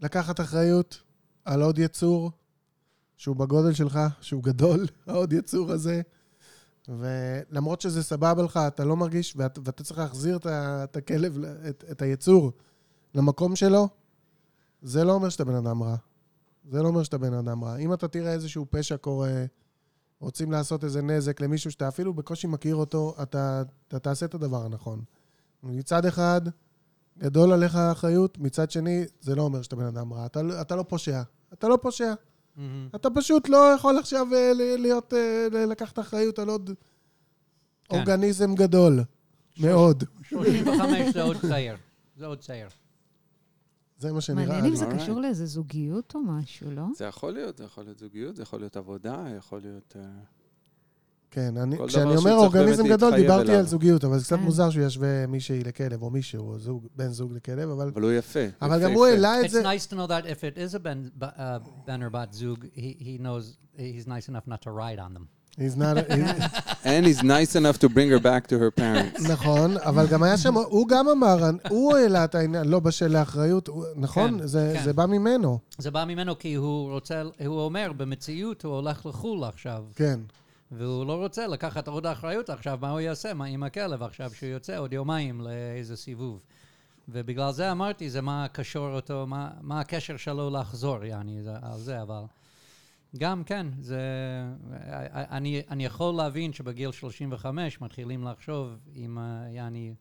לקחת 0.00 0.40
אחריות 0.40 1.02
על 1.44 1.62
עוד 1.62 1.78
יצור 1.78 2.30
שהוא 3.16 3.36
בגודל 3.36 3.72
שלך, 3.72 3.98
שהוא 4.20 4.42
גדול, 4.42 4.86
העוד 5.06 5.32
יצור 5.32 5.72
הזה, 5.72 6.02
ולמרות 6.88 7.80
שזה 7.80 8.02
סבבה 8.02 8.42
לך, 8.42 8.56
אתה 8.56 8.84
לא 8.84 8.96
מרגיש, 8.96 9.34
ואת, 9.36 9.58
ואתה 9.64 9.84
צריך 9.84 9.98
להחזיר 9.98 10.36
את, 10.36 10.46
את 10.46 10.96
הכלב, 10.96 11.44
את, 11.44 11.84
את 11.90 12.02
היצור 12.02 12.52
למקום 13.14 13.56
שלו, 13.56 13.88
זה 14.82 15.04
לא 15.04 15.12
אומר 15.12 15.28
שאתה 15.28 15.44
בן 15.44 15.54
אדם 15.54 15.82
רע. 15.82 15.96
זה 16.64 16.82
לא 16.82 16.88
אומר 16.88 17.02
שאתה 17.02 17.18
בן 17.18 17.34
אדם 17.34 17.64
רע. 17.64 17.76
אם 17.76 17.92
אתה 17.92 18.08
תראה 18.08 18.32
איזשהו 18.32 18.66
פשע 18.70 18.96
קורה, 18.96 19.44
רוצים 20.20 20.52
לעשות 20.52 20.84
איזה 20.84 21.02
נזק 21.02 21.40
למישהו 21.40 21.70
שאתה 21.70 21.88
אפילו 21.88 22.14
בקושי 22.14 22.46
מכיר 22.46 22.76
אותו, 22.76 23.14
אתה, 23.22 23.62
אתה 23.88 23.98
תעשה 23.98 24.26
את 24.26 24.34
הדבר 24.34 24.64
הנכון. 24.64 25.02
מצד 25.62 26.06
אחד, 26.06 26.40
גדול 27.18 27.52
עליך 27.52 27.74
האחריות, 27.76 28.38
מצד 28.38 28.70
שני, 28.70 29.04
זה 29.20 29.34
לא 29.34 29.42
אומר 29.42 29.62
שאתה 29.62 29.76
בן 29.76 29.84
אדם 29.84 30.12
רע. 30.12 30.26
אתה, 30.26 30.42
לא- 30.42 30.60
אתה 30.60 30.76
לא 30.76 30.82
פושע. 30.88 31.22
אתה 31.52 31.68
לא 31.68 31.78
פושע. 31.82 32.14
מהמם. 32.56 32.88
אתה 32.94 33.08
פשוט 33.14 33.48
לא 33.48 33.74
יכול 33.76 33.98
עכשיו 33.98 34.26
אה, 34.34 34.52
להיות, 34.78 35.14
אה, 35.14 35.66
לקחת 35.66 35.98
אחריות 35.98 36.38
על 36.38 36.48
עוד 36.48 36.70
כן. 37.84 37.96
אורגניזם 37.96 38.54
גדול. 38.54 39.00
מאוד. 39.60 40.04
35 40.28 41.12
זה 41.14 41.22
עוד 41.22 41.36
צעיר. 41.40 41.76
זה 42.16 42.26
עוד 42.26 42.38
צעיר. 42.38 42.68
זה 44.08 44.12
מה 44.12 44.20
שנראה 44.20 44.46
מעניין 44.46 44.64
אם. 44.64 44.76
זה. 44.76 44.86
קשור 44.94 45.20
לאיזה 45.20 45.46
זוגיות 45.46 46.14
או 46.14 46.20
משהו, 46.20 46.70
לא? 46.70 46.84
זה 46.96 47.04
יכול 47.04 47.32
להיות, 47.32 47.56
זה 47.58 47.64
יכול 47.64 47.84
להיות 47.84 47.98
זוגיות, 47.98 48.36
זה 48.36 48.42
יכול 48.42 48.58
להיות 48.60 48.76
עבודה, 48.76 49.24
יכול 49.38 49.60
להיות... 49.60 49.96
אה, 49.98 50.02
כן, 51.30 51.56
אני, 51.56 51.76
כשאני 51.88 52.16
אומר 52.16 52.34
אורגניזם 52.34 52.88
גדול, 52.88 53.16
דיברתי 53.16 53.48
אליו. 53.48 53.58
על 53.58 53.66
זוגיות, 53.66 54.04
אבל 54.04 54.18
זה 54.18 54.24
קצת 54.24 54.36
כן. 54.36 54.42
מוזר 54.42 54.70
שהוא 54.70 54.84
ישווה 54.84 55.26
מישהי 55.26 55.64
לכלב, 55.64 56.02
או 56.02 56.10
מישהו, 56.10 56.48
או 56.48 56.58
זוג, 56.58 56.86
בן 56.96 57.08
זוג 57.08 57.32
לכלב, 57.32 57.70
אבל... 57.70 57.88
אבל 57.88 58.02
הוא 58.02 58.12
יפה. 58.12 58.40
אבל 58.62 58.76
יפה, 58.78 58.88
גם 58.88 58.92
הוא 58.94 59.06
יפה. 59.06 59.14
העלה 59.14 59.40
את 59.40 59.44
It's 59.44 59.48
זה... 59.48 59.62
nice 59.62 59.86
to 59.90 59.94
know 59.94 60.06
that 60.08 60.26
if 60.26 60.40
it 60.44 60.58
is 60.58 60.74
a 60.74 60.78
ben, 60.78 61.10
b- 61.18 61.24
uh, 61.24 61.58
ben 61.86 62.02
or 62.02 62.10
bat 62.10 62.34
zug, 62.34 62.64
he, 62.74 62.96
he 63.00 63.18
knows 63.18 63.56
he's 63.76 64.06
nice 64.06 64.28
enough 64.28 64.46
not 64.46 64.60
to 64.62 64.70
ride 64.70 64.98
on 64.98 65.14
them. 65.14 65.26
He's 65.58 65.76
not... 65.76 65.96
he's- 65.96 66.64
And 66.84 67.06
he's 67.06 67.22
nice 67.22 67.56
enough 67.56 67.78
to 67.78 67.88
bring 67.88 68.10
her 68.10 68.18
back 68.18 68.46
to 68.48 68.58
her 68.58 68.70
parents. 68.80 69.28
נכון, 69.30 69.76
אבל 69.78 70.06
גם 70.06 70.22
היה 70.22 70.38
שם, 70.38 70.54
הוא 70.54 70.88
גם 70.88 71.08
אמר, 71.08 71.50
הוא 71.68 71.96
העלה 71.96 72.24
את 72.24 72.34
העניין, 72.34 72.68
לא 72.68 72.80
בשל 72.80 73.06
לאחריות, 73.08 73.68
נכון? 73.96 74.38
כן, 74.40 74.46
זה 74.46 74.72
כן. 74.76 74.84
זה 74.84 74.92
בא 74.92 75.06
ממנו, 75.06 75.58
זה 75.78 75.90
בא 75.90 76.04
ממנו 76.04 76.38
כי 76.38 76.54
הוא 76.54 76.90
רוצה, 76.92 77.22
הוא 77.46 77.60
אומר, 77.60 77.92
במציאות 77.96 78.64
הוא 78.64 78.74
הולך 78.74 79.06
לחו"ל 79.06 79.44
עכשיו, 79.44 79.84
כן. 79.96 80.20
והוא 80.72 81.06
לא 81.06 81.16
רוצה 81.16 81.46
לקחת 81.46 81.88
עוד 81.88 82.06
אחריות 82.06 82.50
עכשיו, 82.50 82.78
מה 82.80 82.90
הוא 82.90 83.00
יעשה 83.00 83.34
מה 83.34 83.44
עם 83.44 83.62
הכלב 83.62 84.02
עכשיו 84.02 84.30
שהוא 84.34 84.48
יוצא 84.48 84.78
עוד 84.78 84.92
יומיים 84.92 85.40
לאיזה 85.40 85.96
סיבוב. 85.96 86.40
ובגלל 87.08 87.52
זה 87.52 87.72
אמרתי, 87.72 88.10
זה 88.10 88.20
מה 88.20 88.46
קשור 88.52 88.88
אותו, 88.94 89.26
מה, 89.26 89.48
מה 89.60 89.80
הקשר 89.80 90.16
שלו 90.16 90.50
לחזור, 90.50 91.04
יעני, 91.04 91.42
זה, 91.42 91.50
על 91.62 91.78
זה, 91.78 92.02
אבל... 92.02 92.20
גם 93.18 93.44
כן, 93.44 93.66
זה... 93.80 94.00
אני, 95.14 95.62
אני 95.70 95.84
יכול 95.84 96.14
להבין 96.14 96.52
שבגיל 96.52 96.92
35 96.92 97.80
מתחילים 97.80 98.24
לחשוב 98.24 98.68
אם, 98.96 99.18
יעני, 99.50 99.94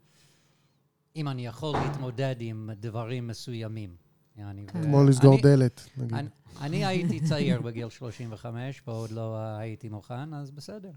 אם 1.16 1.28
אני 1.28 1.46
יכול 1.46 1.76
להתמודד 1.78 2.36
עם 2.40 2.70
דברים 2.76 3.28
מסוימים. 3.28 3.96
יעני, 4.38 4.66
כמו 4.68 5.04
לסגור 5.04 5.34
אני- 5.34 5.42
דלת, 5.42 5.90
נגיד. 5.98 6.14
אני, 6.14 6.28
אני 6.62 6.86
הייתי 6.86 7.20
צעיר 7.20 7.62
בגיל 7.62 7.90
35 7.90 8.82
ועוד 8.88 9.12
לא 9.12 9.38
הייתי 9.38 9.90
מוכן, 9.90 10.34
אז 10.34 10.52
בסדר. 10.52 10.92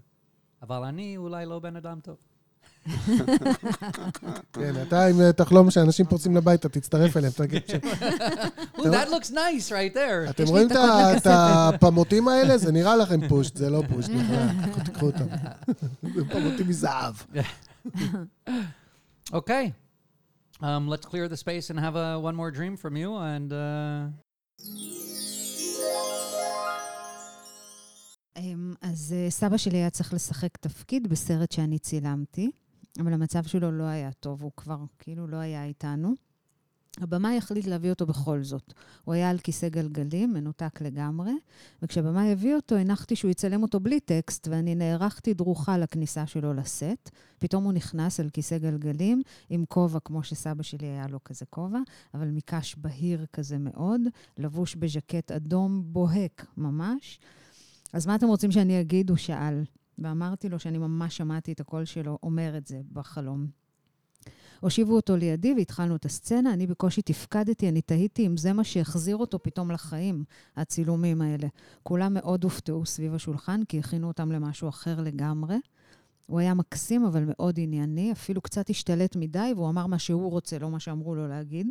אבל 0.61 0.83
אני 0.83 1.17
אולי 1.17 1.45
לא 1.45 1.59
בן 1.59 1.75
אדם 1.75 1.99
טוב. 1.99 2.17
כן, 4.53 4.73
אתה 4.87 5.07
אם 5.09 5.31
תחלום 5.31 5.71
שאנשים 5.71 6.05
פורצים 6.05 6.37
לבית, 6.37 6.59
אתה 6.59 6.69
תצטרף 6.69 7.17
אליהם. 7.17 7.33
תגיד 7.35 7.61
ש- 7.67 7.71
that 8.77 9.07
looks 9.09 9.31
nice 9.31 9.69
right 9.69 9.93
there. 9.95 10.29
אתם 10.29 10.43
רואים 10.47 10.67
את. 10.71 11.25
הפמוטים 11.25 12.27
האלה? 12.27 12.57
זה 12.57 12.71
נראה 12.71 12.95
לכם 12.95 13.27
פוש, 13.27 13.51
זה 13.55 13.69
לא 13.69 13.83
פוש 13.89 14.05
בכלל. 14.09 14.47
קחו- 14.71 14.81
תקחו 14.83 15.05
אותם. 15.05 15.25
זה 16.15 16.25
פמוטים 16.29 16.67
מזהב. 16.67 17.15
Okay. 19.33 19.65
Um, 20.61 20.87
let's 20.93 21.05
clear 21.11 21.27
the 21.33 21.37
space 21.45 21.69
and 21.71 21.77
have 21.79 21.95
a, 21.95 22.07
one 22.29 22.35
more 22.41 22.51
dream 22.51 22.75
from 22.83 22.93
you. 22.95 23.09
And 23.35 23.51
uh, 23.51 24.11
אמ, 28.37 28.73
אז 28.81 29.13
אה, 29.17 29.29
סבא 29.29 29.57
שלי 29.57 29.77
היה 29.77 29.89
צריך 29.89 30.13
לשחק 30.13 30.57
תפקיד 30.59 31.07
בסרט 31.09 31.51
שאני 31.51 31.79
צילמתי, 31.79 32.51
אבל 32.99 33.13
המצב 33.13 33.43
שלו 33.43 33.71
לא 33.71 33.83
היה 33.83 34.11
טוב, 34.11 34.43
הוא 34.43 34.51
כבר 34.57 34.77
כאילו 34.99 35.27
לא 35.27 35.37
היה 35.37 35.65
איתנו. 35.65 36.13
הבמאי 37.01 37.37
החליט 37.37 37.67
להביא 37.67 37.89
אותו 37.89 38.05
בכל 38.05 38.43
זאת. 38.43 38.73
הוא 39.03 39.13
היה 39.13 39.29
על 39.29 39.37
כיסא 39.37 39.69
גלגלים, 39.69 40.33
מנותק 40.33 40.81
לגמרי, 40.81 41.31
וכשהבמאי 41.81 42.31
הביא 42.31 42.55
אותו, 42.55 42.75
הנחתי 42.75 43.15
שהוא 43.15 43.31
יצלם 43.31 43.63
אותו 43.63 43.79
בלי 43.79 43.99
טקסט, 43.99 44.47
ואני 44.51 44.75
נערכתי 44.75 45.33
דרוכה 45.33 45.77
לכניסה 45.77 46.27
שלו 46.27 46.53
לסט. 46.53 47.09
פתאום 47.39 47.63
הוא 47.63 47.73
נכנס 47.73 48.19
על 48.19 48.29
כיסא 48.29 48.57
גלגלים, 48.57 49.21
עם 49.49 49.65
כובע, 49.65 49.99
כמו 49.99 50.23
שסבא 50.23 50.63
שלי 50.63 50.87
היה 50.87 51.07
לו 51.07 51.23
כזה 51.23 51.45
כובע, 51.49 51.79
אבל 52.13 52.27
מקש 52.27 52.75
בהיר 52.75 53.25
כזה 53.33 53.57
מאוד, 53.57 54.01
לבוש 54.37 54.75
בז'קט 54.75 55.31
אדום 55.31 55.83
בוהק 55.85 56.45
ממש. 56.57 57.19
אז 57.93 58.07
מה 58.07 58.15
אתם 58.15 58.27
רוצים 58.27 58.51
שאני 58.51 58.81
אגיד? 58.81 59.09
הוא 59.09 59.17
שאל. 59.17 59.63
ואמרתי 59.99 60.49
לו 60.49 60.59
שאני 60.59 60.77
ממש 60.77 61.17
שמעתי 61.17 61.51
את 61.51 61.59
הקול 61.59 61.85
שלו 61.85 62.17
אומר 62.23 62.57
את 62.57 62.67
זה 62.67 62.81
בחלום. 62.93 63.47
הושיבו 64.59 64.95
אותו 64.95 65.17
לידי 65.17 65.53
והתחלנו 65.57 65.95
את 65.95 66.05
הסצנה, 66.05 66.53
אני 66.53 66.67
בקושי 66.67 67.01
תפקדתי, 67.01 67.69
אני 67.69 67.81
תהיתי 67.81 68.27
אם 68.27 68.37
זה 68.37 68.53
מה 68.53 68.63
שהחזיר 68.63 69.17
אותו 69.17 69.43
פתאום 69.43 69.71
לחיים, 69.71 70.23
הצילומים 70.55 71.21
האלה. 71.21 71.47
כולם 71.83 72.13
מאוד 72.13 72.43
הופתעו 72.43 72.85
סביב 72.85 73.13
השולחן, 73.13 73.63
כי 73.63 73.79
הכינו 73.79 74.07
אותם 74.07 74.31
למשהו 74.31 74.69
אחר 74.69 75.01
לגמרי. 75.01 75.55
הוא 76.25 76.39
היה 76.39 76.53
מקסים, 76.53 77.05
אבל 77.05 77.23
מאוד 77.27 77.55
ענייני, 77.59 78.11
אפילו 78.11 78.41
קצת 78.41 78.69
השתלט 78.69 79.15
מדי, 79.15 79.53
והוא 79.55 79.69
אמר 79.69 79.87
מה 79.87 79.99
שהוא 79.99 80.31
רוצה, 80.31 80.59
לא 80.59 80.69
מה 80.69 80.79
שאמרו 80.79 81.15
לו 81.15 81.27
להגיד. 81.27 81.67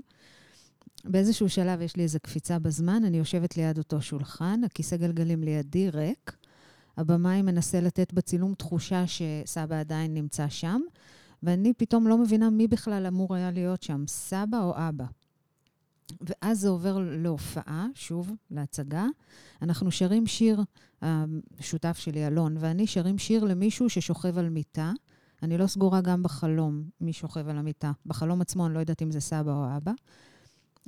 באיזשהו 1.04 1.48
שלב 1.48 1.80
יש 1.80 1.96
לי 1.96 2.02
איזו 2.02 2.18
קפיצה 2.22 2.58
בזמן, 2.58 3.04
אני 3.04 3.18
יושבת 3.18 3.56
ליד 3.56 3.78
אותו 3.78 4.02
שולחן, 4.02 4.60
הכיסא 4.64 4.96
גלגלים 4.96 5.42
לידי 5.42 5.90
ריק. 5.90 6.36
הבמאי 6.96 7.42
מנסה 7.42 7.80
לתת 7.80 8.12
בצילום 8.12 8.54
תחושה 8.54 9.04
שסבא 9.06 9.80
עדיין 9.80 10.14
נמצא 10.14 10.48
שם, 10.48 10.80
ואני 11.42 11.72
פתאום 11.74 12.08
לא 12.08 12.18
מבינה 12.18 12.50
מי 12.50 12.68
בכלל 12.68 13.06
אמור 13.06 13.34
היה 13.34 13.50
להיות 13.50 13.82
שם, 13.82 14.04
סבא 14.06 14.62
או 14.62 14.74
אבא. 14.76 15.04
ואז 16.20 16.60
זה 16.60 16.68
עובר 16.68 16.98
להופעה, 16.98 17.86
שוב, 17.94 18.32
להצגה. 18.50 19.06
אנחנו 19.62 19.90
שרים 19.90 20.26
שיר, 20.26 20.62
השותף 21.02 21.98
שלי, 21.98 22.26
אלון, 22.26 22.56
ואני 22.60 22.86
שרים 22.86 23.18
שיר 23.18 23.44
למישהו 23.44 23.90
ששוכב 23.90 24.38
על 24.38 24.48
מיטה. 24.48 24.92
אני 25.42 25.58
לא 25.58 25.66
סגורה 25.66 26.00
גם 26.00 26.22
בחלום 26.22 26.82
מי 27.00 27.12
שוכב 27.12 27.48
על 27.48 27.58
המיטה. 27.58 27.92
בחלום 28.06 28.40
עצמו 28.40 28.66
אני 28.66 28.74
לא 28.74 28.78
יודעת 28.78 29.02
אם 29.02 29.10
זה 29.10 29.20
סבא 29.20 29.52
או 29.52 29.76
אבא. 29.76 29.92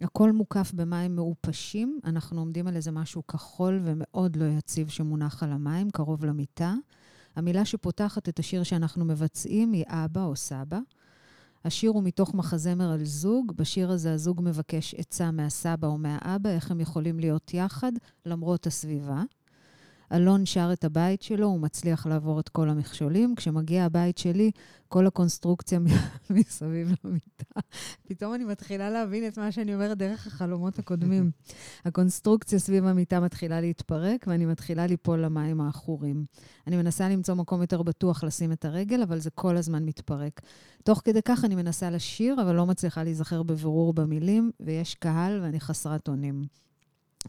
הכל 0.02 0.32
מוקף 0.32 0.72
במים 0.74 1.16
מעופשים, 1.16 2.00
אנחנו 2.04 2.40
עומדים 2.40 2.66
על 2.66 2.76
איזה 2.76 2.90
משהו 2.90 3.26
כחול 3.26 3.80
ומאוד 3.84 4.36
לא 4.36 4.44
יציב 4.44 4.88
שמונח 4.88 5.42
על 5.42 5.52
המים, 5.52 5.90
קרוב 5.90 6.24
למיטה. 6.24 6.74
המילה 7.36 7.64
שפותחת 7.64 8.28
את 8.28 8.38
השיר 8.38 8.62
שאנחנו 8.62 9.04
מבצעים 9.04 9.72
היא 9.72 9.84
אבא 9.88 10.24
או 10.24 10.36
סבא. 10.36 10.78
השיר 11.64 11.90
הוא 11.90 12.02
מתוך 12.02 12.34
מחזמר 12.34 12.92
על 12.92 13.04
זוג. 13.04 13.52
בשיר 13.56 13.90
הזה 13.90 14.12
הזוג 14.12 14.40
מבקש 14.44 14.94
עצה 14.94 15.30
מהסבא 15.30 15.88
או 15.88 15.98
מהאבא, 15.98 16.50
איך 16.50 16.70
הם 16.70 16.80
יכולים 16.80 17.20
להיות 17.20 17.54
יחד 17.54 17.92
למרות 18.26 18.66
הסביבה. 18.66 19.22
אלון 20.12 20.46
שר 20.46 20.70
את 20.72 20.84
הבית 20.84 21.22
שלו, 21.22 21.46
הוא 21.46 21.60
מצליח 21.60 22.06
לעבור 22.06 22.40
את 22.40 22.48
כל 22.48 22.68
המכשולים. 22.68 23.34
כשמגיע 23.34 23.84
הבית 23.84 24.18
שלי, 24.18 24.50
כל 24.88 25.06
הקונסטרוקציה 25.06 25.78
מסביב 26.30 26.94
למיטה. 27.04 27.60
פתאום 28.08 28.34
אני 28.34 28.44
מתחילה 28.44 28.90
להבין 28.90 29.28
את 29.28 29.38
מה 29.38 29.52
שאני 29.52 29.74
אומרת 29.74 29.98
דרך 29.98 30.26
החלומות 30.26 30.78
הקודמים. 30.78 31.30
הקונסטרוקציה 31.84 32.58
סביב 32.58 32.86
המיטה 32.86 33.20
מתחילה 33.20 33.60
להתפרק, 33.60 34.24
ואני 34.28 34.46
מתחילה 34.46 34.86
ליפול 34.86 35.24
למים 35.24 35.60
העכורים. 35.60 36.24
אני 36.66 36.76
מנסה 36.76 37.08
למצוא 37.08 37.34
מקום 37.34 37.60
יותר 37.60 37.82
בטוח 37.82 38.24
לשים 38.24 38.52
את 38.52 38.64
הרגל, 38.64 39.02
אבל 39.02 39.18
זה 39.18 39.30
כל 39.30 39.56
הזמן 39.56 39.84
מתפרק. 39.84 40.40
תוך 40.84 41.02
כדי 41.04 41.22
כך 41.24 41.44
אני 41.44 41.54
מנסה 41.54 41.90
לשיר, 41.90 42.42
אבל 42.42 42.54
לא 42.54 42.66
מצליחה 42.66 43.04
להיזכר 43.04 43.42
בבירור 43.42 43.94
במילים, 43.94 44.50
ויש 44.60 44.94
קהל 44.94 45.40
ואני 45.42 45.60
חסרת 45.60 46.08
אונים. 46.08 46.44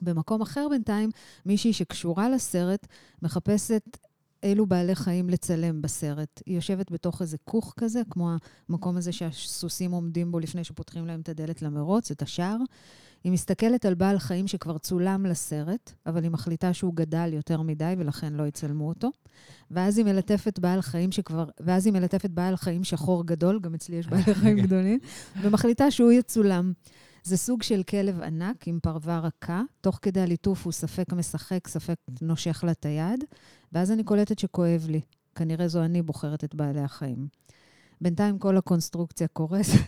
במקום 0.01 0.41
אחר 0.41 0.67
בינתיים, 0.69 1.09
מישהי 1.45 1.73
שקשורה 1.73 2.29
לסרט 2.29 2.87
מחפשת 3.21 3.97
אילו 4.43 4.65
בעלי 4.65 4.95
חיים 4.95 5.29
לצלם 5.29 5.81
בסרט. 5.81 6.41
היא 6.45 6.55
יושבת 6.55 6.91
בתוך 6.91 7.21
איזה 7.21 7.37
כוך 7.43 7.73
כזה, 7.77 8.01
כמו 8.09 8.31
המקום 8.69 8.97
הזה 8.97 9.11
שהסוסים 9.11 9.91
עומדים 9.91 10.31
בו 10.31 10.39
לפני 10.39 10.63
שפותחים 10.63 11.07
להם 11.07 11.21
את 11.21 11.29
הדלת 11.29 11.61
למרוץ, 11.61 12.11
את 12.11 12.21
השער. 12.21 12.57
היא 13.23 13.31
מסתכלת 13.31 13.85
על 13.85 13.93
בעל 13.93 14.19
חיים 14.19 14.47
שכבר 14.47 14.77
צולם 14.77 15.25
לסרט, 15.25 15.91
אבל 16.05 16.23
היא 16.23 16.31
מחליטה 16.31 16.73
שהוא 16.73 16.95
גדל 16.95 17.29
יותר 17.33 17.61
מדי 17.61 17.93
ולכן 17.97 18.33
לא 18.33 18.47
יצלמו 18.47 18.89
אותו. 18.89 19.09
ואז 19.71 19.97
היא 19.97 20.05
מלטפת 20.05 20.59
בעל 20.59 20.81
חיים 20.81 21.11
שכבר... 21.11 21.45
ואז 21.59 21.85
היא 21.85 21.93
מלטפת 21.93 22.29
בעל 22.29 22.55
חיים 22.55 22.83
שחור 22.83 23.25
גדול, 23.25 23.59
גם 23.59 23.73
אצלי 23.73 23.95
יש 23.95 24.07
בעלי 24.07 24.35
חיים 24.41 24.59
גדולים, 24.59 24.99
ומחליטה 25.41 25.91
שהוא 25.91 26.11
יצולם. 26.11 26.73
זה 27.24 27.38
סוג 27.38 27.63
של 27.63 27.84
כלב 27.84 28.22
ענק 28.22 28.67
עם 28.67 28.80
פרווה 28.80 29.20
רכה, 29.20 29.61
תוך 29.82 29.99
כדי 30.01 30.22
הליטוף 30.22 30.65
הוא 30.65 30.74
ספק 30.74 31.13
משחק, 31.13 31.67
ספק 31.67 31.95
נושך 32.22 32.63
לה 32.63 32.72
את 32.72 32.86
היד, 32.86 33.24
ואז 33.72 33.91
אני 33.91 34.03
קולטת 34.03 34.39
שכואב 34.39 34.86
לי. 34.89 35.01
כנראה 35.36 35.67
זו 35.67 35.84
אני 35.84 36.01
בוחרת 36.01 36.43
את 36.43 36.55
בעלי 36.55 36.82
החיים. 36.82 37.28
בינתיים 38.01 38.39
כל 38.39 38.57
הקונסטרוקציה 38.57 39.28
קורסת. 39.28 39.80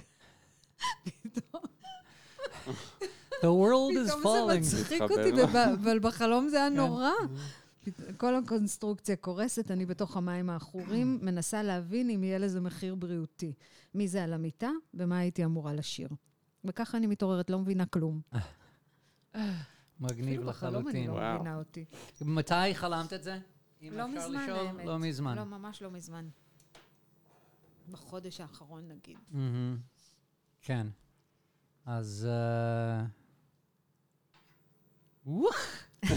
The 3.41 3.49
world 3.61 3.95
is 3.95 4.09
פתאום 4.09 4.21
זה 4.21 4.23
falling. 4.23 4.59
מצחיק 4.59 5.01
אותי, 5.01 5.43
אבל 5.73 5.99
בחלום 5.99 6.47
זה 6.47 6.57
היה 6.57 6.69
כן. 6.69 6.75
נורא. 6.75 7.11
כל 8.17 8.35
הקונסטרוקציה 8.35 9.15
קורסת, 9.15 9.71
אני 9.71 9.85
בתוך 9.85 10.17
המים 10.17 10.49
העכורים, 10.49 11.19
מנסה 11.21 11.63
להבין 11.63 12.09
אם 12.09 12.23
יהיה 12.23 12.37
לזה 12.37 12.61
מחיר 12.61 12.95
בריאותי. 12.95 13.53
מי 13.95 14.07
זה 14.07 14.23
על 14.23 14.33
המיטה 14.33 14.69
ומה 14.93 15.17
הייתי 15.17 15.45
אמורה 15.45 15.73
לשיר. 15.73 16.09
וככה 16.65 16.97
אני 16.97 17.07
מתעוררת, 17.07 17.49
לא 17.49 17.59
מבינה 17.59 17.85
כלום. 17.85 18.21
מגניב 19.99 20.27
אפילו 20.27 20.45
בחלום 20.45 20.87
אני 20.87 21.07
לחלוטין. 21.07 21.09
לא. 21.11 21.35
מבינה 21.35 21.55
אותי. 21.57 21.85
מתי 22.21 22.53
חלמת 22.75 23.13
את 23.13 23.23
זה? 23.23 23.39
אם 23.81 23.93
לא 23.93 24.05
אפשר 24.05 24.27
מזמן, 24.27 24.43
לשאול? 24.43 24.67
האמת. 24.67 24.85
לא 24.85 24.99
מזמן. 24.99 25.37
לא, 25.37 25.43
ממש 25.43 25.81
לא 25.81 25.91
מזמן. 25.91 26.27
בחודש 27.91 28.41
האחרון, 28.41 28.83
נגיד. 28.87 29.17
כן. 30.61 30.87
אז... 31.85 32.27
אה, 32.29 33.05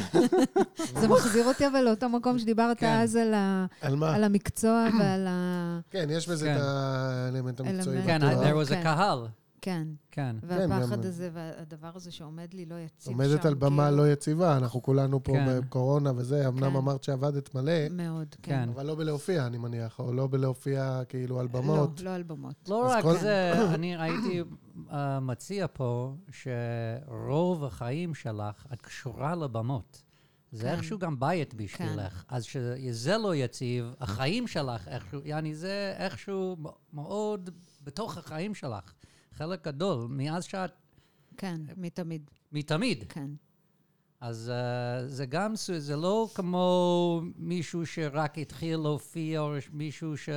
זה 1.01 1.09
מחזיר 1.09 1.47
אותי 1.47 1.67
אבל 1.67 1.81
לאותו 1.81 2.09
מקום 2.09 2.39
שדיברת 2.39 2.79
כן. 2.79 2.99
אז 3.03 3.17
על 3.17 3.35
ה- 3.35 3.67
על 3.81 3.97
מה? 3.97 4.15
על 4.15 4.25
המקצוע 4.25 4.89
ועל 5.01 5.27
ה... 5.27 5.81
כן, 5.91 6.09
יש 6.11 6.29
בזה 6.29 6.47
כן. 6.47 6.57
את 6.57 6.61
האלמנט 6.63 7.61
המקצועי. 7.61 8.03
כן, 8.07 8.19
בטוח. 8.19 8.43
there 8.43 8.67
was 8.67 8.71
a 8.71 8.75
כן. 8.75 8.83
קהל. 8.83 9.27
כן. 9.65 9.89
כן. 10.11 10.37
והפחד 10.43 10.93
גם- 10.93 11.09
הזה 11.09 11.31
והדבר 11.33 11.91
הזה 11.95 12.11
שעומד 12.11 12.55
לי 12.55 12.65
לא 12.67 12.75
יציב 12.75 13.01
שם. 13.05 13.11
עומדת 13.21 13.45
על 13.47 13.55
במה 13.55 13.85
כאילו, 13.89 13.97
לא 14.03 14.13
יציבה, 14.13 14.57
אנחנו 14.57 14.83
כולנו 14.83 15.23
פה 15.23 15.33
כן. 15.33 15.61
בקורונה 15.61 16.13
וזה, 16.17 16.49
אמנם 16.49 16.71
כן. 16.71 16.77
אמרת 16.77 17.03
שעבדת 17.05 17.55
מלא, 17.55 17.73
מאוד, 17.91 18.35
כן. 18.43 18.53
כן. 18.65 18.69
אבל 18.69 18.87
לא 18.87 18.95
בלהופיע, 18.95 19.47
אני 19.47 19.59
מניח, 19.59 19.99
או 19.99 20.13
לא 20.13 20.27
בלהופיע 20.27 21.03
כאילו 21.09 21.41
על 21.41 21.47
במות. 21.47 22.01
לא, 22.01 22.11
לא 22.11 22.15
על 22.15 22.23
במות. 22.23 22.55
לא 22.69 22.87
אז 22.87 22.93
רק 22.97 23.03
כל- 23.03 23.19
זה, 23.19 23.53
אני 23.75 23.97
הייתי 24.03 24.43
מציע 25.21 25.67
פה 25.73 26.15
שרוב 27.09 27.65
החיים 27.65 28.15
שלך, 28.15 28.67
את 28.73 28.83
קשורה 28.83 29.35
לבמות. 29.35 30.03
זה 30.53 30.63
כן. 30.63 30.69
איכשהו 30.69 30.99
גם 30.99 31.21
בית 31.21 31.55
בשבילך. 31.55 32.25
אז 32.29 32.45
שזה 32.45 33.17
לא 33.19 33.35
יציב, 33.35 33.95
החיים 34.01 34.47
שלך 34.47 34.89
איכשהו, 34.89 35.21
יעני 35.25 35.55
זה 35.55 35.95
איכשהו 35.99 36.57
מאוד 36.93 37.51
בתוך 37.85 38.19
החיים 38.19 38.55
שלך. 38.55 38.93
חלק 39.35 39.65
גדול, 39.65 40.07
מאז 40.11 40.45
שאת, 40.45 40.71
כן, 41.37 41.61
מתמיד, 41.77 42.31
מתמיד. 42.53 43.05
כן. 43.09 43.31
אז 44.21 44.53
uh, 44.55 45.09
זה 45.09 45.27
גם, 45.27 45.55
זה 45.79 45.97
לא 45.97 46.29
כמו 46.35 47.23
מישהו 47.37 47.87
שרק 47.87 48.39
התחיל 48.39 48.77
להופיע, 48.77 49.41
או 49.41 49.55
מישהו 49.73 50.17
ש... 50.17 50.29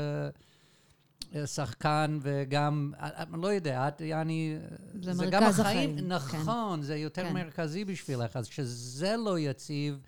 אה, 1.36 1.48
שחקן 1.48 2.20
וגם, 2.22 2.92
אה, 3.00 3.24
אני 3.34 3.42
לא 3.42 3.48
יודע, 3.48 3.88
את, 3.88 4.02
יעני, 4.02 4.58
זה 5.02 5.26
גם 5.26 5.44
מרכז 5.44 5.60
החיים, 5.60 6.12
החיים, 6.12 6.42
נכון, 6.42 6.82
זה 6.82 6.96
יותר 6.96 7.24
כן. 7.24 7.34
מרכזי 7.34 7.86
בשבילך, 7.86 8.36
אז 8.36 8.50
כשזה 8.50 9.16
לא 9.18 9.40
יציב, 9.40 10.00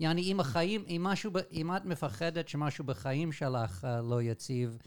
יעני, 0.00 0.22
אם 0.22 0.40
החיים, 0.40 0.84
אם 0.88 1.00
משהו, 1.04 1.30
ב- 1.30 1.38
אם 1.52 1.76
את 1.76 1.84
מפחדת 1.84 2.48
שמשהו 2.48 2.84
בחיים 2.84 3.32
שלך 3.32 3.86
לא 4.02 4.22
יציב, 4.22 4.78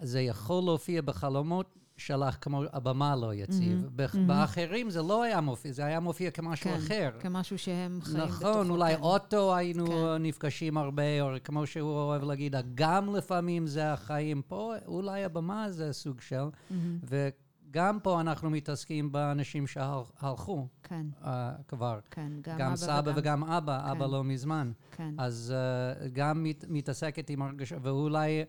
זה 0.00 0.20
יכול 0.20 0.64
להופיע 0.64 1.02
בחלומות 1.02 1.78
שלך 1.98 2.36
כמו 2.40 2.62
הבמה 2.72 3.16
לא 3.16 3.34
יציב. 3.34 3.76
מהמם, 3.78 3.88
בח- 3.96 4.14
מהמם. 4.14 4.26
באחרים 4.28 4.90
זה 4.90 5.02
לא 5.02 5.22
היה 5.22 5.40
מופיע, 5.40 5.72
זה 5.72 5.84
היה 5.84 6.00
מופיע 6.00 6.30
כמשהו 6.30 6.70
כן, 6.70 6.76
אחר. 6.76 7.10
כמשהו 7.20 7.58
שהם 7.58 7.98
חיים 8.02 8.16
בתוכו. 8.24 8.40
נכון, 8.50 8.70
אולי 8.70 8.96
כן. 8.96 9.02
אוטו 9.02 9.56
היינו 9.56 9.86
כן. 9.86 9.92
נפגשים 10.22 10.76
הרבה, 10.78 11.20
או 11.20 11.28
כמו 11.44 11.66
שהוא 11.66 11.90
אוהב 11.90 12.22
להגיד, 12.22 12.54
גם 12.74 13.14
לפעמים 13.16 13.66
זה 13.66 13.92
החיים. 13.92 14.42
פה 14.48 14.74
אולי 14.86 15.24
הבמה 15.24 15.70
זה 15.70 15.92
סוג 15.92 16.20
של, 16.20 16.44
מהמם, 16.70 16.98
וגם 17.70 17.98
פה 18.02 18.20
אנחנו 18.20 18.50
מתעסקים 18.50 19.12
באנשים 19.12 19.66
שהלכו 19.66 20.66
כן, 20.82 21.06
uh, 21.22 21.26
כבר. 21.68 21.98
כן, 22.10 22.32
גם, 22.40 22.58
גם 22.58 22.66
אבא 22.68 22.76
סבא 22.76 23.12
וגם 23.16 23.44
אבא, 23.44 23.92
אבא 23.92 24.04
כן. 24.06 24.10
לא 24.10 24.24
מזמן. 24.24 24.72
כן, 24.96 25.14
אז 25.18 25.54
uh, 25.54 26.08
גם 26.12 26.42
מת, 26.42 26.64
מתעסקת 26.68 27.30
עם 27.30 27.42
הרגשה, 27.42 27.76
ואולי 27.82 28.44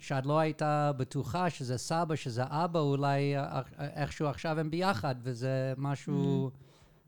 שאת 0.00 0.26
לא 0.26 0.38
הייתה 0.38 0.92
בטוחה 0.96 1.50
שזה 1.50 1.78
סבא, 1.78 2.16
שזה 2.16 2.42
אבא, 2.46 2.80
אולי 2.80 3.36
אה, 3.36 3.60
איכשהו 3.78 4.26
עכשיו 4.26 4.60
הם 4.60 4.70
ביחד, 4.70 5.14
וזה 5.22 5.74
משהו, 5.76 6.50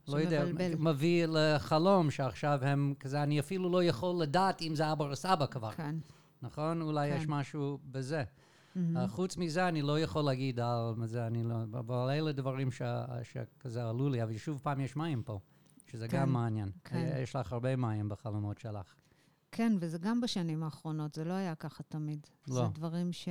לא 0.08 0.16
יודע. 0.20 0.44
מביא 0.78 1.26
לחלום 1.28 2.10
שעכשיו 2.10 2.58
הם 2.62 2.94
כזה, 3.00 3.22
אני 3.22 3.40
אפילו 3.40 3.70
לא 3.70 3.84
יכול 3.84 4.22
לדעת 4.22 4.62
אם 4.62 4.74
זה 4.74 4.92
אבא 4.92 5.04
או 5.04 5.16
סבא 5.16 5.46
כבר, 5.46 5.70
כן. 5.70 5.96
נכון? 6.42 6.82
אולי 6.82 7.08
יש 7.08 7.24
כן. 7.24 7.30
משהו 7.30 7.78
בזה. 7.90 8.24
מהמם. 8.76 8.96
Uh, 8.96 9.08
חוץ 9.08 9.36
מזה, 9.36 9.68
אני 9.68 9.82
לא 9.82 10.00
יכול 10.00 10.24
להגיד 10.24 10.60
על 10.60 10.94
זה, 11.04 11.26
אני 11.26 11.44
לא, 11.44 11.54
אבל 11.78 12.10
אלה 12.10 12.32
דברים 12.32 12.70
ש- 12.70 12.82
שכזה 13.22 13.88
עלו 13.88 14.08
לי, 14.08 14.22
אבל 14.22 14.36
שוב 14.36 14.60
פעם 14.62 14.80
יש 14.80 14.96
מים 14.96 15.22
פה, 15.22 15.38
שזה 15.86 16.08
כן, 16.08 16.20
גם 16.20 16.32
מעניין. 16.32 16.70
כן. 16.84 17.16
יש 17.22 17.36
לך 17.36 17.52
הרבה 17.52 17.76
מים 17.76 18.08
בחלומות 18.08 18.58
שלך. 18.58 18.94
כן, 19.56 19.72
וזה 19.80 19.98
גם 19.98 20.20
בשנים 20.20 20.62
האחרונות, 20.62 21.14
זה 21.14 21.24
לא 21.24 21.32
היה 21.32 21.54
ככה 21.54 21.82
תמיד. 21.82 22.26
לא. 22.48 22.54
זה 22.54 22.62
דברים 22.74 23.12
ש... 23.12 23.28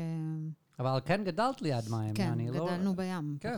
אבל 0.79 0.99
כן 1.05 1.23
גדלת 1.23 1.61
ליד 1.61 1.89
מים. 1.89 2.13
כן, 2.13 2.31
אני 2.31 2.51
לא... 2.51 2.65
גדלנו 2.65 2.95
בים. 2.95 3.37
כן, 3.39 3.57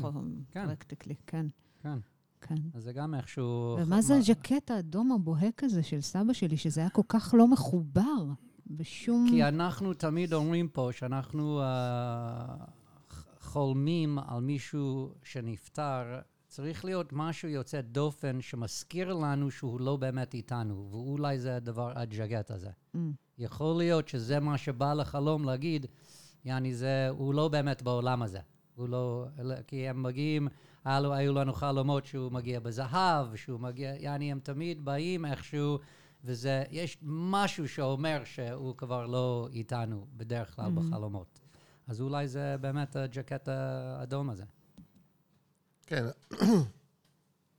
כן. 0.52 0.68
פרקטיקלי, 0.68 1.16
כן. 1.28 1.46
כן. 1.84 1.98
כן. 2.42 2.56
אז 2.74 2.84
זה 2.84 2.94
גם 2.94 3.14
איכשהו... 3.16 3.78
ומה 3.80 4.02
זה 4.02 4.16
הז'קט 4.18 4.72
האדום 4.72 5.12
הבוהק 5.12 5.64
הזה 5.64 5.84
של 5.84 6.02
סבא 6.02 6.34
שלי, 6.34 6.58
שזה 6.58 6.82
היה 6.82 6.90
כל 6.90 7.02
כך 7.08 7.34
לא 7.38 7.48
מחובר 7.48 8.24
בשום... 8.68 9.28
כי 9.30 9.44
אנחנו 9.44 9.94
תמיד 9.94 10.34
אומרים 10.34 10.68
פה 10.68 10.90
שאנחנו 10.92 11.62
ח- 13.10 13.26
חולמים 13.40 14.20
על 14.20 14.42
מישהו 14.42 15.14
שנפטר, 15.24 16.20
צריך 16.58 16.86
להיות 16.86 17.10
משהו 17.14 17.50
יוצא 17.50 17.82
דופן 17.82 18.42
שמזכיר 18.42 19.14
לנו 19.14 19.52
שהוא 19.52 19.82
לא 19.82 19.96
באמת 19.96 20.34
איתנו, 20.34 20.88
ואולי 20.92 21.40
זה 21.40 21.56
הדבר, 21.56 21.92
הג'גט 21.96 22.52
הזה. 22.52 22.70
Mm. 22.96 23.00
יכול 23.38 23.78
להיות 23.78 24.08
שזה 24.08 24.40
מה 24.40 24.58
שבא 24.58 24.94
לחלום 24.94 25.46
להגיד, 25.46 25.86
יעני 26.46 26.74
זה, 26.76 27.10
הוא 27.10 27.34
לא 27.34 27.48
באמת 27.48 27.82
בעולם 27.82 28.22
הזה. 28.22 28.40
הוא 28.76 28.90
לא, 28.90 29.26
כי 29.68 29.90
הם 29.90 30.04
מגיעים, 30.04 30.48
היו, 30.86 31.14
היו 31.14 31.34
לנו 31.34 31.54
חלומות 31.54 32.06
שהוא 32.06 32.32
מגיע 32.32 32.60
בזהב, 32.60 33.36
שהוא 33.36 33.60
מגיע, 33.60 33.96
יעני 33.96 34.32
הם 34.32 34.40
תמיד 34.40 34.86
באים 34.86 35.26
איכשהו, 35.26 35.80
וזה, 36.24 36.64
יש 36.72 36.98
משהו 37.02 37.68
שאומר 37.68 38.22
שהוא 38.26 38.76
כבר 38.78 39.06
לא 39.06 39.48
איתנו 39.52 40.06
בדרך 40.14 40.56
כלל 40.56 40.66
Mhm. 40.66 40.80
בחלומות. 40.80 41.40
אז 41.88 42.02
אולי 42.02 42.28
זה 42.28 42.56
באמת 42.62 42.96
הג'קט 42.96 43.48
האדום 43.48 44.30
הזה. 44.30 44.44
כן, 45.88 46.06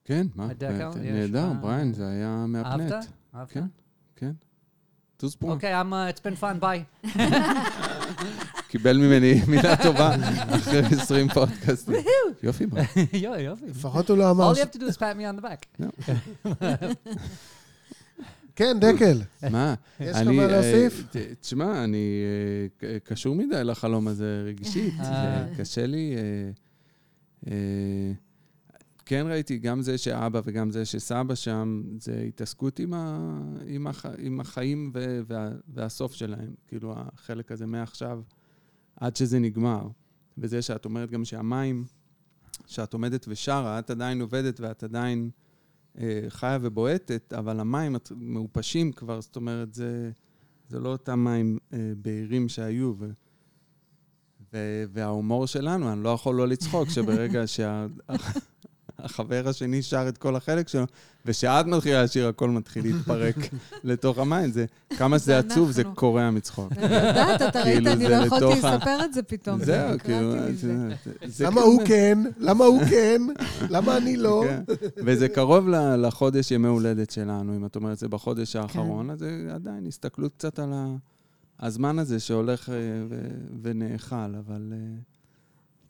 כן, 0.04 0.26
מה? 0.34 0.48
זה 0.60 0.66
יש 1.02 1.10
נהדר, 1.12 1.46
מה- 1.46 1.54
בריין, 1.54 1.92
זה 1.92 2.08
היה 2.08 2.44
מהפנט. 2.48 2.92
אהבת? 2.92 3.06
אהבת? 3.34 3.52
כן. 3.52 3.64
כן. 4.16 4.32
טוס 5.16 5.34
פרו. 5.34 5.50
אוקיי, 5.50 5.80
I'm, 5.80 5.84
uh, 5.84 6.14
it's 6.14 6.20
been 6.20 6.42
fun, 6.42 6.62
biy. 6.62 7.08
קיבל 8.68 8.96
ממני 8.96 9.40
מילה 9.48 9.76
טובה 9.82 10.14
אחרי 10.50 10.78
20 10.78 11.28
פודקאסטים. 11.28 11.94
יופי, 12.42 12.66
בריין. 12.66 12.86
יואי, 13.12 13.42
יופי. 13.42 13.66
לפחות 13.66 14.10
הוא 14.10 14.18
לא 14.18 14.30
אמר... 14.30 14.52
All 14.52 14.56
you 14.56 14.58
have 14.58 14.76
to 14.76 14.78
do 14.78 14.82
is 14.82 14.96
pat 14.96 15.16
me 15.16 15.22
on 15.22 15.40
the 15.40 15.44
back. 15.44 15.80
כן, 18.56 18.76
דקל, 18.80 19.20
מה? 19.50 19.74
יש 20.00 20.16
לך 20.16 20.26
מה 20.26 20.42
אה, 20.42 20.46
להוסיף? 20.46 21.04
תשמע, 21.40 21.84
אני 21.84 22.22
אה, 22.82 22.98
קשור 23.04 23.34
מדי 23.34 23.64
לחלום 23.64 24.08
הזה 24.08 24.42
רגשית. 24.46 24.94
אה. 25.00 25.44
קשה 25.58 25.86
לי... 25.86 26.14
אה, 27.48 28.12
כן 29.06 29.26
ראיתי, 29.28 29.58
גם 29.58 29.82
זה 29.82 29.98
שאבא 29.98 30.40
וגם 30.44 30.70
זה 30.70 30.84
שסבא 30.84 31.34
שם, 31.34 31.82
זה 32.00 32.24
התעסקות 32.28 32.78
עם, 32.78 32.94
ה, 32.94 33.18
עם, 33.66 33.86
הח, 33.86 34.06
עם 34.18 34.40
החיים 34.40 34.90
ו, 34.94 35.20
וה, 35.26 35.50
והסוף 35.68 36.12
שלהם. 36.12 36.54
כאילו, 36.66 36.94
החלק 36.96 37.52
הזה 37.52 37.66
מעכשיו 37.66 38.22
עד 38.96 39.16
שזה 39.16 39.38
נגמר. 39.38 39.88
וזה 40.38 40.62
שאת 40.62 40.84
אומרת 40.84 41.10
גם 41.10 41.24
שהמים, 41.24 41.84
שאת 42.66 42.92
עומדת 42.92 43.24
ושרה, 43.28 43.78
את 43.78 43.90
עדיין 43.90 44.20
עובדת 44.20 44.60
ואת 44.60 44.82
עדיין 44.82 45.30
אה, 45.98 46.20
חיה 46.28 46.58
ובועטת, 46.60 47.32
אבל 47.32 47.60
המים 47.60 47.96
את- 47.96 48.12
מעופשים 48.16 48.92
כבר, 48.92 49.20
זאת 49.20 49.36
אומרת, 49.36 49.74
זה, 49.74 50.10
זה 50.68 50.80
לא 50.80 50.88
אותם 50.88 51.24
מים 51.24 51.58
אה, 51.72 51.92
בהירים 52.02 52.48
שהיו. 52.48 52.94
ו, 52.98 53.10
וההומור 54.92 55.46
שלנו, 55.46 55.92
אני 55.92 56.02
לא 56.02 56.08
יכול 56.08 56.34
לא 56.34 56.48
לצחוק, 56.48 56.88
שברגע 56.88 57.42
שהחבר 58.98 59.48
השני 59.48 59.82
שר 59.82 60.08
את 60.08 60.18
כל 60.18 60.36
החלק 60.36 60.68
שלו, 60.68 60.84
ושאת 61.26 61.66
מתחילה 61.66 62.02
לשיר, 62.02 62.28
הכל 62.28 62.50
מתחיל 62.50 62.84
להתפרק 62.84 63.36
לתוך 63.84 64.18
המים. 64.18 64.50
זה, 64.50 64.64
כמה 64.96 65.18
שזה 65.18 65.26
זה 65.26 65.38
עצוב, 65.38 65.70
זה. 65.70 65.82
קורע 65.84 66.30
מצחוק. 66.30 66.72
אני 66.76 66.82
יודעת, 67.08 67.42
אתה 67.42 67.62
ראית, 67.62 67.76
כאילו, 67.76 67.92
אני 67.92 68.08
לא 68.08 68.14
יכולתי 68.14 68.44
לספר 68.58 69.04
את 69.04 69.12
זה 69.14 69.22
פתאום. 69.22 69.64
זהו, 69.64 69.98
כאילו, 69.98 70.32
למה 70.34 70.46
כזה- 71.52 71.60
הוא 71.60 71.82
כן? 71.84 72.18
למה 72.38 72.64
הוא 72.64 72.82
כן? 72.90 73.22
למה 73.70 73.96
אני 73.96 74.16
לא? 74.16 74.44
כן. 74.48 74.62
וזה 74.96 75.28
קרוב 75.28 75.68
לחודש 75.98 76.50
ימי 76.50 76.68
הולדת 76.68 77.10
שלנו, 77.10 77.56
אם 77.56 77.66
את 77.66 77.76
אומרת 77.76 77.98
זה 77.98 78.08
בחודש 78.08 78.52
כן. 78.52 78.62
האחרון, 78.62 79.10
אז 79.10 79.18
זה 79.18 79.28
עדיין 79.54 79.86
הסתכלות 79.86 80.32
קצת 80.38 80.58
על 80.58 80.72
ה- 80.72 80.96
הזמן 81.60 81.98
הזה 81.98 82.20
שהולך 82.20 82.68
אה, 82.68 82.74
ו- 83.10 83.28
ונאכל, 83.62 84.16
אבל... 84.46 84.72
אה, 84.72 84.78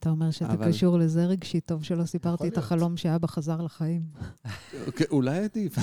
אתה 0.00 0.10
אומר 0.10 0.30
שאתה 0.30 0.52
אבל- 0.52 0.68
קשור 0.68 0.98
לזה 0.98 1.26
רגשי, 1.26 1.60
טוב 1.60 1.84
שלא 1.84 2.04
סיפרתי 2.04 2.36
את 2.48 2.56
להיות. 2.56 2.58
החלום 2.58 2.96
שאבא 2.96 3.26
חזר 3.26 3.60
לחיים. 3.62 4.02
אוקיי, 4.86 5.06
אולי 5.10 5.38
עדיף. 5.44 5.76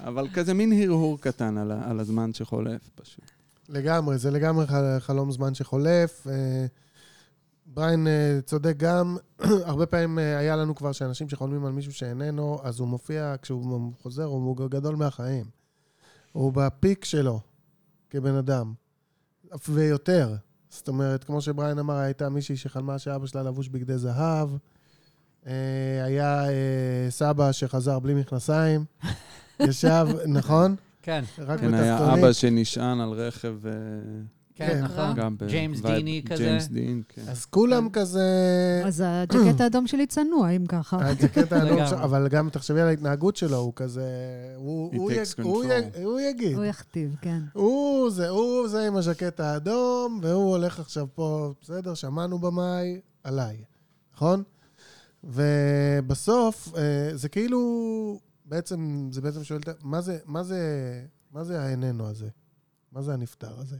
אבל 0.00 0.28
כזה 0.34 0.54
מין 0.54 0.72
הרהור 0.82 1.20
קטן 1.20 1.58
על 1.58 1.72
על 1.72 2.00
הזמן 2.00 2.32
שחולף 2.32 2.90
פשוט. 2.94 3.24
לגמרי, 3.68 4.18
זה 4.18 4.30
לגמרי 4.30 4.66
ח- 4.66 4.72
חלום 4.98 5.32
זמן 5.32 5.54
שחולף. 5.54 6.26
אה, 6.30 6.66
בריין 7.66 8.06
צודק 8.44 8.74
גם, 8.76 9.16
הרבה 9.70 9.86
פעמים 9.86 10.18
היה 10.18 10.56
לנו 10.56 10.74
כבר 10.74 10.92
שאנשים 10.92 11.28
שחולמים 11.28 11.64
על 11.66 11.72
מישהו 11.72 11.92
שאיננו, 11.92 12.58
אז 12.62 12.80
הוא 12.80 12.88
מופיע, 12.88 13.34
כשהוא 13.42 13.92
חוזר, 14.02 14.24
הוא 14.24 14.68
גדול 14.70 14.96
מהחיים. 14.96 15.44
הוא 16.32 16.52
בפיק 16.52 17.04
שלו, 17.04 17.40
כבן 18.14 18.34
אדם. 18.34 18.72
ויותר. 19.68 20.34
זאת 20.70 20.88
אומרת, 20.88 21.24
כמו 21.24 21.40
שבריין 21.40 21.78
אמר, 21.78 21.94
הייתה 21.94 22.28
מישהי 22.28 22.56
שחלמה 22.56 22.98
שאבא 22.98 23.26
שלה 23.26 23.42
לבוש 23.42 23.68
בגדי 23.68 23.98
זהב. 23.98 24.48
אה, 25.46 26.04
היה 26.04 26.48
אה, 26.48 27.06
סבא 27.10 27.52
שחזר 27.52 27.98
בלי 27.98 28.14
מכנסיים. 28.14 28.84
ישב, 29.60 30.06
נכון? 30.26 30.76
כן, 31.02 31.24
רק 31.38 31.60
כן, 31.60 31.74
היה. 31.74 32.14
אבא 32.14 32.32
שנשען 32.32 33.00
על 33.00 33.10
רכב, 33.10 33.66
אה, 33.66 33.72
כן, 34.54 34.68
כן. 34.68 34.84
נכון. 34.84 35.14
גם 35.14 35.36
ב... 35.38 35.46
ג'יימס 35.46 35.80
דיני 35.80 36.22
כזה. 36.26 36.44
ג'יימס 36.44 36.68
דין, 36.68 37.02
כן. 37.08 37.22
אז 37.28 37.44
כולם 37.44 37.88
כזה... 37.90 38.22
אז 38.84 39.02
הג'קט 39.06 39.60
האדום 39.60 39.86
שלי 39.86 40.06
צנוע, 40.06 40.50
אם 40.50 40.66
ככה. 40.66 41.08
הג'קט 41.08 41.52
האדום. 41.52 41.86
שלו, 41.86 41.98
אבל 41.98 42.28
גם 42.28 42.50
תחשבי 42.50 42.80
על 42.80 42.88
ההתנהגות 42.88 43.36
שלו, 43.36 43.56
הוא 43.56 43.72
כזה... 43.76 44.08
הוא, 44.56 44.90
יגיד. 46.20 46.56
הוא 46.56 46.64
יכתיב, 46.64 47.16
כן. 47.20 47.42
הוא 47.52 48.10
זה, 48.10 48.28
הוא 48.28 48.68
זה 48.68 48.86
עם 48.86 48.96
הז'קט 48.96 49.40
האדום, 49.40 50.20
והוא 50.22 50.50
הולך 50.50 50.80
עכשיו 50.80 51.06
פה, 51.14 51.52
בסדר, 51.62 51.94
שמענו 51.94 52.38
במאי, 52.38 53.00
עליי, 53.24 53.64
נכון? 54.14 54.42
ובסוף, 55.24 56.68
אה, 56.76 57.10
זה 57.14 57.28
כאילו, 57.28 57.60
בעצם, 58.44 59.08
זה 59.12 59.20
בעצם 59.20 59.44
שואל, 59.44 59.60
מה 59.82 60.00
זה, 60.00 60.18
מה 60.26 60.42
זה, 60.42 60.60
מה 61.32 61.44
זה 61.44 61.60
האיננו 61.60 62.06
הזה? 62.06 62.28
מה 62.92 63.02
זה 63.02 63.14
הנפטר 63.14 63.60
הזה? 63.60 63.76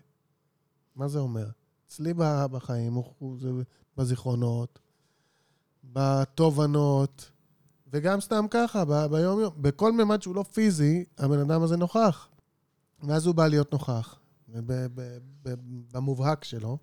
מה 0.96 1.08
זה 1.08 1.18
אומר? 1.18 1.46
אצלי 1.86 2.14
בחיים, 2.50 2.98
זה 3.38 3.50
בזיכרונות, 3.96 4.78
בתובנות, 5.92 7.30
וגם 7.92 8.20
סתם 8.20 8.44
ככה, 8.50 8.84
ב- 8.84 9.06
ביום-יום. 9.06 9.52
בכל 9.60 9.92
ממד 9.92 10.22
שהוא 10.22 10.34
לא 10.34 10.42
פיזי, 10.42 11.04
הבן 11.18 11.38
אדם 11.38 11.62
הזה 11.62 11.76
נוכח. 11.76 12.28
ואז 13.02 13.26
הוא 13.26 13.34
בא 13.34 13.46
להיות 13.46 13.72
נוכח, 13.72 14.18
ב- 14.48 14.60
ב- 14.94 15.18
ב- 15.42 15.54
במובהק 15.92 16.44
שלו, 16.44 16.78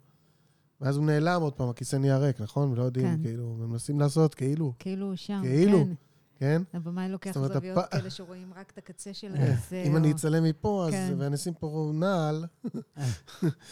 ואז 0.82 0.98
הוא 0.98 1.06
נעלם 1.06 1.42
עוד 1.42 1.54
פעם, 1.54 1.70
הכיסא 1.70 1.96
נהיה 1.96 2.18
ריק, 2.18 2.42
נכון? 2.42 2.72
ולא 2.72 2.84
יודעים, 2.84 3.18
כן. 3.18 3.24
כאילו, 3.24 3.54
מנסים 3.54 4.00
לעשות 4.00 4.36
כאילו, 4.36 4.74
כאילו 4.80 5.06
הוא 5.08 5.16
שם, 5.16 5.42
כאילו, 5.44 5.78
כן. 5.86 5.94
כן? 6.42 6.62
הבמאי 6.74 7.10
לוקח 7.10 7.32
זוויות 7.34 7.78
הפ- 7.78 7.92
כאלה 7.92 8.10
שרואים 8.10 8.54
רק 8.56 8.72
את 8.72 8.78
הקצה 8.78 9.14
של 9.14 9.36
אה, 9.36 9.54
הזה, 9.54 9.84
אם 9.88 9.98
אני 9.98 10.12
או 10.12 10.16
אצלם 10.16 10.44
מפה, 10.44 10.86
אז, 10.88 10.94
כן. 10.94 11.14
ואני 11.18 11.36
אשים 11.36 11.54
פה 11.54 11.92
נעל, 11.94 12.46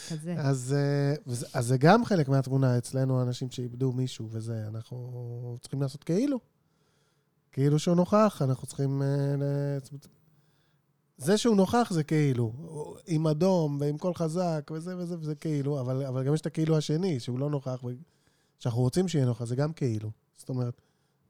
כזה. 0.09 0.35
אז, 0.37 0.75
אה, 0.77 1.13
וזה- 1.27 1.47
אז 1.53 1.65
זה 1.67 1.77
גם 1.77 2.05
חלק 2.05 2.29
מהתמונה 2.29 2.77
אצלנו, 2.77 3.21
אנשים 3.21 3.49
שאיבדו 3.51 3.91
מישהו 3.91 4.27
וזה, 4.31 4.63
אנחנו 4.67 5.57
צריכים 5.61 5.81
לעשות 5.81 6.03
כאילו. 6.03 6.39
כאילו 7.51 7.79
שהוא 7.79 7.95
נוכח, 7.95 8.41
אנחנו 8.45 8.67
צריכים... 8.67 9.01
אה, 9.01 9.77
זה 11.17 11.37
שהוא 11.37 11.55
נוכח 11.55 11.89
זה 11.93 12.03
כאילו, 12.03 12.53
עם 13.07 13.27
אדום 13.27 13.77
ועם 13.81 13.97
קול 13.97 14.13
חזק 14.13 14.71
וזה 14.73 14.97
וזה 14.97 15.15
וזה 15.19 15.35
כאילו, 15.35 15.79
אבל, 15.81 16.05
אבל 16.05 16.23
גם 16.23 16.33
יש 16.33 16.41
את 16.41 16.45
הכאילו 16.45 16.77
השני, 16.77 17.19
שהוא 17.19 17.39
לא 17.39 17.49
נוכח, 17.49 17.83
שאנחנו 18.59 18.81
רוצים 18.81 19.07
שיהיה 19.07 19.25
נוכח, 19.25 19.43
זה 19.45 19.55
גם 19.55 19.73
כאילו. 19.73 20.11
זאת 20.37 20.49
אומרת, 20.49 20.81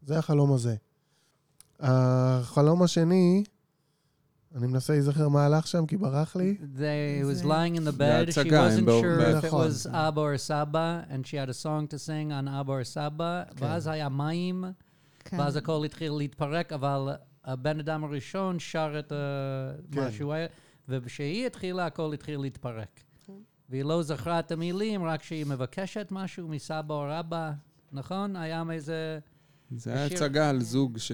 זה 0.02 0.20
החלום 0.20 0.54
הזה. 0.54 0.76
החלום 1.80 2.84
השני, 2.84 3.44
אני 4.56 4.68
מנסה 4.68 4.94
להיזכר 4.94 5.30
מה 5.30 5.46
הלך 5.46 5.68
שם, 5.68 5.86
כי 5.86 5.98
ברח 5.98 6.36
לי. 6.36 6.58
They 6.76 7.24
was 7.32 7.34
זה- 7.34 7.44
lying 7.44 7.78
in 7.78 7.88
the 7.88 8.00
bed. 8.00 8.34
She 8.34 8.50
wasn't 8.50 8.86
sure 8.86 9.20
if 9.22 9.46
it 9.46 9.54
was 9.54 9.86
Abba 9.94 10.20
or 10.22 10.38
Saba, 10.38 11.06
and 11.12 11.26
she 11.28 11.36
had 11.38 11.50
a 11.50 11.64
song 11.64 11.88
to 11.94 11.98
sing 11.98 12.32
on 12.32 12.48
or 12.68 12.84
Saba. 12.84 13.44
כן. 13.56 13.66
ואז 13.66 13.88
היה 13.88 14.10
מים, 14.10 14.64
כן. 15.20 15.40
ואז 15.40 15.56
הכל 15.56 15.82
התחיל 15.86 16.12
להתפרק, 16.12 16.74
אבל 16.74 17.10
הבן 17.46 17.80
אדם 17.80 18.04
הראשון 18.04 18.60
שר 18.60 18.96
את 19.00 19.12
ה- 19.12 19.72
כן. 19.92 20.02
מה 20.02 20.12
שהוא 20.12 20.34
היה, 20.34 20.48
וכשהיא 20.90 21.46
התחילה, 21.48 21.86
הכל 21.86 22.14
התחיל 22.14 22.40
להתפרק. 22.40 23.00
והיא 23.70 23.84
לא 23.84 24.04
זכרה 24.04 24.40
את 24.40 24.52
המילים, 24.52 25.04
רק 25.04 25.24
שהיא 25.24 25.46
מבקשת 25.46 26.08
משהו 26.12 26.48
מסבא 26.48 26.94
או 26.96 27.06
רבא, 27.10 27.52
נכון? 27.92 28.36
היה 28.36 28.64
איזה... 28.72 29.20
זה 29.78 29.94
היה 29.94 30.06
הצגה 30.06 30.50
על 30.50 30.62
זוג 30.62 30.98
ש... 30.98 31.12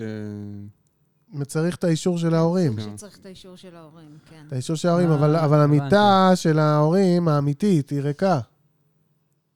צריך 1.45 1.75
את 1.75 1.83
האישור 1.83 2.17
של 2.17 2.33
ההורים. 2.35 2.75
כן. 2.75 2.81
שצריך 2.81 3.17
את 3.17 3.25
האישור 3.25 3.55
של 3.55 3.75
ההורים, 3.75 4.17
כן. 4.29 4.43
את 4.47 4.53
האישור 4.53 4.75
של 4.75 4.87
ההורים, 4.87 5.09
אבל. 5.11 5.59
המיטה 5.61 6.31
של 6.35 6.59
ההורים, 6.59 7.27
האמיתית, 7.27 7.89
היא 7.89 8.01
ריקה. 8.01 8.39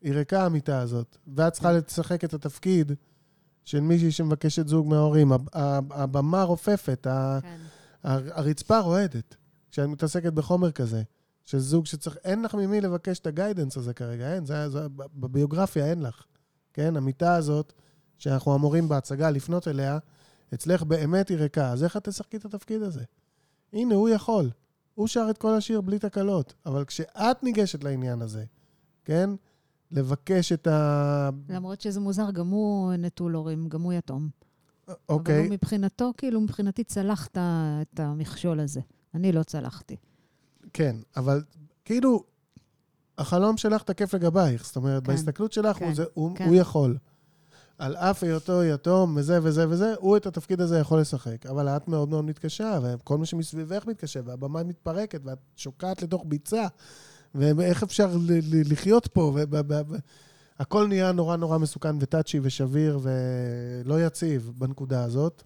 היא 0.02 0.14
ריקה 0.14 0.45
המיטה 0.45 0.80
הזאת, 0.80 1.18
ואת 1.36 1.54
צריכה 1.54 1.72
לשחק 1.72 2.24
את 2.24 2.34
התפקיד 2.34 2.91
של 3.66 3.80
מישהי 3.80 4.12
שמבקשת 4.12 4.68
זוג 4.68 4.88
מההורים. 4.88 5.32
הב- 5.32 5.47
הב- 5.54 5.93
הבמה 5.93 6.43
רופפת, 6.43 7.08
ה- 7.08 7.39
כן. 7.41 7.58
ה- 8.04 8.39
הרצפה 8.39 8.80
רועדת, 8.80 9.36
כשאת 9.72 9.88
מתעסקת 9.89 10.34
בחומר 10.34 10.72
כזה, 10.72 11.04
של 11.45 11.60
זוג 11.60 11.86
שצריך, 11.86 12.18
אין 12.24 12.41
לך 12.41 12.56
ממי 12.56 12.82
לבקש 12.82 13.20
את 13.20 13.28
הגיידנס 13.28 13.78
הזה 13.78 13.93
כרגע, 13.93 14.34
אין, 14.34 14.45
זה, 14.45 14.70
זה, 14.70 14.88
בביוגרפיה 14.95 15.86
אין 15.86 16.02
לך. 16.02 16.24
כן, 16.74 16.97
המיטה 16.97 17.36
הזאת, 17.36 17.74
שאנחנו 18.20 18.55
אמורים 18.55 18.89
בהצגה 18.89 19.30
לפנות 19.30 19.67
אליה, 19.67 19.97
אצלך 20.53 20.84
באמת 20.84 21.30
היא 21.30 21.38
ריקה, 21.38 21.72
אז 21.72 21.84
איך 21.84 21.97
את 21.97 22.09
תשחקי 22.09 22.38
את 22.38 22.45
התפקיד 22.45 22.82
הזה? 22.82 23.03
הנה, 23.74 23.95
הוא 23.95 24.09
יכול. 24.09 24.49
הוא 24.95 25.07
שר 25.07 25.28
את 25.30 25.38
כל 25.38 25.53
השיר 25.53 25.82
בלי 25.82 25.99
תקלות, 25.99 26.53
אבל 26.65 26.86
כשאת 26.86 27.43
ניגשת 27.43 27.84
לעניין 27.84 28.22
הזה, 28.22 28.45
כן? 29.05 29.30
לבקש 29.91 30.51
את 30.51 30.67
ה... 30.67 31.30
למרות 31.49 31.82
שזה 31.82 31.99
מוזר, 31.99 32.32
גם 32.32 32.47
הוא 32.47 32.93
נטול 32.93 33.36
הורים, 33.36 33.70
גם 33.70 33.82
הוא 33.82 33.93
יתום. 33.93 34.30
אבל 34.88 34.95
אוקיי, 35.09 35.39
הוא 35.39 35.47
מבחינתו, 35.49 36.13
כאילו, 36.17 36.41
מבחינתי 36.41 36.84
צלחת 36.84 37.38
את 37.38 37.99
המכשול 37.99 38.59
הזה. 38.59 38.82
אני 39.13 39.32
לא 39.32 39.43
צלחתי. 39.43 39.95
כן, 40.74 40.95
אבל 41.17 41.43
כאילו, 41.86 42.24
החלום 43.17 43.57
שלך 43.57 43.84
תקף 43.84 44.13
לגבייך. 44.13 44.65
זאת 44.65 44.76
אומרת, 44.76 45.03
כן, 45.03 45.11
בהסתכלות 45.11 45.51
שלך 45.51 45.78
כן, 45.78 45.86
הוא, 45.86 45.93
זה, 45.93 46.03
הוא, 46.13 46.36
כן. 46.36 46.47
הוא 46.47 46.55
יכול. 46.55 46.97
על 47.80 47.95
אף 47.95 48.23
היותו 48.23 48.63
יתום 48.63 49.13
וזה 49.17 49.39
וזה 49.43 49.69
וזה, 49.69 49.93
הוא 49.99 50.17
את 50.17 50.25
התפקיד 50.25 50.61
הזה 50.61 50.80
יכול 50.80 50.99
לשחק. 50.99 51.45
אבל 51.45 51.67
את 51.67 51.88
מאוד 51.88 52.09
מאוד 52.09 52.25
מתקשה, 52.25 52.80
וכל 52.84 53.17
מה 53.17 53.25
שמסביבך 53.25 53.86
מתקשה, 53.88 54.19
והבמה 54.25 54.63
מתפרקת, 54.63 55.21
ואת 55.25 55.38
שוקעת 55.55 56.01
לתוך 56.01 56.23
ביצה, 56.27 56.67
ואיך 57.36 57.84
אפשר 57.84 58.07
ל- 58.17 58.32
ל- 58.32 58.71
לחיות 58.71 59.07
פה? 59.07 59.21
ו- 59.21 59.47
ב- 59.49 59.55
ב- 59.73 59.82
ב- 59.93 59.97
הכל 60.59 60.88
נהיה 60.88 61.11
נורא 61.11 61.36
נורא 61.36 61.57
מסוכן 61.57 61.95
וטאצ'י 61.99 62.39
ושביר 62.43 62.99
ולא 63.01 64.05
יציב 64.05 64.51
בנקודה 64.57 65.03
הזאת. 65.03 65.43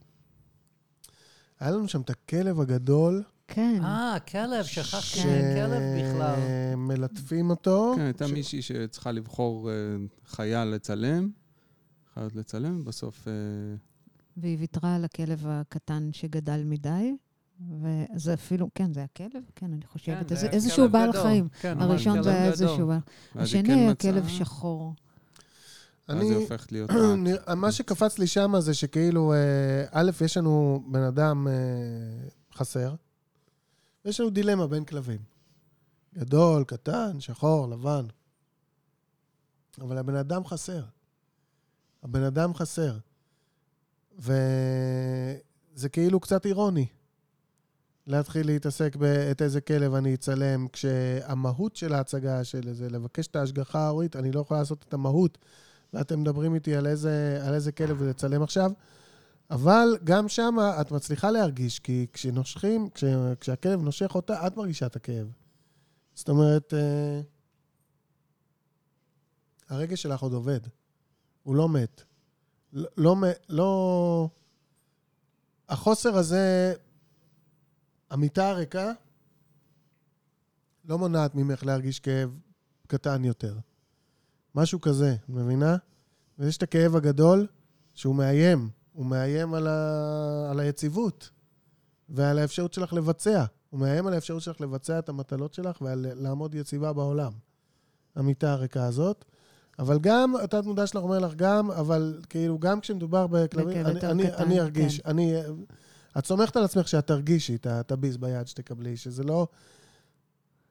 היה 1.59 1.71
לנו 1.71 1.87
שם 1.87 2.01
את 2.01 2.09
הכלב 2.09 2.59
הגדול, 2.59 3.23
כן. 3.47 3.79
אה, 3.83 4.17
כלב, 4.31 4.63
שכחתי 4.63 4.91
כן. 5.15 5.21
שאין 5.21 5.55
כלב 5.55 5.81
בכלל. 5.99 6.35
שמלטפים 6.73 7.49
אותו. 7.49 7.93
כן, 7.95 8.01
הייתה 8.01 8.27
ש- 8.27 8.31
מישהי 8.31 8.61
שצריכה 8.61 9.11
לבחור 9.11 9.69
אה, 9.69 9.75
חייל 10.25 10.67
לצלם, 10.67 11.29
חיות 12.13 12.35
לצלם, 12.35 12.85
בסוף... 12.85 13.27
אה, 13.27 13.33
והיא 14.37 14.57
ויתרה 14.59 14.95
על 14.95 15.05
הכלב 15.05 15.43
הקטן 15.47 16.09
שגדל 16.13 16.63
מדי. 16.65 17.15
וזה 17.81 18.33
אפילו, 18.33 18.69
כן, 18.75 18.93
זה 18.93 19.03
הכלב? 19.03 19.43
כן, 19.55 19.73
אני 19.73 19.85
חושבת. 19.85 20.29
זה 20.29 20.35
איזה- 20.35 20.49
איזשהו 20.49 20.89
בעל 20.89 21.09
גדול. 21.11 21.21
חיים. 21.23 21.47
כן, 21.61 21.81
הראשון 21.81 22.23
זה 22.23 22.29
היה. 22.29 22.45
איזשהו 22.45 22.87
בעל... 22.87 22.97
היא 23.35 23.41
השני 23.41 23.63
כן 23.63 23.73
היה 23.77 23.95
כלב 23.95 24.27
שחור. 24.27 24.93
אני- 26.09 26.45
להיות... 26.71 26.89
מה 27.57 27.71
שקפץ 27.71 28.19
לי 28.19 28.27
שם 28.27 28.53
זה 28.59 28.73
שכאילו, 28.73 29.33
אה, 29.33 29.37
א', 29.91 30.11
יש 30.25 30.37
לנו 30.37 30.83
בן 30.91 31.03
אדם 31.03 31.47
אה, 31.47 31.53
חסר, 32.55 32.95
ויש 34.05 34.19
לנו 34.19 34.29
דילמה 34.29 34.67
בין 34.67 34.85
כלבים. 34.85 35.19
גדול, 36.15 36.63
קטן, 36.63 37.19
שחור, 37.19 37.67
לבן. 37.69 38.05
אבל 39.81 39.97
הבן 39.97 40.15
אדם 40.15 40.45
חסר. 40.45 40.83
הבן 42.03 42.23
אדם 42.23 42.53
חסר. 42.53 42.97
וזה 44.19 45.89
כאילו 45.91 46.19
קצת 46.19 46.45
אירוני. 46.45 46.87
להתחיל 48.07 48.45
להתעסק 48.45 48.95
באת 48.95 49.41
איזה 49.41 49.61
כלב 49.61 49.93
אני 49.93 50.13
אצלם, 50.13 50.67
כשהמהות 50.67 51.75
של 51.75 51.93
ההצגה 51.93 52.43
של 52.43 52.73
זה, 52.73 52.89
לבקש 52.89 53.27
את 53.27 53.35
ההשגחה 53.35 53.79
ההורית, 53.79 54.15
אני 54.15 54.31
לא 54.31 54.39
יכול 54.39 54.57
לעשות 54.57 54.85
את 54.87 54.93
המהות. 54.93 55.37
ואתם 55.93 56.21
מדברים 56.21 56.55
איתי 56.55 56.75
על 56.75 56.87
איזה, 56.87 57.41
על 57.47 57.53
איזה 57.53 57.71
כלב 57.71 58.03
לצלם 58.03 58.43
עכשיו, 58.43 58.71
אבל 59.49 59.97
גם 60.03 60.29
שם 60.29 60.55
את 60.81 60.91
מצליחה 60.91 61.31
להרגיש, 61.31 61.79
כי 61.79 62.07
כשנושכים, 62.13 62.89
כש, 62.89 63.03
כשהכלב 63.39 63.81
נושך 63.81 64.15
אותה, 64.15 64.47
את 64.47 64.57
מרגישה 64.57 64.85
את 64.85 64.95
הכאב. 64.95 65.27
זאת 66.15 66.29
אומרת, 66.29 66.73
אה, 66.73 67.21
הרגש 69.69 70.01
שלך 70.01 70.21
עוד 70.21 70.33
עובד. 70.33 70.59
הוא 71.43 71.55
לא 71.55 71.69
מת. 71.69 72.03
לא, 72.73 72.89
לא, 72.97 73.15
לא... 73.49 74.29
החוסר 75.69 76.17
הזה, 76.17 76.73
המיטה 78.09 78.49
הריקה, 78.49 78.91
לא 80.85 80.97
מונעת 80.97 81.35
ממך 81.35 81.65
להרגיש 81.65 81.99
כאב 81.99 82.39
קטן 82.87 83.25
יותר. 83.25 83.57
משהו 84.55 84.81
כזה, 84.81 85.15
מבינה? 85.29 85.77
ויש 86.39 86.57
את 86.57 86.63
הכאב 86.63 86.95
הגדול 86.95 87.47
שהוא 87.93 88.15
מאיים. 88.15 88.69
הוא 88.93 89.05
מאיים 89.05 89.53
על, 89.53 89.67
ה... 89.67 90.51
על 90.51 90.59
היציבות 90.59 91.29
ועל 92.09 92.39
האפשרות 92.39 92.73
שלך 92.73 92.93
לבצע. 92.93 93.45
הוא 93.69 93.79
מאיים 93.79 94.07
על 94.07 94.13
האפשרות 94.13 94.41
שלך 94.41 94.61
לבצע 94.61 94.99
את 94.99 95.09
המטלות 95.09 95.53
שלך 95.53 95.81
ועל 95.81 96.05
לעמוד 96.13 96.55
יציבה 96.55 96.93
בעולם. 96.93 97.31
המיטה 98.15 98.53
הריקה 98.53 98.85
הזאת. 98.85 99.25
אבל 99.79 99.99
גם, 99.99 100.35
התת 100.43 100.65
מודע 100.65 100.87
שלך 100.87 101.03
אומר 101.03 101.19
לך 101.19 101.33
גם, 101.35 101.71
אבל 101.71 102.21
כאילו, 102.29 102.59
גם 102.59 102.79
כשמדובר 102.79 103.27
בכלבים, 103.27 103.83
בכלב 103.83 103.85
אני, 103.85 104.11
אני, 104.11 104.27
קטן, 104.27 104.43
אני 104.43 104.59
ארגיש, 104.59 104.99
כן. 104.99 105.09
אני... 105.09 105.33
את 106.17 106.25
סומכת 106.25 106.55
על 106.55 106.63
עצמך 106.63 106.87
שאת 106.87 107.07
תרגישי 107.07 107.57
את 107.65 107.91
הביס 107.91 108.15
ביד 108.15 108.47
שתקבלי, 108.47 108.97
שזה 108.97 109.23
לא... 109.23 109.47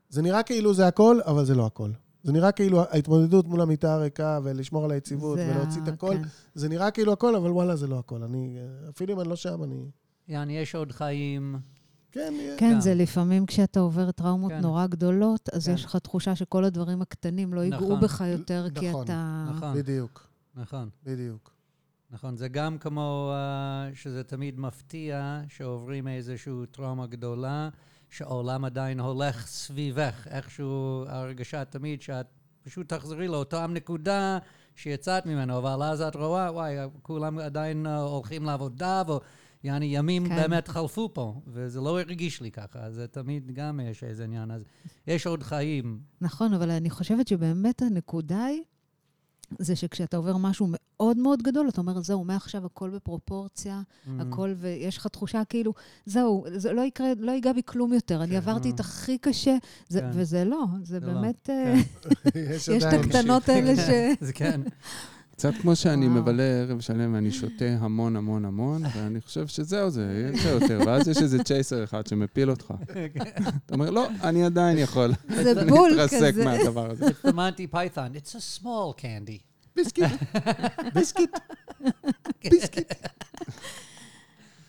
זה 0.09 0.23
נראה 0.23 0.43
כאילו 0.43 0.75
זה 0.75 0.87
הכל, 0.87 1.19
אבל 1.25 1.45
זה 1.45 1.55
לא 1.55 1.67
הכל. 1.67 1.91
זה 2.23 2.33
נראה 2.33 2.53
כאילו 2.53 2.81
ההתמודדות 2.81 3.47
מול 3.47 3.61
המיטה 3.61 3.95
הריקה 3.95 4.41
ולשמור 4.43 4.85
על 4.85 4.91
היציבות 4.91 5.39
ולהוציא 5.39 5.83
את 5.83 5.89
הכל, 5.89 6.15
כן. 6.17 6.23
זה 6.55 6.69
נראה 6.69 6.91
כאילו 6.91 7.13
הכל, 7.13 7.37
אבל 7.37 7.51
וואלה, 7.51 7.77
זה 7.77 7.87
לא 7.87 7.99
הכל. 7.99 8.23
אני, 8.23 8.59
אפילו 8.89 9.15
אם 9.15 9.21
אני 9.21 9.29
לא 9.29 9.37
שם, 9.37 9.65
אני... 9.65 9.85
יעני, 10.29 10.59
יש 10.59 10.75
עוד 10.75 10.93
חיים. 10.93 11.59
כן, 12.13 12.35
כן, 12.59 12.75
כן. 12.75 12.81
זה 12.81 12.95
לפעמים 12.95 13.47
כשאתה 13.47 13.81
עובר 13.81 14.11
טראומות 14.11 14.53
כן. 14.53 14.61
נורא 14.61 14.87
גדולות, 14.87 15.49
אז 15.53 15.67
כן. 15.67 15.75
יש 15.75 15.85
לך 15.85 15.97
תחושה 15.97 16.37
שכל 16.37 16.65
הדברים 16.65 17.03
הקטנים 17.03 17.55
לא 17.55 17.61
ייגעו 17.61 17.87
נכון. 17.87 18.01
בך 18.01 18.25
יותר, 18.27 18.67
כי 18.75 18.89
נכון, 18.89 19.05
אתה... 19.05 19.45
נכון, 19.57 19.75
בדיוק, 19.75 20.29
נכון. 20.55 20.89
בדיוק. 21.05 21.53
נכון, 22.11 22.37
זה 22.37 22.49
גם 22.49 22.79
כמו 22.79 23.33
uh, 23.35 23.97
שזה 23.97 24.25
תמיד 24.25 24.61
מפתיע 24.61 25.41
שעוברים 25.49 26.09
איזושהי 26.09 26.53
טראומה 26.71 27.07
גדולה, 27.07 27.69
שהעולם 28.11 28.65
עדיין 28.65 29.01
הולך 29.01 29.47
סביבך. 29.47 30.27
איכשהו 30.31 31.05
ההרגשה 31.09 31.65
תמיד 31.65 32.03
שאת 32.03 32.27
פשוט 32.63 32.89
תחזרי 32.89 33.29
לאותה 33.29 33.67
נקודה 33.67 34.39
שיצאת 34.77 35.27
ממנו, 35.27 35.59
אבל 35.59 35.83
אז 35.83 36.01
את 36.01 36.17
רואה, 36.17 36.53
וואי, 36.53 36.77
כולם 37.03 37.39
עדיין 37.39 37.87
uh, 37.87 37.91
הולכים 37.91 38.45
לעבודה, 38.45 39.03
ו... 39.09 39.13
יעני, 39.65 39.97
ימים 39.97 40.29
כן. 40.29 40.37
באמת 40.37 40.69
חלפו 40.69 41.11
פה, 41.15 41.41
וזה 41.47 41.81
לא 41.81 42.01
הרגיש 42.01 42.41
לי 42.41 42.51
ככה, 42.51 42.91
זה 42.91 43.07
תמיד 43.07 43.51
גם 43.55 43.81
יש 43.81 44.05
איזה 44.05 44.25
עניין. 44.25 44.51
אז 44.51 44.65
יש 45.07 45.27
עוד 45.27 45.43
חיים. 45.43 46.01
נכון, 46.21 46.55
אבל 46.55 46.71
אני 46.71 46.91
חושבת 46.91 47.29
שבאמת 47.29 47.83
הנקודה 47.83 48.45
היא, 48.45 48.63
זה 49.59 49.77
שכשאתה 49.77 50.17
עובר 50.17 50.37
משהו 50.37 50.67
מאוד 50.71 51.17
מאוד 51.17 51.43
גדול, 51.43 51.69
אתה 51.69 51.81
אומר, 51.81 52.01
זהו, 52.01 52.25
מעכשיו 52.25 52.67
הכל 52.67 52.91
בפרופורציה, 52.91 53.83
Mm. 54.07 54.11
הכל, 54.21 54.55
ויש 54.57 54.97
לך 54.97 55.07
תחושה 55.07 55.43
כאילו, 55.49 55.73
זהו, 56.07 56.45
זה 56.57 56.73
לא 56.73 56.83
יקרה, 56.83 57.07
לא 57.19 57.33
ייגע 57.33 57.53
בי 57.53 57.61
כלום 57.65 57.93
יותר, 57.93 58.23
אני 58.23 58.37
עברתי 58.37 58.71
את 58.71 58.81
הכי 58.81 59.19
קשה, 59.19 59.57
זה- 59.89 60.01
כן. 60.01 60.11
וזה 60.13 60.45
לא, 60.45 60.65
זה 60.83 61.01
זה 61.01 61.07
לא, 61.07 61.13
באמת, 61.13 61.51
אה, 61.51 61.75
כן. 62.03 62.31
יש 62.55 62.69
יש 62.69 62.85
את 62.85 62.93
הקטנות 62.93 63.49
האלה 63.49 63.77
ש... 63.77 63.89
זה 64.27 64.33
כן. 64.33 64.61
קצת 65.43 65.55
כמו 65.61 65.77
שאני. 65.77 66.09
מבלה 66.09 66.43
ערב 66.43 66.81
שלם 66.81 67.15
ואני 67.15 67.31
שותה 67.31 67.65
המון 67.81 68.17
המון 68.17 68.45
המון, 68.45 68.83
ואני 68.95 69.21
חושב 69.21 69.47
שזהו 69.47 69.91
זה, 69.91 70.31
יש 70.35 70.45
יותר. 70.45 70.81
ואז 70.87 71.09
יש 71.09 71.17
איזה 71.17 71.45
צ'ייסר 71.45 71.85
אחד 71.85 72.07
שמפיל 72.07 72.51
אותך. 72.51 72.75
אתה 73.67 73.75
אומר, 73.75 73.91
לא, 73.91 74.09
אני 74.23 74.45
עדיין 74.45 74.79
יכול 74.79 75.13
זה 75.29 75.65
בול 75.69 75.91
להתרסק 75.91 76.33
כזה. 76.33 76.45
מהדבר 76.45 76.91
הזה. 76.91 77.07
The 77.07 77.31
Monty 77.31 77.75
Python. 77.75 78.17
It's 78.17 78.35
a 78.35 78.63
small 78.63 79.01
candy. 79.01 79.39
ביסקיט, 79.77 80.11
ביסקיט. 82.45 82.93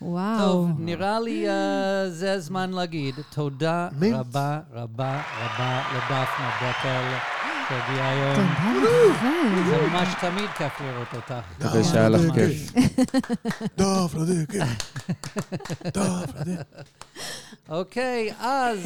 וואו. 0.02 0.38
טוב, 0.38 0.70
נראה 0.78 1.20
לי 1.20 1.48
אה, 1.48 2.10
זה 2.10 2.32
הזמן 2.32 2.70
להגיד 2.70 3.14
תודה. 3.34 3.88
רבה 4.12 4.60
רבה 4.72 5.22
רבה 5.40 5.82
לדפנה 5.94 6.50
דקל 6.60 7.43
שהגיעה 7.68 8.10
היום. 8.10 8.36
תודה 8.36 9.66
זה 9.66 9.76
לכם. 9.76 9.92
ממש 9.92 10.08
תמיד 10.20 10.50
כיף 10.58 10.72
לראות 10.80 11.08
אותך. 11.14 11.34
מקווה 11.60 11.84
שהיה 11.84 12.08
לך 12.08 12.20
כיף. 12.34 12.72
דוב, 13.78 14.14
לא 14.16 14.20
יודע, 14.20 14.46
כן. 14.52 14.66
דוב, 15.94 16.24
לא 16.34 16.40
יודע. 16.40 16.62
אוקיי, 17.68 18.32
אז 18.40 18.78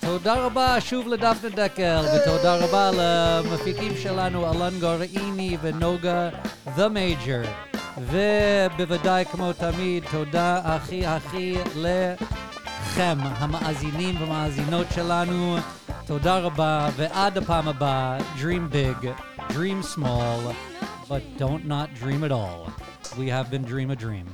תודה 0.00 0.34
רבה 0.34 0.80
שוב 0.80 1.08
לדפנה 1.08 1.50
דקל, 1.50 2.04
ותודה 2.16 2.56
רבה 2.56 2.90
למפיקים 2.94 3.92
שלנו, 4.02 4.52
אלן 4.52 4.80
גורעיני 4.80 5.56
ונוגה 5.62 6.28
The 6.76 6.88
Major. 6.94 7.48
ובוודאי, 7.98 9.24
כמו 9.24 9.52
תמיד, 9.52 10.04
תודה 10.10 10.60
הכי 10.64 11.06
הכי 11.06 11.54
לכם, 11.76 13.18
המאזינים 13.20 14.20
והמאזינות 14.20 14.86
שלנו. 14.94 15.56
תודה 16.06 16.38
רבה, 16.38 16.88
ועד 16.96 17.38
הפעם 17.38 17.68
הבאה, 17.68 18.18
Dream 18.18 18.72
big, 18.72 19.08
dream 19.48 19.82
small, 19.82 20.54
but 21.08 21.22
don't 21.38 21.64
not 21.66 21.88
dream 22.00 22.22
at 22.22 22.30
all. 22.30 22.70
We 23.18 23.28
have 23.28 23.50
been 23.50 23.64
Dream 23.64 23.90
a 23.90 23.96
Dream. 23.96 24.26